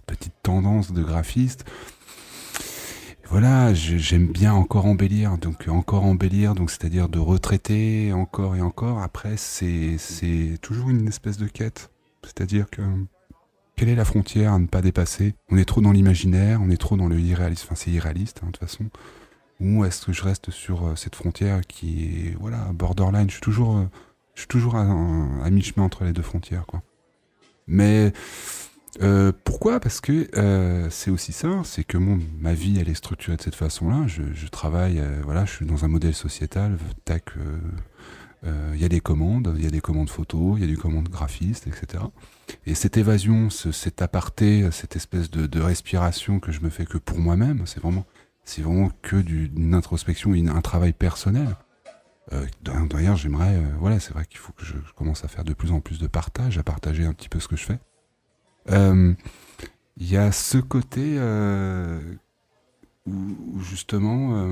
[0.05, 1.65] petite tendance de graphiste.
[3.29, 9.01] Voilà, j'aime bien encore embellir, donc encore embellir, donc c'est-à-dire de retraiter encore et encore.
[9.01, 9.97] Après, c'est
[10.61, 11.89] toujours une espèce de quête,
[12.23, 12.83] c'est-à-dire que
[13.75, 15.33] quelle est la frontière à ne pas dépasser?
[15.49, 17.65] On est trop dans l'imaginaire, on est trop dans le irréaliste.
[17.65, 18.85] Enfin, c'est irréaliste, hein, de toute façon.
[19.59, 23.27] Ou est-ce que je reste sur euh, cette frontière qui est, voilà, borderline?
[23.29, 23.85] Je suis toujours, euh,
[24.35, 26.83] je suis toujours à, mi-chemin entre les deux frontières, quoi.
[27.67, 28.13] Mais
[29.01, 29.79] euh, pourquoi?
[29.79, 33.41] Parce que euh, c'est aussi ça, c'est que mon, ma vie elle est structurée de
[33.41, 34.07] cette façon-là.
[34.07, 36.77] Je, je travaille, euh, voilà, je suis dans un modèle sociétal.
[37.05, 37.59] Tac, euh,
[38.45, 40.67] euh, il y a des commandes, il y a des commandes photos, il y a
[40.67, 42.03] des commandes graphistes, etc.
[42.65, 46.85] Et cette évasion, ce, cet aparté, cette espèce de, de respiration que je me fais
[46.85, 48.05] que pour moi-même, c'est vraiment,
[48.43, 51.57] c'est vraiment que du, une introspection, un travail personnel.
[52.33, 55.53] Euh, D'ailleurs, j'aimerais, euh, voilà, c'est vrai qu'il faut que je, commence à faire de
[55.53, 57.79] plus en plus de partage, à partager un petit peu ce que je fais.
[58.71, 59.13] Euh,
[59.97, 61.19] Il y a ce côté
[63.05, 64.47] où, justement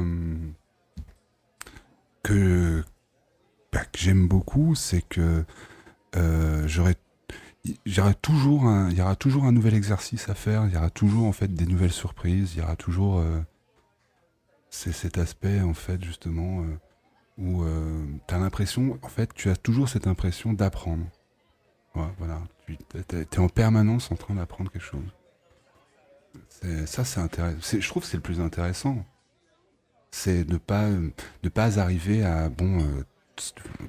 [2.21, 2.83] que,
[3.71, 5.43] bah, que j'aime beaucoup, c'est que
[6.65, 6.95] j'aurais
[8.21, 11.25] toujours un, il y aura toujours un nouvel exercice à faire, il y aura toujours
[11.25, 13.23] en fait des nouvelles surprises, il y aura toujours
[14.69, 16.63] c'est cet aspect en fait justement
[17.37, 21.05] où euh, tu as l'impression en fait tu as toujours cette impression d'apprendre.
[22.17, 22.75] Voilà, tu
[23.15, 25.13] es en permanence en train d'apprendre quelque chose.
[26.85, 29.05] Ça c'est intéressant, je trouve que c'est le plus intéressant.
[30.11, 33.03] C'est de pas de pas arriver à bon euh,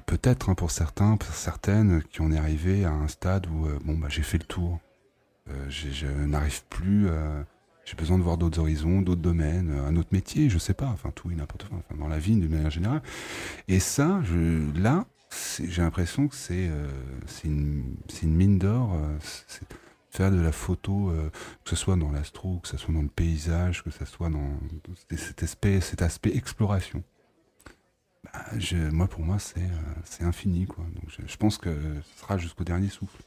[0.05, 3.79] peut-être hein, pour certains, pour certaines qui en est arrivé à un stade où euh,
[3.83, 4.79] bon bah j'ai fait le tour.
[5.49, 7.07] Euh, je n'arrive plus.
[7.85, 10.87] J'ai besoin de voir d'autres horizons, d'autres domaines, euh, un autre métier, je sais pas.
[10.87, 11.77] Enfin tout et n'importe quoi.
[11.77, 13.01] Enfin, dans la vie d'une manière générale.
[13.67, 14.21] Et ça,
[14.75, 15.05] là,
[15.63, 16.89] j'ai l'impression que c'est euh,
[17.43, 18.93] une, mine d'or.
[18.95, 19.17] euh,
[20.09, 21.11] faire de la photo,
[21.65, 24.57] que ce soit dans l'astro, que ce soit dans le paysage, que ce soit dans
[25.13, 27.03] cet aspect, cet aspect exploration.
[28.23, 28.45] Bah,
[28.93, 30.67] moi, pour moi, c'est infini.
[30.67, 30.85] Quoi.
[31.09, 31.69] Je, je pense que
[32.01, 33.21] ce sera jusqu'au dernier souffle.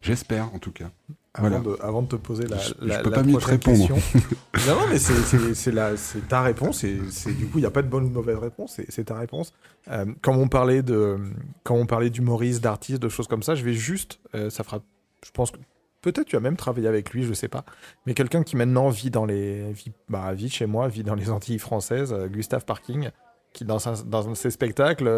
[0.00, 0.90] J'espère, en tout cas.
[1.36, 1.64] Avant, Voilà.
[1.64, 3.76] de, avant de te poser la, Je- peux la pas mieux te répondre.
[3.88, 3.96] question.
[4.68, 6.84] non, non, mais c'est- ta réponse.
[6.84, 8.74] Et du coup, il n'y a pas de bonne ou de mauvaise réponse.
[8.76, 9.52] c'est- C'est ta réponse.
[9.90, 11.18] Euh, quand on parlait de,
[11.64, 14.80] quand on parlait d'humoriste, d'artiste, de choses comme ça, je vais juste, euh, ça fera,
[15.24, 15.56] je pense que
[16.02, 17.64] peut-être tu as même travaillé avec lui, je sais pas.
[18.06, 21.30] Mais quelqu'un qui maintenant vit dans les, vit, bah, vit chez moi, vit dans les
[21.30, 23.10] Antilles françaises, euh, Gustave Parking,
[23.54, 25.08] qui dans, un- de ses spectacles,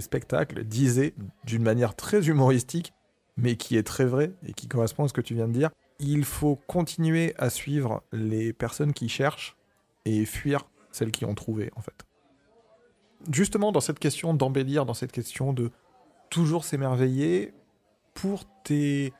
[0.00, 1.14] spectacles, disait
[1.44, 2.92] d'une manière très humoristique
[3.36, 5.70] mais qui est très vrai et qui correspond à ce que tu viens de dire.
[5.98, 9.56] Il faut continuer à suivre les personnes qui cherchent
[10.04, 12.04] et fuir celles qui ont trouvé, en fait.
[13.30, 15.70] Justement, dans cette question d'embellir, dans cette question de
[16.30, 17.54] toujours s'émerveiller,
[18.14, 19.12] pour tes,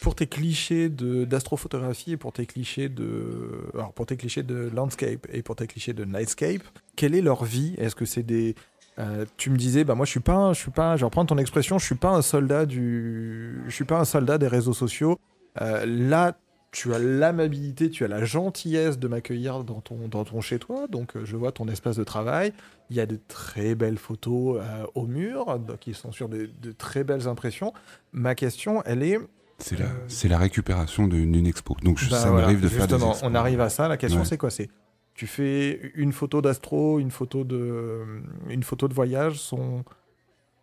[0.00, 5.26] pour tes clichés d'astrophotographie et pour tes clichés de alors pour tes clichés de landscape
[5.32, 6.62] et pour tes clichés de nightscape,
[6.96, 7.74] quelle est leur vie?
[7.78, 8.54] Est-ce que c'est des
[8.98, 11.04] euh, tu me disais, bah moi je suis pas, un- je suis pas, je vais
[11.04, 14.48] reprendre ton expression, je suis pas un soldat du, je suis pas un soldat des
[14.48, 15.18] réseaux sociaux.
[15.60, 16.36] Euh, là,
[16.72, 20.88] tu as l'amabilité, tu as la gentillesse de m'accueillir dans ton, dans ton chez toi,
[20.88, 22.52] donc euh, je vois ton espace de travail.
[22.90, 24.60] Il y a de très belles photos
[24.94, 27.72] au mur, qui sont sur de très belles impressions.
[28.12, 29.18] Ma question, elle est,
[29.58, 31.76] C'est la, Euh, c'est la récupération d'une expo.
[31.82, 33.88] Donc, je- bah ça voilà, m'arrive de faire des justement, on arrive à ça.
[33.88, 34.24] La question, Ouais.
[34.24, 34.50] c'est quoi?
[34.50, 34.68] C'est
[35.14, 39.40] tu fais une photo d'astro, une photo de, une photo de voyage.
[39.40, 39.84] Son,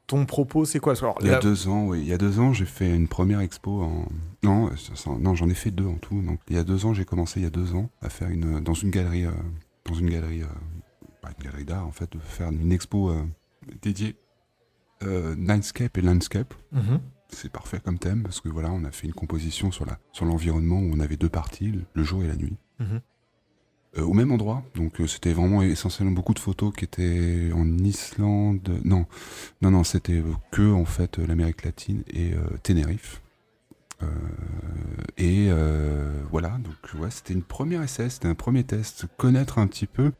[0.08, 0.94] ton propos, c'est quoi?
[0.98, 2.00] Alors, Il y a deux ans, oui.
[2.00, 4.08] Il y a deux ans, j'ai fait une première expo en.
[4.44, 6.22] Non, euh, non, j'en ai fait deux en tout.
[6.22, 8.30] Donc, il y a deux ans, j'ai commencé il y a deux ans à faire
[8.30, 9.32] une dans une galerie, euh,
[9.86, 13.26] dans une galerie, euh, une galerie d'art en fait, de faire une expo euh,
[13.82, 14.16] dédiée
[15.04, 16.54] euh, landscape et landscape.
[16.72, 17.00] Mhm.
[17.36, 20.26] C'est parfait comme thème parce que voilà, on a fait une composition sur la sur
[20.26, 22.56] l'environnement où on avait deux parties, le- jour et la nuit.
[22.80, 23.02] Mhm.
[23.98, 24.64] Euh, au même endroit.
[24.76, 28.80] Donc euh, c'était vraiment essentiellement beaucoup de photos qui étaient en Islande.
[28.84, 29.06] Non,
[29.62, 33.22] non, non, c'était que en fait l'Amérique latine et euh, Tenerife.
[34.04, 34.08] Euh,
[35.18, 39.68] et euh, voilà, donc ouais, c'était une première essai, c'était un premier test, connaître un
[39.68, 40.12] petit peu.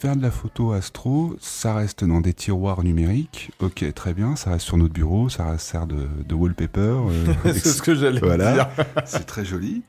[0.00, 3.50] Faire de la photo astro, ça reste dans des tiroirs numériques.
[3.60, 6.80] Ok, très bien, ça reste sur notre bureau, ça sert de, de wallpaper.
[6.80, 8.52] euh, c'est ce que j'allais Voilà.
[8.54, 8.68] dire.
[9.04, 9.82] c'est très joli.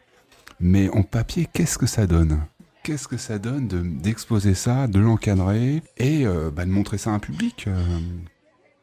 [0.60, 2.42] Mais en papier, qu'est-ce que ça donne?
[2.84, 7.12] Qu'est-ce que ça donne de- d'exposer ça, de l'encadrer et euh, bah, de montrer ça
[7.12, 7.82] à un public euh,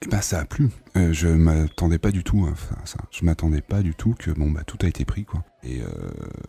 [0.02, 0.70] Et ben ça a plu.
[0.96, 2.46] Euh, je m'attendais pas du tout.
[2.48, 2.54] hein,
[2.84, 5.44] ça, je m'attendais pas du tout que bon bah tout a été pris quoi.
[5.64, 5.88] Et euh,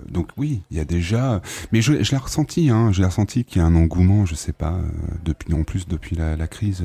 [0.07, 1.41] donc oui, il y a déjà.
[1.71, 2.69] Mais je, l'ai ressenti.
[2.69, 4.25] Hein, je l'ai ressenti qu'il y a un engouement.
[4.25, 4.73] Je sais pas.
[4.73, 6.83] euh, en plus depuis la, crise.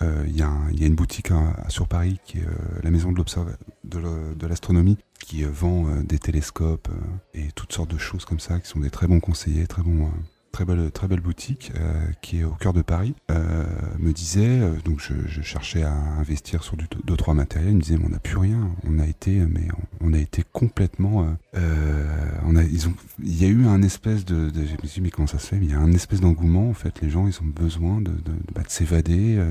[0.00, 2.46] Il y, a une boutique hein, sur Paris qui est
[2.82, 6.88] la maison de l'astronomie qui vend des télescopes
[7.34, 10.10] et toutes sortes de choses comme ça qui sont des très bons conseillers, très bons,
[10.52, 13.64] très belle, très belle boutique euh, qui est au cœur de Paris, euh,
[13.98, 17.96] me disait, euh, donc je, cherchais à investir sur deux trois matériels, il me disait
[17.96, 19.66] mais on n'a plus rien, on a été mais
[20.00, 24.72] on, a été complètement, ils ont, il y a eu un espèce de, de je
[24.72, 26.68] me suis dit mais comment ça se fait, Mais il y a un espèce d'engouement
[26.68, 29.42] en fait, les gens ils ont besoin de, de, bah, de s'évader.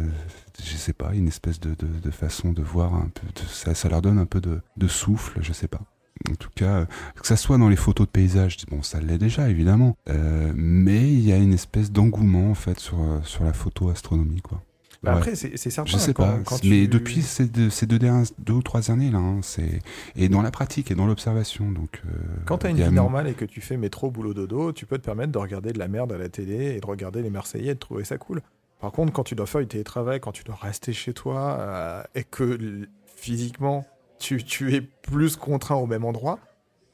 [0.64, 3.06] je sais pas, une espèce de, de, façon de voir
[3.48, 5.82] ça, ça leur donne un peu de, de souffle, je sais pas.
[6.30, 6.86] En tout cas,
[7.20, 11.02] que ça soit dans les photos de paysages, bon, ça l'est déjà évidemment, euh, mais
[11.12, 14.62] il y a une espèce d'engouement en fait sur, euh, sur la photo astronomie, quoi.
[15.04, 15.18] Bah Ouais.
[15.18, 15.92] Après, c'est certain.
[15.92, 18.62] Je sais quand- pas, quand mais tu- depuis ces deux, ces deux, dernières, deux ou
[18.62, 19.80] trois années là, hein, c'est
[20.16, 22.04] et dans la pratique et dans l'observation, donc.
[22.06, 22.12] euh,
[22.46, 24.72] Quand t'as une il y a vie normale et que tu fais métro, boulot, dodo,
[24.74, 27.24] tu peux te permettre de regarder de la merde à la télé et de regarder
[27.24, 28.44] les Marseillais et de trouver ça cool.
[28.80, 32.04] Par contre, quand tu dois faire du télétravail, quand tu dois rester chez toi euh,
[32.14, 32.86] et que
[33.16, 33.86] physiquement
[34.22, 36.40] tu, tu es plus contraint au même endroit,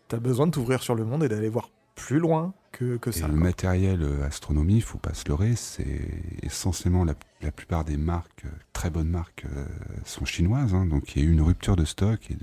[0.08, 3.14] t'as besoin de t'ouvrir sur le monde et d'aller voir plus loin que, que Et
[3.14, 3.28] ça.
[3.28, 3.42] le quoi.
[3.44, 6.00] matériel euh, astronomie, faut pas se leurrer, c'est
[6.44, 9.66] essentiellement la, la plupart des marques, euh, très bonnes marques, euh,
[10.06, 10.74] sont chinoises.
[10.76, 10.86] hein.
[10.86, 12.38] donc il y a eu une rupture de stock et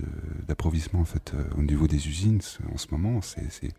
[0.48, 2.40] d'approvisionnement en fait euh, au niveau des usines
[2.72, 3.20] en ce moment.
[3.22, 3.72] C'est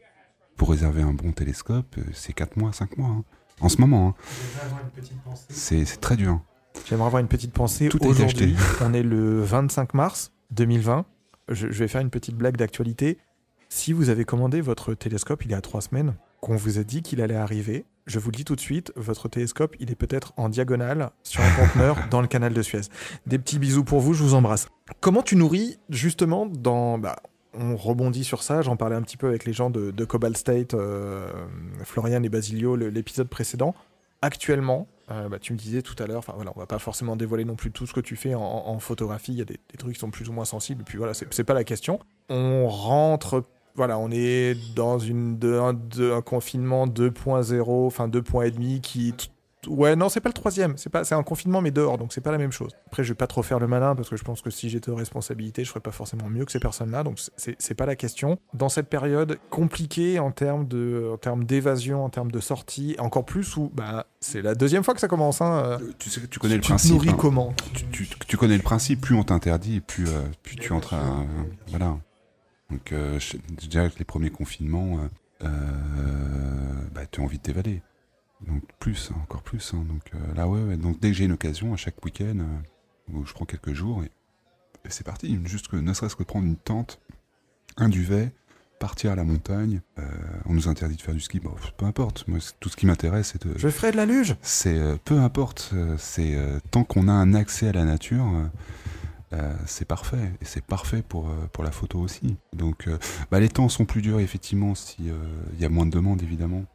[0.55, 3.09] pour réserver un bon télescope, c'est 4 mois, 5 mois.
[3.09, 3.23] hein.
[3.61, 5.33] En ce moment, hein.
[5.49, 6.39] c'est très dur.
[6.87, 7.87] J'aimerais avoir une petite pensée.
[7.89, 11.05] Tout a été Aujourd'hui, on est le 25 mars 2020.
[11.49, 13.17] Je, je vais faire une petite blague d'actualité.
[13.69, 17.01] Si vous avez commandé votre télescope il y a trois semaines, qu'on vous a dit
[17.01, 20.33] qu'il allait arriver, je vous le dis tout de suite, votre télescope, il est peut-être
[20.37, 22.81] en diagonale sur un conteneur dans le canal de Suez.
[23.25, 24.67] Des petits bisous pour vous, je vous embrasse.
[24.99, 26.97] Comment tu nourris justement dans...
[26.99, 27.15] bah,
[27.57, 30.37] on rebondit sur ça, j'en parlais un petit peu avec les gens de, de Cobalt
[30.37, 31.31] State, euh,
[31.83, 33.73] Florian et Basilio, l'épisode précédent.
[34.21, 37.15] Actuellement, euh, bah, tu me disais tout à l'heure, enfin voilà, on va pas forcément
[37.15, 39.33] dévoiler non plus tout ce que tu fais en, photographie.
[39.33, 40.81] Il y a des, trucs qui sont plus ou moins sensibles.
[40.81, 41.99] Et puis voilà, c'est pas la question.
[42.29, 43.43] On rentre,
[43.75, 45.77] voilà, on est dans une de, un,
[46.11, 49.13] un confinement 2.0, enfin 2.5 qui
[49.67, 50.77] Ouais, non, c'est pas le troisième.
[50.77, 52.71] C'est pas, c'est un confinement mais dehors, donc c'est pas la même chose.
[52.87, 54.89] Après, je vais pas trop faire le malin parce que je pense que si j'étais
[54.89, 57.03] aux responsabilités, je ferais pas forcément mieux que ces personnes-là.
[57.03, 58.37] Donc c'est, pas la question.
[58.53, 63.25] Dans cette période compliquée en termes de, en termes d'évasion, en termes de sortie, encore
[63.25, 65.41] plus où, bah, c'est la deuxième fois que ça commence.
[65.41, 65.63] Hein.
[65.65, 66.91] euh, Euh, Tu sais que tu connais le principe.
[66.91, 67.17] nourris hein.
[67.19, 70.93] comment tu, tu- tu connais le principe, plus on t'interdit, plus, euh, plus tu entres
[70.93, 71.23] à...
[71.69, 71.97] voilà.
[72.71, 74.99] Donc, euh, je, que les premiers confinements,
[75.43, 75.47] euh, euh,
[76.93, 77.81] bah, tu as envie de t'évader.
[78.41, 79.73] Donc, plus, hein, encore plus.
[79.73, 79.83] hein.
[79.87, 80.77] donc, euh, là, ouais, ouais.
[80.77, 84.03] Donc, dès que j'ai une occasion, à chaque week-end, euh, où je prends quelques jours,
[84.03, 84.07] et,
[84.85, 85.39] et c'est parti.
[85.45, 86.99] Juste que, ne serait-ce que prendre une tente,
[87.77, 88.31] un duvet,
[88.79, 89.81] partir à la montagne.
[89.99, 90.03] euh,
[90.45, 91.39] on nous interdit de faire du ski.
[91.39, 92.27] Bon, peu importe.
[92.27, 94.35] Moi, tout ce qui m'intéresse, c'est de, Je ferai de la luge.
[94.41, 96.37] c'est euh, peu importe, c'est
[96.71, 98.25] tant qu'on a un accès à la nature,
[99.33, 100.31] euh, c'est parfait.
[100.41, 102.35] Et c'est parfait pour, euh, pour la photo aussi.
[102.53, 102.97] Donc, euh,
[103.31, 105.15] bah, les temps sont plus durs, effectivement, si euh,
[105.53, 106.65] il y a moins de demandes, évidemment.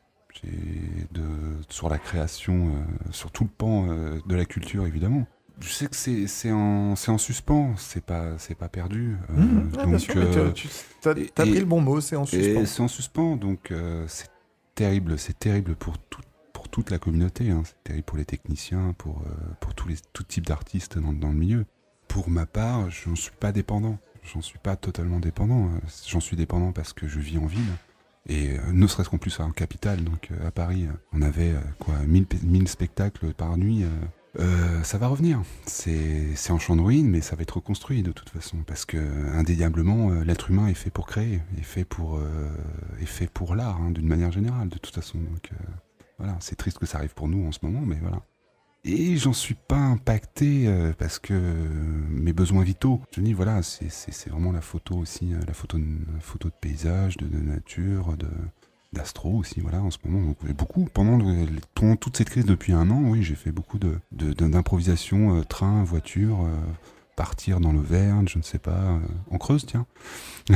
[0.42, 1.22] De,
[1.68, 5.26] sur la création, euh, sur tout le pan euh, de la culture, évidemment.
[5.60, 9.16] Je sais que c'est en, en suspens, c'est pas, pas perdu.
[9.30, 10.68] euh, Mmh, ouais, donc, euh, tu,
[11.04, 12.64] as, et- pris le bon mot, c'est en suspens.
[12.64, 13.72] c'est en suspens, donc
[14.06, 14.30] c'est
[14.74, 16.22] terrible, c'est terrible pour, tout,
[16.54, 17.62] pour toute la communauté, hein.
[17.66, 19.22] c'est terrible pour les techniciens, pour,
[19.60, 21.66] pour tous les, tout type d'artistes dans, dans le milieu.
[22.08, 25.68] Pour ma part, je n'en suis pas dépendant, j'en suis pas totalement dépendant,
[26.08, 27.60] j'en suis dépendant parce que je vis en ville.
[28.30, 31.52] Et euh, ne serait-ce qu'en plus en capitale, donc euh, à Paris, euh, on avait
[31.80, 33.84] quoi 1000, pe- 1000 spectacles par nuit.
[34.84, 35.42] ça va revenir.
[35.66, 38.96] C'est en champ de ruine, mais ça va être reconstruit de toute façon, parce que
[39.34, 42.20] indéniablement, l'être humain est fait pour créer, est fait pour,
[43.34, 45.18] pour l'art, hein, d'une manière générale, de toute façon.
[45.18, 45.50] Donc
[46.18, 48.22] voilà, c'est triste que ça arrive pour nous en ce moment, mais voilà.
[48.84, 51.68] Et j'en suis pas impacté euh, parce que euh,
[52.08, 55.84] mes besoins vitaux, je dis voilà, c'est- vraiment la photo aussi, euh, la photo de,
[56.20, 58.28] photo de paysage, de, de nature, de
[58.92, 60.26] d'astro aussi, voilà, en ce moment.
[60.26, 61.18] Donc, beaucoup, pendant,
[61.96, 65.84] toute cette crise depuis un an, oui, j'ai fait beaucoup de de- d'improvisation, euh, train,
[65.84, 66.56] voiture, euh,
[67.16, 68.98] partir dans l'Auvergne, je ne sais pas, euh,
[69.30, 69.86] en Creuse, tiens.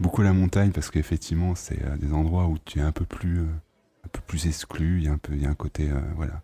[0.00, 4.08] beaucoup la montagne parce qu'effectivement, c'est des endroits où tu es un peu plus, un
[4.12, 6.42] peu plus exclu, il y a un peu, il y a un côté, voilà,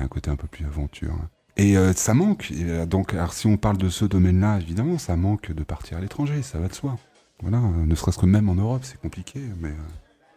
[0.00, 1.12] un côté un peu plus aventure.
[1.12, 1.28] hein.
[1.58, 2.52] Et euh, ça manque.
[2.52, 6.00] Euh, donc, alors, si on parle de ce domaine-là, évidemment, ça manque de partir à
[6.00, 6.96] l'étranger, ça va de soi.
[7.40, 9.72] Voilà, euh, ne serait-ce que même en Europe, c'est compliqué, mais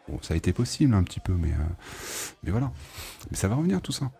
[0.07, 1.51] bon, ça a été possible un petit peu, mais,
[2.43, 2.71] mais voilà.
[3.29, 4.11] Mais ça va revenir tout ça.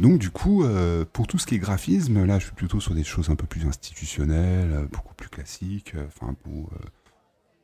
[0.00, 0.64] Donc du coup,
[1.12, 3.46] pour tout ce qui est graphisme, là, je suis plutôt sur des choses un peu
[3.46, 5.94] plus institutionnelles, beaucoup plus classiques.
[6.06, 6.70] Enfin, pour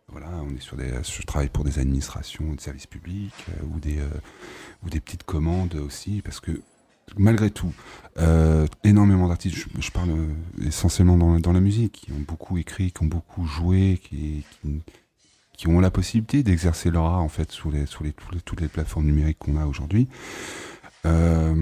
[0.09, 3.99] voilà, on est sur des, je travaille pour des administrations, des services publics ou des
[4.85, 6.61] ou des petites commandes aussi, parce que
[7.17, 7.73] malgré tout,
[8.19, 13.03] euh, énormément d'artistes, je, parle euh, essentiellement dans, la- musique, qui ont beaucoup écrit, qui
[13.03, 14.45] ont beaucoup joué, qui,
[15.67, 17.85] ont la possibilité d'exercer leur art en fait les,
[18.45, 20.09] toutes les- plateformes numériques qu'on a aujourd'hui.
[21.05, 21.55] Euh,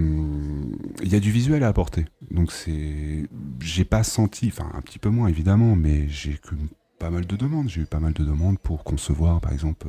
[1.02, 2.06] Il y a du visuel à apporter.
[2.30, 3.26] Donc c'est,
[3.60, 6.54] j'ai pas senti, enfin un petit peu moins évidemment, mais j'ai que
[6.98, 7.68] pas mal de demandes.
[7.68, 9.86] J'ai eu pas mal de demandes pour concevoir, par exemple,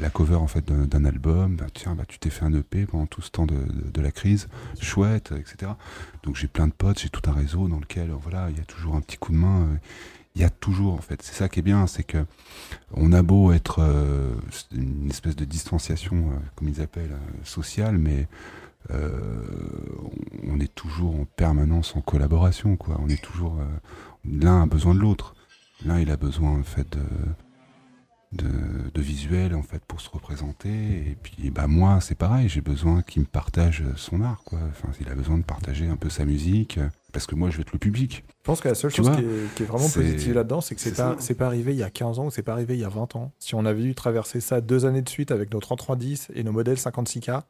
[0.00, 1.56] la cover en fait d'un album.
[1.56, 4.48] Bah, tiens, bah, tu t'es fait un EP pendant tout ce temps de, la crise,
[4.80, 5.72] chouette, etc.
[6.22, 8.60] Donc j'ai plein de potes, j'ai tout un réseau dans lequel, euh, voilà, il y
[8.60, 9.62] a toujours un petit coup de main.
[9.62, 9.76] euh,
[10.34, 12.26] Il y a toujours, en fait, c'est ça qui est bien, c'est que
[12.92, 14.34] on a beau être euh,
[14.74, 18.28] une espèce de distanciation, euh, comme ils appellent, euh, sociale, mais
[20.48, 22.96] on est toujours en permanence en collaboration, quoi.
[23.02, 23.58] On est toujours,
[24.24, 25.34] l'un a besoin de l'autre.
[25.84, 27.02] L'un, il a besoin, en fait, de,
[28.32, 28.46] de,
[28.92, 30.68] de visuel, en fait, pour se représenter.
[30.68, 34.58] Et puis, bah, moi, c'est pareil, j'ai besoin qu'il me partage son art, quoi.
[34.70, 36.78] Enfin, il a besoin de partager un peu sa musique,
[37.12, 38.24] parce que moi, je vais être le public.
[38.28, 40.74] Je pense que la seule Tu chose qui, est, qui est vraiment positive là-dedans, c'est
[40.74, 42.80] que c'est pas, pas arrivé il y a 15 ans ou c'est pas arrivé il
[42.80, 43.32] y a 20 ans.
[43.38, 46.52] Si on avait dû traverser ça deux années de suite avec nos 3310 et nos
[46.52, 47.42] modèles 56K,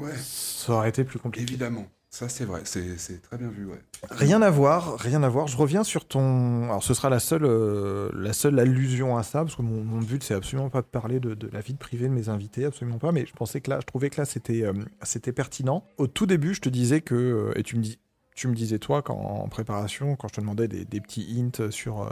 [0.00, 1.46] Ouais, ça aurait été plus compliqué.
[1.50, 1.84] évidemment.
[2.14, 3.80] Ça, c'est vrai, c'est très bien vu, ouais.
[4.10, 5.46] Rien à voir, rien à voir.
[5.46, 6.64] Je reviens sur ton.
[6.64, 10.00] Alors, ce sera la seule, euh, la seule allusion à ça, parce que mon, mon
[10.00, 13.12] but, c'est absolument pas de parler de, la vie privée de mes invités, absolument pas.
[13.12, 15.84] Mais je pensais que là, je trouvais que là, c'était, euh, pertinent.
[15.96, 20.14] Au tout début, je te disais que, euh, et tu me disais toi, en préparation,
[20.14, 22.06] quand je te demandais des, petits hints sur,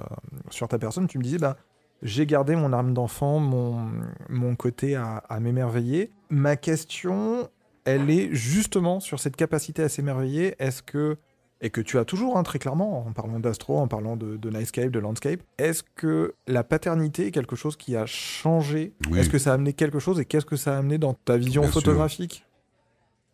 [0.67, 1.59] ta personne, tu me disais, bah,
[2.01, 6.11] j'ai gardé mon âme d'enfant, mon, côté à m'émerveiller.
[6.31, 7.51] Ma question,
[7.85, 10.55] elle est justement sur cette capacité à s'émerveiller.
[10.59, 11.17] Est-ce que
[11.63, 14.49] et que tu as toujours, hein, très clairement, en parlant d'astro, en parlant de, de
[14.51, 18.95] Nightscape, de Landscape, est-ce que la paternité est quelque chose qui a changé?
[19.11, 19.19] Oui.
[19.19, 21.37] Est-ce que ça a amené quelque chose et qu'est-ce que ça a amené dans ta
[21.37, 22.47] vision Bien photographique?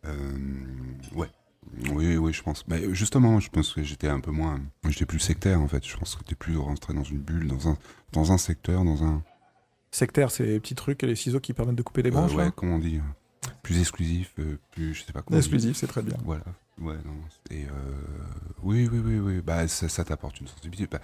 [0.05, 0.11] Euh,
[1.15, 1.27] ouais.
[1.93, 2.63] Oui, oui, je pense.
[2.67, 4.59] Bah, justement, je pense que j'étais un peu moins.
[4.89, 5.85] J'étais plus sectaire, en fait.
[5.85, 7.77] Je pense que j'étais plus rentré dans une bulle, dans un,
[8.13, 9.23] dans un secteur, dans un.
[9.91, 12.33] Sectaire, c'est les petits trucs et les ciseaux qui permettent de couper les Euh, branches
[12.35, 12.97] ouais, là comment on dit?
[12.97, 13.01] euh,
[13.63, 14.93] Plus exclusif, euh, plus.
[14.93, 15.37] Je sais pas dit.
[15.37, 16.15] Exclusif, c'est très bien.
[16.23, 16.43] Voilà.
[16.79, 17.15] Ouais, non.
[17.49, 17.69] Et euh,
[18.61, 19.41] oui, oui, oui, oui.
[19.41, 20.87] Bah, ça, ça t'apporte une sensibilité.
[20.91, 21.03] Bah,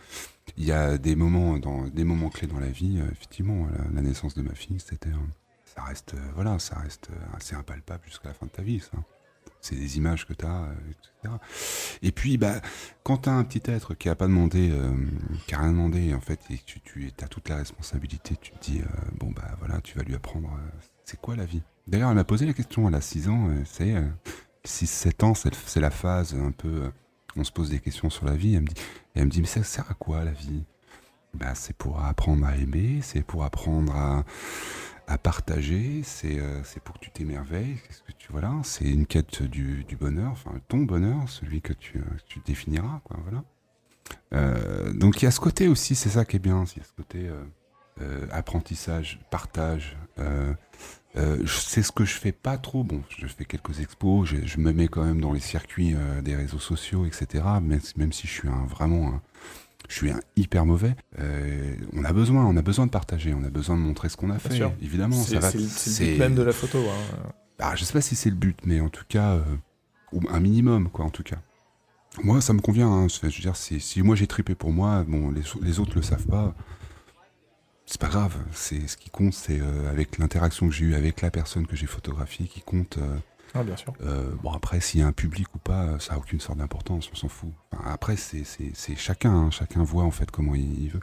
[0.57, 2.99] Il y a des moments, dans, des moments clés dans la vie.
[2.99, 5.09] euh, effectivement, la, la naissance de ma fille, c'était.
[5.65, 8.97] ça reste, euh, voilà, ça reste assez impalpable jusqu'à la fin de ta vie, ça.
[9.61, 11.35] C'est des images que tu as, etc.
[12.01, 12.61] Et puis, bah,
[13.03, 14.71] quand tu as un petit être qui a pas demandé,
[15.47, 18.51] qui a rien demandé, en fait, et que tu, tu as toute la responsabilité, tu
[18.51, 18.81] te dis,
[19.19, 20.49] bon, bah voilà, tu vas lui apprendre,
[21.05, 21.61] c'est quoi la vie?
[21.87, 23.63] D'ailleurs, elle m'a posé la question, elle a 6 ans, euh,
[24.63, 26.89] c'est 6-7 ans, c'est la phase un peu, euh,
[27.35, 28.81] on se pose des questions sur la vie, elle me dit,
[29.15, 30.63] elle me dit mais ça sert à quoi la vie?
[31.33, 36.99] Bah, C'est pour apprendre à aimer, c'est pour apprendre à, partager, c'est euh, pour que
[36.99, 38.01] tu t'émerveilles, qu'est-ce
[38.63, 43.43] c'est une quête du, bonheur, enfin ton bonheur, celui que tu, euh, tu définiras, voilà.
[44.33, 46.81] Euh, donc il y a ce côté aussi, c'est ça qui est bien, il y
[46.81, 47.43] a ce côté euh,
[48.01, 49.97] euh, apprentissage, partage.
[51.15, 52.83] Euh, euh, c'est ce que je fais pas trop.
[52.83, 56.21] Bon, je fais quelques expos, je, je me mets quand même dans les circuits euh,
[56.21, 57.43] des réseaux sociaux, etc.
[57.61, 59.21] Même, si- même si je suis un, vraiment un,
[59.89, 60.95] je suis un hyper mauvais.
[61.19, 64.17] euh, on a besoin, on a besoin de partager, on a besoin de montrer ce
[64.17, 64.55] qu'on a fait.
[64.55, 64.71] sûr.
[64.81, 65.51] Évidemment, C'est ça va.
[65.51, 66.77] c'est le- c'est le but même de la photo.
[66.79, 67.31] hein.
[67.59, 69.39] Ah, je sais pas si c'est le but, mais en tout cas,
[70.11, 71.37] ou un minimum, quoi, en tout cas.
[72.23, 72.89] Moi, ça me convient.
[72.89, 73.07] hein.
[73.07, 76.01] Je veux dire, si, si moi j'ai tripé pour moi, bon, les, les autres le
[76.03, 76.53] savent pas.
[77.85, 78.37] C'est pas grave.
[78.53, 81.75] C'est ce qui compte, c'est euh, avec l'interaction que j'ai eue avec la personne que
[81.75, 82.97] j'ai photographiée qui compte.
[82.97, 83.17] euh,
[83.53, 83.93] Ah, bien sûr.
[84.01, 87.09] euh, bon, après, s'il y a un public ou pas, ça a aucune sorte d'importance,
[87.11, 87.51] on s'en fout.
[87.71, 88.43] Enfin, après, c'est
[88.95, 89.51] chacun, hein.
[89.51, 91.01] chacun voit en fait comment il, il veut.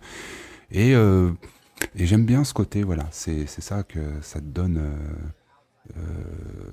[0.72, 4.80] Et, et j'aime bien ce côté, voilà, c'est ça que ça te donne.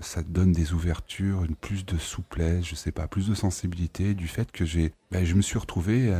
[0.01, 4.13] ça te donne des ouvertures, une plus de souplesse, je sais pas, plus de sensibilité
[4.13, 6.13] du fait que j'ai, ben, je me suis retrouvé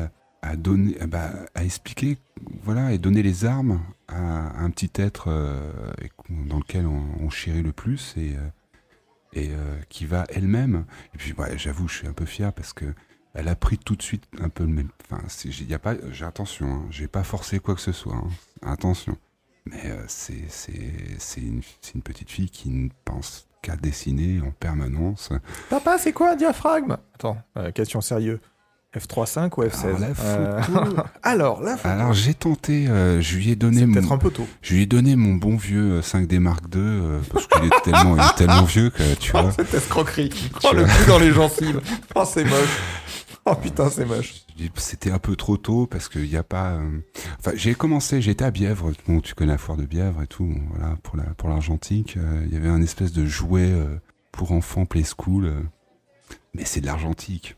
[0.48, 2.18] à, bah, à expliquer,
[2.64, 5.72] voilà, et donner les armes à, un petit être euh,
[6.30, 8.50] dans lequel on, chérit le plus et, euh,
[9.34, 10.86] et euh, qui va elle-même.
[11.14, 12.86] Et puis, j'avoue, je suis un peu fier parce que
[13.34, 14.90] elle a pris tout de suite un peu le même.
[15.12, 15.22] Enfin,
[15.72, 18.16] a pas, j'ai attention, hein, j'ai pas forcé quoi que ce soit.
[18.16, 18.30] hein,
[18.64, 19.18] attention.
[19.66, 21.62] Mais euh, c'est une,
[21.94, 25.30] une petite fille qui ne pense qu'à dessiner en permanence.
[25.70, 26.98] Papa, c'est quoi un diaphragme?
[27.14, 27.38] Attends,
[27.76, 28.40] question sérieuse.
[28.96, 31.90] F3.5 ou F16 Alors, la Euh, photo- Alors, la photo.
[31.90, 34.48] Alors j'ai tenté, euh, je lui ai donné mon, peut-être un peu tôt.
[34.62, 37.82] je lui ai donné mon bon vieux euh, 5D Mark II euh, parce qu'il est
[37.84, 39.52] tellement, il est tellement vieux que tu vois.
[39.52, 40.32] Cette escroquerie.
[40.64, 41.82] Oh, le coup dans les gencives.
[42.16, 42.80] Oh, c'est moche.
[43.46, 44.46] Oh, putain, c'est moche.
[44.76, 46.72] C'était un peu trop tôt parce qu'il n'y a pas.
[46.72, 47.00] euh,
[47.40, 48.92] Enfin, j'ai commencé, j'étais à Bièvre.
[49.08, 50.46] Bon, tu connais la foire de Bièvre et tout.
[50.46, 53.86] bon, voilà, pour la pour l'argentique, euh, il y avait un espèce de jouet euh,
[54.32, 55.60] pour enfants play school, euh,
[56.54, 57.56] mais c'est de l'argentique.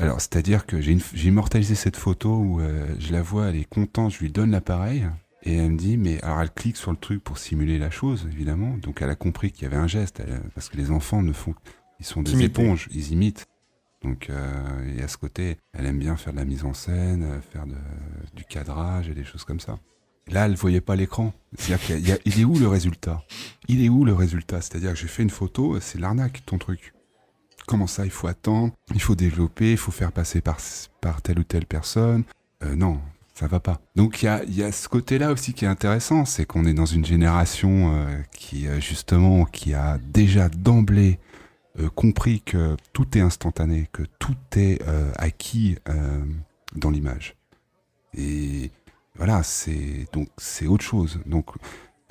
[0.00, 3.56] Alors, c'est-à-dire que j'ai une- j'ai immortalisé cette photo où euh, je la vois, elle
[3.56, 5.06] est contente, je lui donne l'appareil
[5.42, 8.28] Et elle me dit, mais alors elle clique sur le truc pour simuler la chose,
[8.30, 8.76] évidemment.
[8.76, 11.32] Donc elle a compris qu'il y avait un geste, elle- parce que les enfants ne
[11.32, 11.54] font,
[11.98, 12.44] ils sont des Imiter.
[12.62, 13.46] éponges, ils imitent.
[14.02, 17.22] Donc euh, et à ce côté, elle aime bien faire de la mise en scène,
[17.24, 17.74] euh, faire de-
[18.36, 19.78] du cadrage et des choses comme ça.
[20.28, 21.32] Là, elle voyait pas l'écran.
[21.56, 23.24] C'est-à-dire qu'il y a- il y a- il est où le résultat?
[23.66, 24.60] Il est où le résultat?
[24.60, 26.92] C'est-à-dire que j'ai fait une photo, c'est l'arnaque ton truc.
[27.70, 30.58] Comment ça Il faut attendre, il faut développer, il faut faire passer par,
[31.00, 32.24] par telle ou telle personne.
[32.64, 33.00] Euh, non,
[33.32, 33.80] ça va pas.
[33.94, 36.74] Donc il y a, y a ce côté-là aussi qui est intéressant, c'est qu'on est
[36.74, 41.20] dans une génération euh, qui euh, justement qui a déjà d'emblée
[41.94, 44.82] compris que tout est instantané, que tout est
[45.16, 45.78] acquis
[46.74, 47.36] dans l'image.
[48.12, 48.72] Et
[49.14, 51.20] voilà, c'est donc c'est autre chose.
[51.24, 51.46] Donc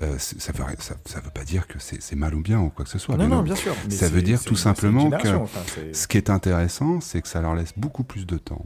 [0.01, 2.85] euh, ça veut ça, ça veut pas dire que c'est mal ou bien ou quoi
[2.85, 3.17] que ce soit.
[3.17, 3.75] non, non, bien sûr.
[3.85, 5.59] mais ça veut dire tout simplement que enfin,
[5.93, 8.65] Ce qui est intéressant, c'est que ça leur laisse beaucoup plus de temps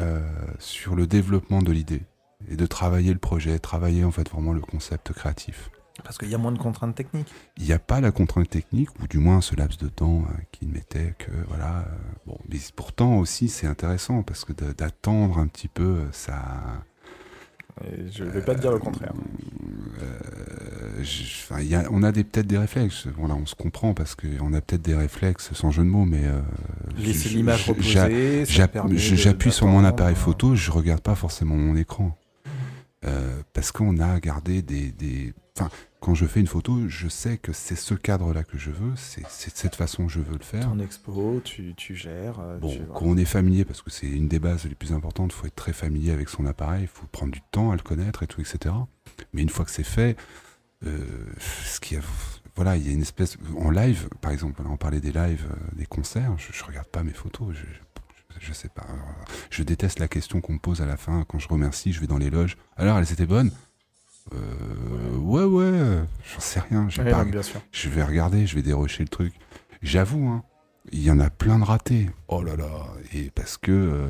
[0.00, 0.20] euh,
[0.58, 2.02] sur le développement de l'idée
[2.50, 5.70] et de travailler le projet, travailler en fait vraiment le concept créatif.
[6.04, 7.30] Parce qu'il y a moins de contraintes techniques.
[7.58, 10.40] Il n'y a pas la contrainte technique, ou du moins ce laps de temps euh,
[10.50, 11.80] qui mettait que voilà.
[11.80, 11.96] euh,
[12.26, 16.42] bon, mais pourtant aussi c'est intéressant parce que d'attendre un petit peu, ça.
[17.84, 19.12] Et je vais pas te dire le contraire.
[20.02, 23.06] euh, enfin, y a- on a peut-être des réflexes.
[23.16, 26.24] Voilà, on se comprend parce qu'on a peut-être des réflexes sans jeu de mots, mais
[26.24, 26.40] euh,
[26.98, 28.44] Laisser l'image reposer,
[29.16, 32.16] J'appuie sur mon appareil photo, je regarde pas forcément mon écran.
[33.06, 35.32] Euh, parce qu'on a gardé des, des...
[36.00, 39.20] Quand je fais une photo, je sais que c'est ce cadre-là que je veux, c'est
[39.20, 40.64] de cette façon que je veux le faire.
[40.70, 42.40] Ton expo, tu, tu gères.
[42.40, 44.92] euh, Bon, tu- quand on est familier, parce que c'est une des bases les plus
[44.94, 47.76] importantes, il faut être très familier avec son appareil, il faut prendre du temps à
[47.76, 48.74] le connaître et tout, etc.
[49.34, 50.16] Mais une fois que c'est fait,
[50.86, 51.04] euh,
[51.66, 52.00] ce qui a,
[52.56, 55.76] voilà, il y a une espèce en live, par exemple, on parlait des lives, euh,
[55.76, 57.66] des concerts, je, je regarde pas mes photos, je,
[58.40, 58.86] je, je sais pas,
[59.50, 62.06] je déteste la question qu'on me pose à la fin quand je remercie, je vais
[62.06, 62.56] dans les loges.
[62.78, 63.50] Alors, elles étaient bonnes?
[64.34, 66.00] Euh, Ouais, ouais,
[66.34, 67.60] j'en sais rien, j'ai Ouais, pas, bien sûr.
[67.72, 69.32] je vais regarder, je vais dérocher le truc.
[69.82, 70.42] J'avoue, hein,
[70.92, 72.10] il y en a plein de ratés.
[72.28, 74.08] Oh là là, et parce que, euh,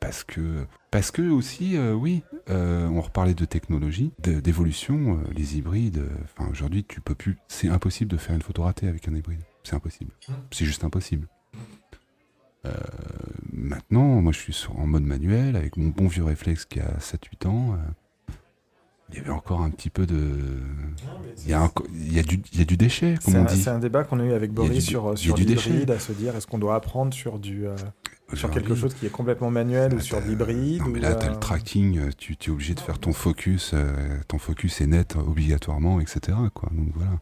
[0.00, 5.32] parce que, parce que aussi, euh, oui, euh, on reparlait de technologie, de- d'évolution, euh,
[5.32, 6.02] les hybrides.
[6.24, 9.42] Enfin, aujourd'hui, tu peux plus, c'est impossible de faire une photo ratée avec un hybride.
[9.62, 10.10] C'est impossible.
[10.50, 11.28] C'est juste impossible.
[12.66, 12.70] Euh,
[13.52, 16.98] maintenant, moi, je suis sur- en mode manuel avec mon bon vieux réflexe qui a
[17.00, 17.76] 7-8 ans.
[19.12, 20.16] Il y avait encore un petit peu de.
[21.44, 23.38] Il y a, enco- il y a, du, il y a du déchet, comme C'est
[23.38, 23.60] on un, dit.
[23.60, 26.36] c'est un débat qu'on a eu avec Boris du- sur, sur l'hybride, à se dire
[26.36, 27.74] est-ce qu'on doit apprendre sur, du, euh,
[28.34, 31.30] sur quelque chose qui est complètement manuel ou là, sur l'hybride mais là, t'as euh,
[31.34, 33.92] le tracking, tu, tu es obligé de faire ton focus, euh,
[34.28, 36.20] ton focus est net obligatoirement, etc.
[36.54, 36.68] Quoi.
[36.72, 37.12] Donc voilà.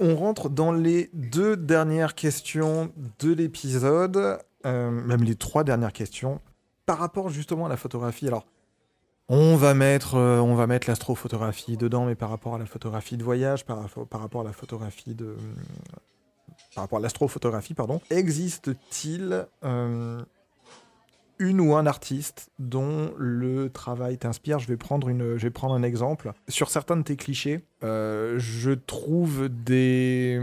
[0.00, 2.90] On rentre dans les deux dernières questions
[3.20, 6.40] de l'épisode, même les trois dernières questions,
[6.86, 8.26] par rapport justement à la photographie.
[8.26, 8.46] Alors,
[9.32, 13.16] on va mettre, euh, on va mettre l'astrophotographie dedans, mais par rapport à la photographie
[13.16, 13.78] de voyage, par,
[14.12, 15.36] rapport- à la photographie de,
[16.74, 20.20] par rapport à l'astrophotographie, pardon, existe-t-il euh,
[21.38, 24.58] une ou un artiste dont le travail t'inspire?
[24.58, 26.32] Je vais prendre un exemple.
[26.48, 30.38] Sur certains de tes clichés, euh, je trouve des,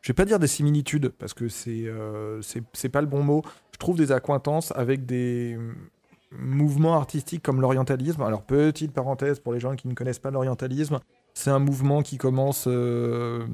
[0.00, 2.40] je vais pas dire des similitudes parce que c'est, euh,
[2.92, 3.42] pas le bon mot.
[3.72, 5.58] Je trouve des accointances avec des
[6.38, 8.22] mouvements artistiques comme l'orientalisme.
[8.22, 11.00] Alors petite parenthèse pour les gens qui ne connaissent pas l'orientalisme.
[11.34, 13.46] C'est un mouvement qui commence euh,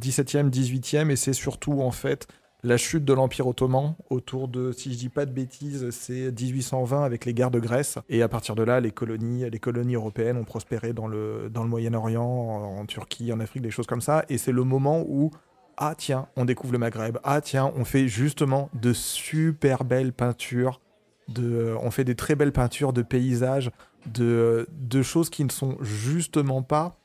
[0.00, 2.28] 17e, 18e et c'est surtout en fait
[2.64, 7.04] la chute de l'Empire ottoman autour de, si je dis pas de bêtises, c'est 1820
[7.04, 7.98] avec les guerres de Grèce.
[8.08, 11.62] Et à partir de là, les colonies, les colonies européennes ont prospéré dans le, dans
[11.62, 14.24] le Moyen-Orient, en, en Turquie, en Afrique, des choses comme ça.
[14.30, 15.30] Et c'est le moment où,
[15.76, 17.18] ah tiens, on découvre le Maghreb.
[17.22, 20.80] Ah tiens, on fait justement de super belles peintures.
[21.28, 23.70] De, on fait des très belles peintures de paysages,
[24.06, 26.98] de, de choses qui ne sont justement pas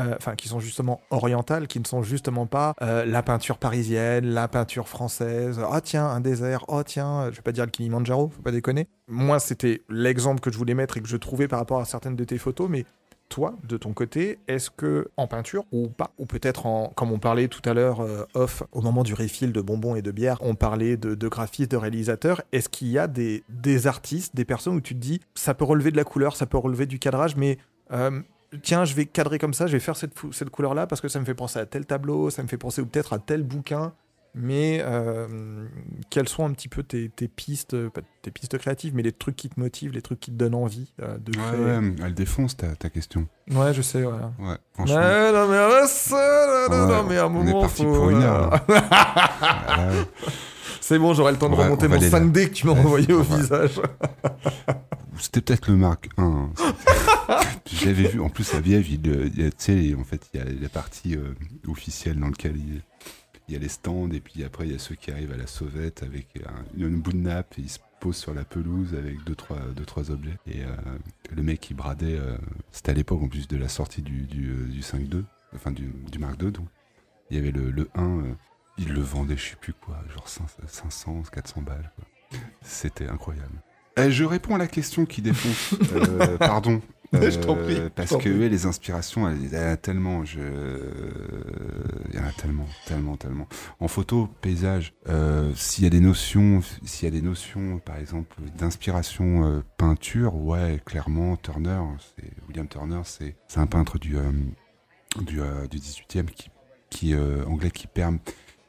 [0.00, 4.26] euh, enfin qui sont justement orientales, qui ne sont justement pas euh, la peinture parisienne,
[4.26, 5.60] la peinture française.
[5.70, 6.64] Ah tiens, un désert.
[6.66, 8.88] Oh tiens, je vais pas dire le Kilimanjaro, faut pas déconner.
[9.06, 12.16] Moi, c'était l'exemple que je voulais mettre et que je trouvais par rapport à certaines
[12.16, 12.86] de tes photos, mais
[13.34, 17.18] toi, de ton côté, est-ce que en peinture ou pas, ou peut-être en, comme on
[17.18, 20.38] parlait tout à l'heure euh, off, au moment du refill de bonbons et de bière,
[20.40, 24.76] on parlait de, graphistes, de réalisateurs, est-ce qu'il y a des, des artistes, des personnes
[24.76, 27.34] où tu te dis, ça peut relever de la couleur, ça peut relever du cadrage,
[27.34, 27.58] mais
[27.90, 28.20] euh,
[28.62, 31.18] tiens, je vais cadrer comme ça, je vais faire cette, cette couleur-là parce que ça
[31.18, 33.94] me fait penser à tel tableau, ça me fait penser ou peut-être à tel bouquin.
[34.36, 35.66] Mais euh,
[36.10, 39.36] quelles sont un petit peu tes, tes pistes, pas tes pistes créatives, mais les trucs
[39.36, 42.56] qui te motivent, les trucs qui te donnent envie euh, de créer ouais, elle défonce
[42.56, 43.28] ta, ta question.
[43.52, 44.12] Ouais, je sais, ouais.
[44.40, 44.96] Ouais, franchement.
[44.96, 47.84] Ouais, non, mais, euh, non, non, Ouais, non, mais à un on est moment, parti
[47.84, 48.60] faut, pour une euh, heure.
[50.80, 52.20] C'est bon, j'aurai le temps de va- remonter mon aller là.
[52.20, 53.80] 5D que tu m'as envoyé au visage.
[55.18, 56.50] C'était peut-être le Mark 1.
[57.72, 60.40] J'avais vu, en plus, à Vièvre, il, il y a, tu sais, en fait, il
[60.40, 61.16] y a la partie
[61.68, 62.82] officielle dans laquelle il,
[63.48, 65.36] il y a les stands, et puis après, il y a ceux qui arrivent à
[65.36, 68.94] la sauvette avec un, une bout de nappe, et ils se posent sur la pelouse
[68.94, 70.38] avec deux, trois, deux, trois objets.
[70.46, 70.68] Et euh,
[71.34, 72.36] le mec qui bradait, euh,
[72.72, 75.92] c'était à l'époque en plus de la sortie du, du, euh, du 5.2, enfin du,
[76.10, 76.66] du Mark II, donc.
[77.30, 78.34] Il y avait le, le 1, euh,
[78.78, 81.90] il le vendait, je sais plus quoi, genre 500, 400 balles.
[82.62, 83.62] C'était incroyable.
[83.98, 85.74] Euh, je réponds à la question qui défonce.
[85.94, 86.82] Euh, pardon.
[87.30, 88.48] Je t'en prie, je Parce que prie.
[88.48, 90.24] les inspirations, il y en a tellement.
[90.24, 90.40] Je...
[92.12, 93.48] Il y en a tellement, tellement, tellement.
[93.80, 97.96] En photo, paysage, euh, s'il y a des notions, s'il y a des notions, par
[97.98, 101.80] exemple, d'inspiration euh, peinture, ouais, clairement, Turner,
[102.48, 104.30] William Turner, c'est un peintre du euh,
[105.22, 106.50] du, euh, du 18e qui,
[106.90, 108.18] qui euh, anglais qui perm,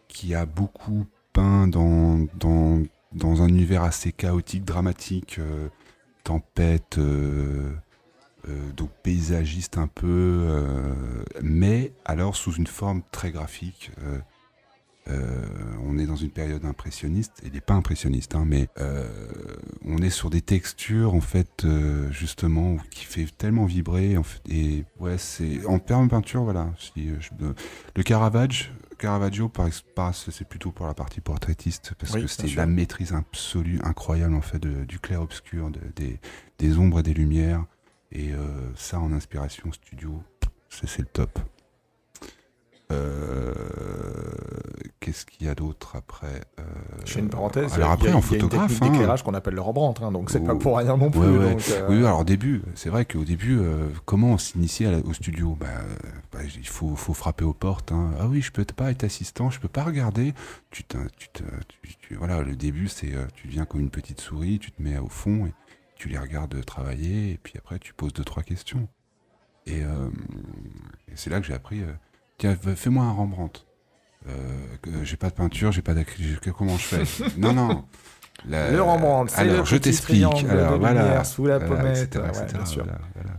[0.08, 2.82] qui a beaucoup peint dans dans
[3.14, 5.70] dans un univers assez chaotique, dramatique, euh,
[6.24, 7.72] tempête, euh,
[8.48, 10.94] euh, donc paysagiste un peu, euh,
[11.42, 13.92] mais alors sous une forme très graphique.
[15.08, 15.46] euh,
[15.84, 18.68] on est dans une période impressionniste, il n'est pas impressionniste, hein, mais
[19.86, 21.66] on est sur des textures en fait
[22.10, 26.74] justement qui fait tellement vibrer en fait, et ouais c'est en perme peinture voilà.
[26.80, 27.30] Si, je-
[27.96, 29.68] le Caravage, Caravaggio par,
[30.16, 34.42] c'est plutôt pour la partie portraitiste parce Oui, que c'était la maîtrise absolue, incroyable en
[34.42, 36.20] fait de- du clair obscur, de- des,
[36.58, 37.64] des ombres et des lumières
[38.12, 38.38] et euh,
[38.76, 40.22] ça en inspiration studio,
[40.70, 41.40] c'est le top.
[42.92, 43.54] Euh,
[45.00, 46.64] Qu'est-ce qu'il y a d'autre après euh,
[47.06, 47.74] Je fais une parenthèse.
[47.74, 48.86] Alors après, il y a, en il y a une photographe, hein.
[49.24, 50.58] qu'on appelle le Rembrandt, hein, donc c'est pas Oh.
[50.60, 51.20] pour rien non plus.
[51.22, 51.52] Ouais, ouais.
[51.54, 53.60] donc, euh, Oui, alors au début, c'est vrai qu'au début,
[54.06, 54.38] comment on
[54.92, 55.56] la- au studio?
[55.60, 55.68] Bah,
[56.32, 57.92] bah, Il faut, faut frapper aux portes.
[57.92, 58.12] hein.
[58.20, 60.34] Ah oui, je peux pas être assistant, je peux pas regarder.
[60.72, 60.98] Tu tu
[61.34, 61.44] tu-
[62.00, 65.10] tu- voilà, le début, c'est tu viens comme une petite souris, tu te mets au
[65.10, 65.54] fond et
[65.96, 68.88] tu les regardes travailler, et puis après, tu poses deux, trois questions.
[69.66, 70.10] Et, euh,
[71.08, 71.92] et c'est là que j'ai appris euh,
[72.38, 73.62] tiens, fais-moi un Rembrandt.
[74.28, 74.34] Euh,
[75.04, 76.52] j'ai pas de peinture, j'ai pas d'acrylique.
[76.52, 77.04] Comment je fais?
[77.38, 77.86] Non, non.
[78.48, 80.22] La- Le Rembrandt, c'est Alors, le je t'explique.
[80.24, 81.24] Alors, de voilà.
[81.24, 81.98] sous la Voilà, pommette.
[82.16, 82.84] etc., ouais, etc., bien sûr.
[82.84, 83.32] voilà, voilà.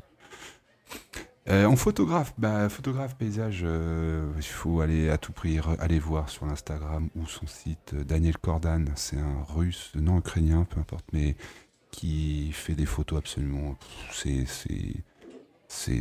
[1.49, 6.29] Euh, en photographe, bah, photographe paysage, euh, il faut aller à tout prix aller voir
[6.29, 7.93] sur l'Instagram ou son site.
[7.95, 11.37] euh, Daniel Kordan, c'est un russe, non ukrainien, peu importe, mais
[11.97, 13.77] qui fait des photos absolument.
[14.13, 14.45] C'est,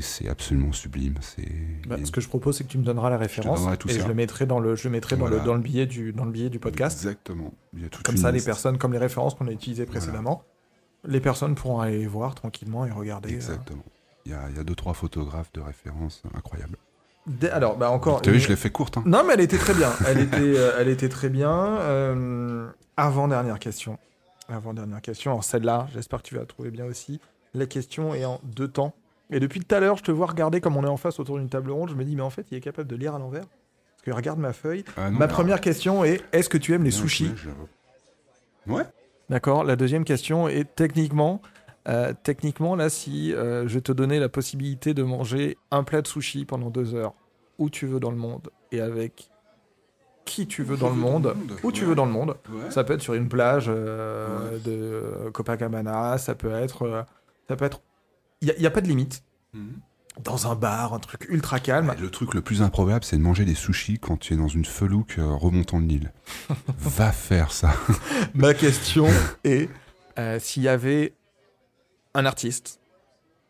[0.02, 1.16] c'est, absolument sublime.
[1.22, 1.48] C'est.
[1.88, 4.02] Bah, ce que je propose, c'est que tu me donneras la référence tout et ça.
[4.02, 6.26] je le mettrai dans le, je le mettrai dans, le, dans le billet du, dans
[6.26, 6.98] le billet du podcast.
[6.98, 7.54] Exactement.
[7.74, 10.44] Il y a toute Comme ça, les personnes, comme les références qu'on a utilisées précédemment,
[11.06, 13.32] les personnes pourront aller voir tranquillement et regarder.
[13.32, 13.36] euh.
[13.36, 13.86] Exactement.
[14.26, 16.78] Il y a, il y a deux trois photographes de référence incroyables.
[17.52, 18.22] Alors, bah encore.
[18.22, 18.98] Tu as vu, je l'ai fait courte.
[18.98, 19.04] Hein.
[19.06, 19.92] Non, mais elle était très bien.
[20.08, 21.78] Elle était, euh, elle était très bien.
[21.80, 22.68] Euh,
[22.98, 23.98] avant dernière question.
[24.48, 25.32] Avant dernière question.
[25.32, 27.20] Alors celle-là, j'espère que tu vas la trouver bien aussi.
[27.54, 28.94] La question est en deux temps.
[29.32, 31.38] Et depuis tout à l'heure, je te vois regarder comme on est en face autour
[31.40, 31.90] d'une table ronde.
[31.90, 33.46] Je me dis, mais en fait, il est capable de lire à l'envers.
[33.48, 34.84] Parce que regarde ma feuille.
[34.98, 37.50] Ah non, ma première question est est-ce que tu aimes les Non, sushis je-
[38.72, 38.84] Ouais.
[39.30, 39.64] D'accord.
[39.64, 41.42] La deuxième question est techniquement,
[41.88, 46.08] euh, techniquement là, si euh, je te donnais la possibilité de manger un plat de
[46.08, 47.14] sushi pendant deux heures,
[47.58, 49.30] où tu veux dans le monde et avec
[50.26, 52.36] qui tu veux dans le monde, où tu veux dans le monde.
[52.70, 57.04] Ça peut être sur une plage euh, de Copacabana, ça peut être, euh,
[57.48, 57.82] ça peut être.
[58.42, 59.24] Il n'y a, pas de limite.
[59.54, 59.80] Mhm.
[60.24, 61.90] Dans un bar, un truc ultra calme.
[61.90, 64.48] Ouais, Le truc le plus improbable, c'est de manger des sushis quand tu es dans
[64.48, 66.14] une felouque euh, remontant le Nil.
[66.80, 67.74] Va faire ça.
[68.34, 69.08] Ma question
[69.44, 69.70] est
[70.18, 71.14] euh, s'il y avait
[72.14, 72.80] un artiste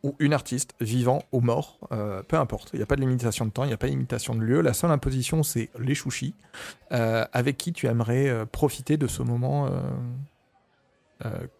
[0.05, 3.45] ou une artiste, vivant ou mort, euh, peu importe, il n'y a pas de limitation
[3.45, 5.95] de temps, il n'y a pas de limitation de lieu, la seule imposition c'est les
[5.95, 6.35] chouchis,
[6.91, 9.69] euh, avec qui tu aimerais euh, profiter de ce moment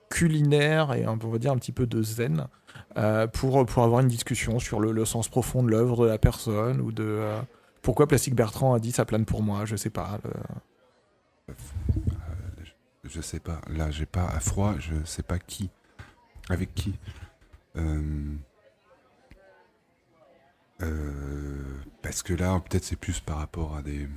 [0.10, 2.48] culinaire et on va dire un petit peu de zen
[3.34, 6.92] pour, pour avoir une discussion sur le, sens profond de l'œuvre de la personne ou
[6.92, 7.22] de
[7.82, 10.20] pourquoi Plastique Bertrand a dit ça plane pour moi, je sais pas.
[13.06, 13.62] Je sais pas.
[13.70, 14.76] Là, j'ai pas à froid.
[14.80, 15.70] Je sais pas qui.
[16.50, 16.96] Avec qui.
[17.78, 18.36] Euh,
[20.82, 21.64] euh,
[22.02, 24.08] parce que là, peut-être c'est plus par rapport à des.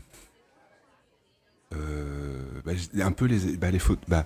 [1.75, 4.01] Euh, bah, un peu les, bah, les fautes.
[4.09, 4.25] Bah,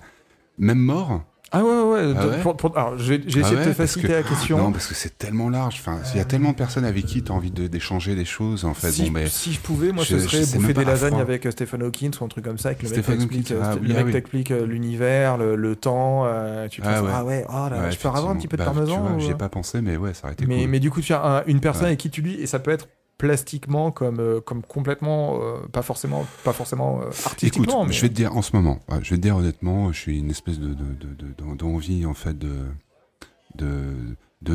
[0.57, 1.23] même mort?
[1.55, 2.13] Ah ouais, ouais, ouais.
[2.17, 4.57] Ah ouais pour- pour- alors, j'ai Ah essayé de te faciliter que- la question.
[4.57, 5.75] Non, parce que c'est tellement large.
[5.79, 8.25] Enfin, il y a tellement de personnes avec qui tu as envie de- d'échanger des
[8.25, 8.65] choses.
[8.65, 10.83] En fait, si, bon, je, mais si je pouvais, moi, je- ce serait bouffer des
[10.83, 13.51] lasagnes avec euh, Stephen Hawking ou un truc comme ça, avec le mec Stephen t'explique
[13.51, 14.11] euh, ah oui, mec oui.
[14.13, 16.23] t'explique, euh, l'univers, le, le temps.
[16.25, 17.11] euh, tu Ah ouais.
[17.13, 18.63] ah ouais, oh là, je peux avoir un petit peu de.
[18.63, 18.99] Bah, parmesan.
[19.01, 20.67] vois, ou- J'ai pas pensé, mais ouais, ça aurait été mais, cool.
[20.69, 22.71] mais du coup, tu as un- une personne avec qui tu dis, et ça peut
[22.71, 22.87] être
[23.27, 27.85] plastiquement comme, euh, comme complètement, euh, pas forcément, pas forcément euh, Écoute, artistiquement.
[27.85, 27.93] mais...
[27.93, 30.29] je vais te dire en ce moment, je vais te dire honnêtement, je suis une
[30.29, 32.65] espèce de de- de- de- d'en- d'envie en fait de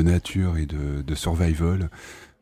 [0.03, 1.89] nature et de, de survival.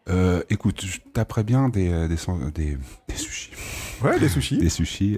[0.10, 2.18] Euh, écoute, je taperais bien des, des,
[2.54, 2.78] des,
[3.08, 3.52] des sushis.
[4.04, 4.58] Ouais, des sushis.
[4.66, 5.18] Des sushis,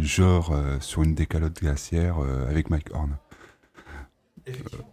[0.00, 2.16] genre sur une décalote glaciaire
[2.48, 3.18] avec Mike Horn.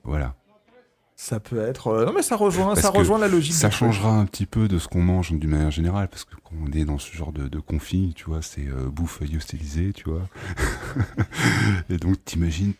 [0.04, 0.36] Voilà.
[1.20, 1.88] Ça peut être.
[1.88, 3.54] euh, Non, mais ça rejoint, Parce ça rejoint la logique.
[3.56, 6.54] Ça changera un petit peu de ce qu'on mange d'une manière générale, parce que quand
[6.64, 7.60] on est dans ce genre de, de
[8.14, 10.22] tu vois, c'est euh, bouffe stylisée, tu vois.
[11.90, 12.74] et donc, t'imagines,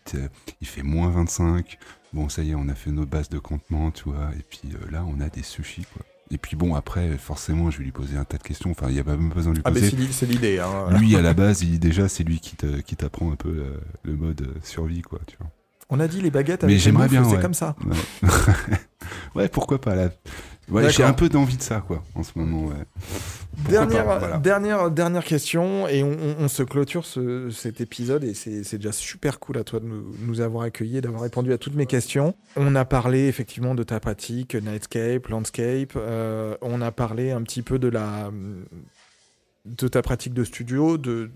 [0.60, 1.78] il fait moins 25.
[2.12, 4.30] Bon, ça y est, on a fait nos bases de campement, tu vois.
[4.38, 6.06] Et puis euh, là, on a des sushis, quoi.
[6.30, 8.70] Et puis bon, après, forcément, je vais lui poser un tas de questions.
[8.70, 9.90] Enfin, il n'y a pas même besoin de lui Ah, mais poser.
[9.90, 10.58] c'est l'i- c'est l'idée.
[10.60, 10.96] Hein.
[10.98, 14.46] Lui, à la base, il, déjà, c'est lui qui t'apprend un peu euh, le mode
[14.62, 15.50] survie, quoi, tu vois.
[15.90, 17.42] On a dit les baguettes Mais avec j'aimerais les moufles, bien, c'est ouais.
[17.42, 17.74] comme ça.
[18.22, 18.28] Ouais,
[19.42, 20.10] ouais pourquoi pas là
[20.70, 22.74] ouais, J'ai un peu d'envie de ça, quoi, en ce moment, ouais.
[23.70, 24.36] Dernière, pas, voilà.
[24.38, 28.92] dernière, dernière question, et on, on- on se clôture ce- cet épisode, et c'est déjà
[28.92, 32.34] super cool à toi de nous, nous avoir accueillis d'avoir répondu à toutes mes questions.
[32.56, 37.62] On a parlé effectivement de ta pratique, Nightscape, Landscape, euh, on a parlé un petit
[37.62, 38.30] peu de, la,
[39.64, 41.30] de ta pratique de studio, de,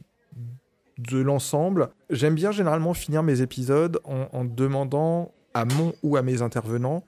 [0.98, 1.89] de l'ensemble.
[2.10, 7.05] J'aime bien généralement finir mes épisodes en, en demandant à mon ou à mes intervenants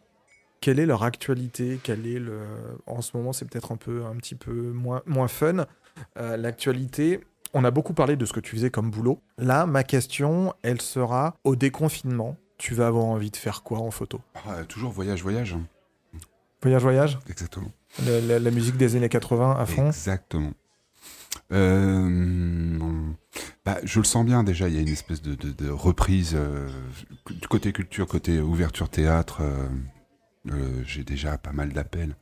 [0.60, 2.40] quelle est leur actualité, quel est le...
[2.86, 5.66] En ce moment, c'est peut-être un peu, un petit peu moins, moins fun.
[6.16, 7.20] Euh, L'actualité,
[7.52, 9.20] on a beaucoup parlé de ce que tu faisais comme boulot.
[9.36, 12.36] Là, ma question, elle sera au déconfinement.
[12.56, 14.20] Tu vas avoir envie de faire quoi en photo?
[14.48, 15.54] Ah, toujours voyage, voyage.
[16.62, 17.18] Voyage, voyage?
[17.28, 17.70] Exactement.
[18.06, 19.88] la, la- la musique des années 80 à fond?
[19.88, 20.52] Exactement.
[21.52, 23.10] Euh,
[23.64, 26.32] bah, je le sens bien déjà, il y a une espèce de, de- de reprise
[26.34, 26.68] euh,
[27.30, 29.42] du côté culture, côté ouverture théâtre.
[30.50, 32.16] euh, J'ai déjà pas mal d'appels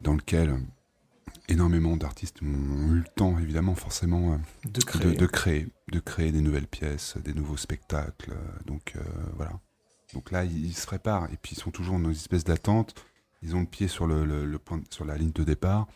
[0.00, 0.58] dans lequel
[1.48, 5.16] énormément d'artistes ont eu le temps, évidemment, forcément, de créer.
[5.16, 8.34] de créer, de créer des nouvelles pièces, des nouveaux spectacles.
[8.66, 9.00] Donc euh,
[9.36, 9.52] voilà.
[10.14, 12.94] Donc là, ils, ils se préparent et puis ils sont toujours dans une espèce d'attente.
[13.42, 15.86] Ils ont le pied sur le, le- le point, sur la ligne de départ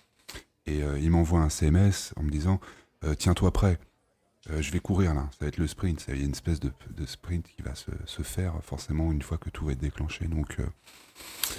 [0.67, 2.61] et euh, ils m'envoient un CMS en me disant
[3.05, 3.79] euh, tiens-toi prêt.
[4.51, 6.05] Euh, je vais courir là, ça va être le sprint.
[6.09, 6.73] Il y a une espèce de,
[7.07, 10.27] sprint qui va se, faire forcément une fois que tout va être déclenché.
[10.27, 10.57] Donc,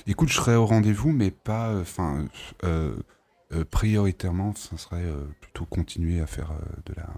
[0.05, 1.79] écoute, je serai au rendez-vous, mais pas.
[1.79, 2.27] Enfin,
[3.69, 5.09] prioritairement, ça serait
[5.39, 6.51] plutôt continuer à faire
[6.85, 7.09] de la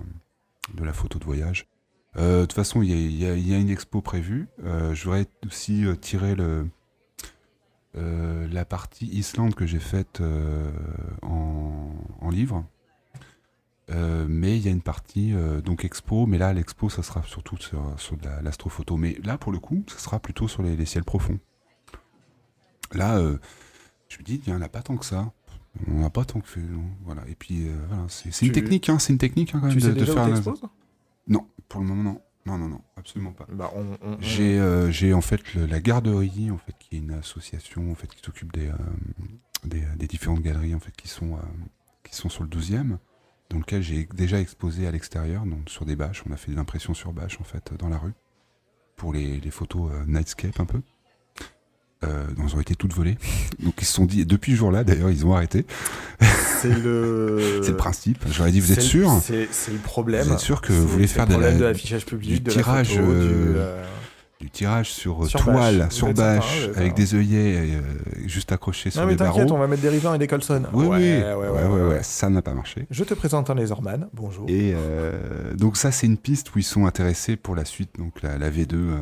[0.73, 1.67] de la photo de voyage.
[2.15, 4.47] De toute façon, il y a, il y a- il une expo prévue.
[4.63, 6.67] Je voudrais aussi tirer le,
[7.97, 10.71] euh, la partie Islande que j'ai faite euh,
[11.21, 11.91] en,
[12.21, 12.65] en livre.
[13.91, 17.55] Euh, mais il y a une partie donc expo, mais là l'expo ça sera surtout
[17.57, 18.97] sur, sur de la- l'astrophoto.
[18.97, 21.39] Mais là pour le coup, ça sera plutôt sur les, les ciels profonds.
[22.93, 23.19] Là,
[24.09, 25.31] je me dis, il n'y en a pas tant que ça.
[25.87, 26.61] On n'a pas tant que fait.
[27.03, 27.23] Voilà.
[27.27, 29.87] Et puis voilà, c'est une technique, hein, c'est une technique hein, quand même Tu de,
[29.87, 30.27] sais de déjà où faire.
[30.29, 30.61] la- t'exposes
[31.27, 32.21] Non, pour le moment non.
[32.45, 33.47] Non, non, non, absolument pas.
[33.51, 37.11] bah, on, J'ai euh, j'ai en fait le- la garderie en fait qui est une
[37.13, 38.73] association en fait qui s'occupe des, euh,
[39.63, 41.39] des des différentes galeries en fait qui sont euh,
[42.03, 42.97] qui sont sur le 12e
[43.49, 46.57] dans lequel j'ai déjà exposé à l'extérieur donc sur des bâches on a fait des
[46.59, 48.13] impressions sur bâches en fait dans la rue
[48.95, 50.81] pour les, les photos euh, nightscape un peu
[52.03, 53.17] euh, elles ont été toutes volées
[53.63, 55.65] donc ils se sont dit depuis ce jour-là d'ailleurs ils ont arrêté
[56.61, 57.59] c'est le.
[57.63, 60.27] c'est le principe j'aurais dit vous êtes sûr C'est le problème.
[60.27, 62.95] Vous êtes sûr que vous voulez faire le de problème la- public, du de tirage,
[62.95, 63.83] la photo, du, euh, euh,
[64.45, 65.91] du tirage sur, euh, Sur toile bâche.
[65.93, 67.81] sur sympa, bâche avec des œillets euh,
[68.27, 70.61] juste accrochés sur Non mais les barreaux on va mettre des rivins et des colsons.
[70.71, 72.85] Oui, ouais, oui, ouais, ouais, ça n'a pas marché.
[72.91, 74.07] Je te présente un laserman.
[74.13, 74.45] Bonjour.
[74.47, 78.21] Et euh, donc ça, c'est une piste où ils sont intéressés pour la suite, donc
[78.21, 78.73] la, la V2.
[78.75, 78.99] euh,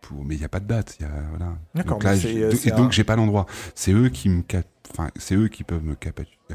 [0.00, 0.24] pour...
[0.24, 0.96] Mais il n'y a pas de date.
[1.00, 1.52] Y a, voilà.
[1.74, 3.44] D'accord, Donc là, et donc un- j'ai pas l'endroit.
[3.74, 5.96] C'est eux qui me, cap- enfin, c'est eux qui peuvent me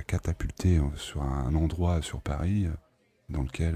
[0.07, 2.67] catapulter sur un endroit sur Paris.
[3.29, 3.75] dans lequel,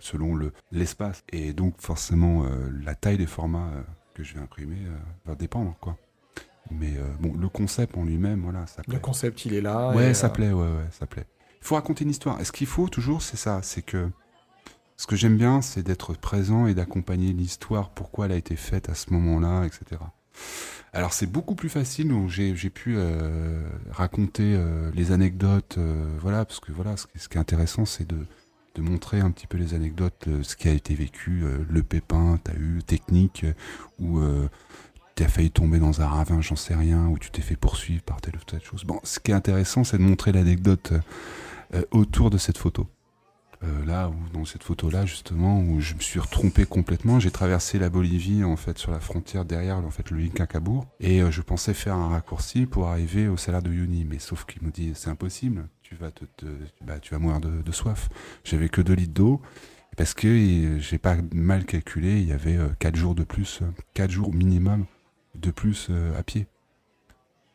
[0.00, 2.44] selon le l'espace et donc forcément
[2.84, 3.70] la taille des formats
[4.18, 5.96] que je vais imprimer euh, va dépendre quoi.
[6.70, 8.94] Mais euh, bon, le concept en lui-même, voilà, ça plaît.
[8.94, 9.90] Le concept, il est là.
[9.92, 11.24] Ouais, et, ça euh, plaît, ouais, ouais, ça plaît.
[11.62, 12.38] Il faut raconter une histoire.
[12.42, 14.10] Et ce qu'il faut toujours, c'est ça, c'est que
[14.98, 18.90] ce que j'aime bien, c'est d'être présent et d'accompagner l'histoire, pourquoi elle a été faite
[18.90, 20.02] à ce moment-là, etc.
[20.92, 26.16] Alors c'est beaucoup plus facile, donc j'ai j'ai pu euh, raconter euh, les anecdotes, euh,
[26.20, 28.16] voilà, parce que voilà, ce ce qui est intéressant, c'est de,
[28.78, 31.82] de montrer un petit peu les anecdotes, euh, ce qui a été vécu, euh, le
[31.82, 33.52] pépin, t'as eu, technique, euh,
[33.98, 34.48] où euh,
[35.16, 38.20] t'as failli tomber dans un ravin, j'en sais rien, ou tu t'es fait poursuivre par
[38.20, 38.84] telle ou telle chose.
[38.84, 40.92] Bon, ce qui est intéressant, c'est de montrer l'anecdote
[41.90, 42.86] autour de cette photo.
[43.84, 47.90] Là, où, dans cette photo-là, justement, où je me suis retrompé complètement, j'ai traversé la
[47.90, 51.96] Bolivie, en fait, sur la frontière derrière, en fait, le Incacabour, et je pensais faire
[51.96, 55.68] un raccourci pour arriver au salaire de Yuni, mais sauf qu'il me dit, c'est impossible,
[55.88, 56.24] tu vas te,
[56.84, 58.10] bah, tu vas mourir de, soif.
[58.44, 59.40] J'avais que 2 litres d'eau,
[59.96, 63.60] parce que euh, j'ai pas mal calculé, il y avait 4 jours de plus,
[63.94, 64.84] 4 jours minimum
[65.34, 66.46] de plus euh, à pied.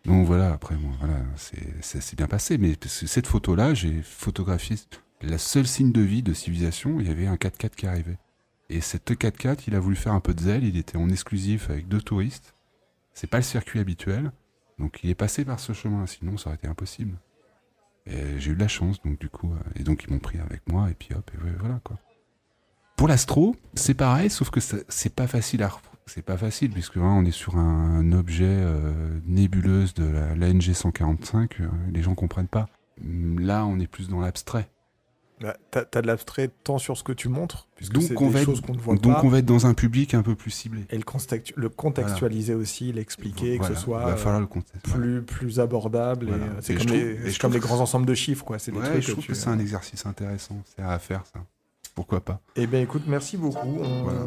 [0.06, 2.58] Donc voilà, après, bon, voilà, c'est- bien passé.
[2.58, 4.78] Mais cette photo-là, j'ai photographié
[5.22, 7.00] la seule signe de vie de civilisation.
[7.00, 8.18] Il y avait un 4x4 qui arrivait.
[8.70, 10.64] Et cette 4x4, il a voulu faire un peu de zèle.
[10.64, 12.56] Il était en exclusif avec deux touristes.
[13.14, 14.32] C'est pas le circuit habituel.
[14.80, 16.06] Donc il est passé par ce chemin.
[16.08, 17.16] Sinon, ça aurait été impossible.
[18.06, 20.62] J'ai eu de la chance, donc du coup, euh, et donc ils m'ont pris avec
[20.70, 21.98] moi, et puis hop, et voilà quoi.
[22.98, 25.70] Pour l'astro, c'est pareil, sauf que c'est pas facile à
[26.06, 30.62] c'est pas facile puisque hein, on est sur un, objet euh, nébuleuse de la, l'ANG
[30.62, 32.68] 145, euh, les gens comprennent pas.
[33.02, 34.70] Là, on est plus dans l'abstrait.
[35.44, 38.32] Bah, T'as t'as de l'abstrait tant sur ce que tu montres, puisque Donc, on des
[38.34, 39.22] va, être, choses qu'on ne voit donc pas.
[39.24, 40.86] on va être dans un public un peu plus ciblé.
[40.90, 44.46] Et le, contextu- le contextualiser aussi, l'expliquer, que ce soit euh,
[44.84, 46.28] plus, plus abordable.
[46.28, 46.46] Voilà.
[46.46, 48.58] euh, C'est comme, les, trouve- comme les grands ensembles de chiffres, quoi.
[48.58, 51.24] C'est des Ouais, trucs je trouve tu- que c'est un exercice intéressant, c'est à faire
[51.34, 51.42] ça.
[51.96, 53.78] Pourquoi pas Eh bien, écoute, merci beaucoup.
[53.80, 54.20] On- Voilà.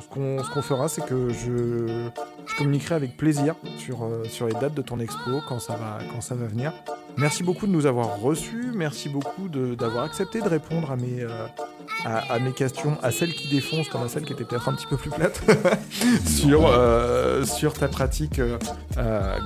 [0.00, 2.08] Ce qu'on ce qu'on fera, c'est que je,
[2.46, 5.98] je communiquerai avec plaisir sur, euh, sur les dates de ton expo quand ça va,
[6.12, 6.72] quand ça va venir.
[7.16, 8.72] Merci beaucoup de nous avoir reçus.
[8.74, 11.46] Merci beaucoup d'avoir accepté de répondre à mes, euh,
[12.04, 14.86] à, mes questions, à celles qui défoncent comme à celles qui étaient peut-être un petit
[14.86, 15.40] peu plus plates,
[16.26, 18.58] sur, euh, sur ta pratique euh,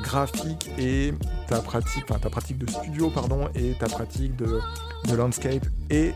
[0.02, 1.12] graphique et
[1.46, 4.60] ta pratique, enfin, ta pratique de studio, pardon, et ta pratique de,
[5.08, 6.12] de landscape et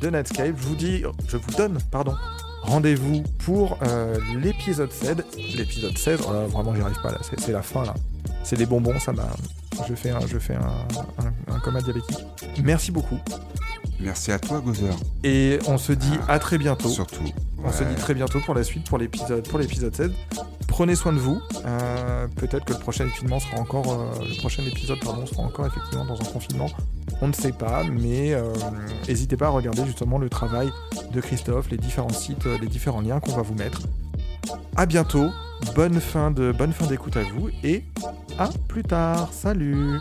[0.00, 0.54] de Netscape.
[0.56, 2.14] Je vous dis, je vous donne, pardon,
[2.62, 3.78] rendez-vous pour
[4.36, 5.16] l'épisode 16.
[5.56, 7.94] L'épisode 16, oh là, vraiment j'y arrive pas là, c'est la fin là.
[8.42, 9.28] C'est des bonbons, ça m'a.
[9.88, 10.60] Je fais un, je fais un,
[11.50, 12.24] un, un coma diabétique.
[12.62, 13.18] Merci beaucoup.
[14.00, 14.94] Merci à toi, Gozer.
[15.24, 16.88] Et on se dit à très bientôt.
[16.88, 17.24] Surtout.
[17.62, 20.10] On se dit très bientôt pour la suite, pour l'épisode, pour l'épisode 16.
[20.68, 21.40] Prenez soin de vous.
[21.66, 25.66] Euh, Peut-être que le prochain confinement sera encore, euh, le prochain épisode pardon sera encore
[25.66, 26.70] effectivement dans un confinement.
[27.20, 28.52] On ne sait pas, mais euh,
[29.06, 30.70] n'hésitez pas à regarder justement le travail
[31.12, 33.82] de Christophe, les différents sites, les différents liens qu'on va vous mettre.
[34.76, 35.30] À bientôt.
[35.74, 37.84] Bonne fin de bonne fin d'écoute à vous et
[38.38, 39.30] à plus tard.
[39.32, 39.98] Salut.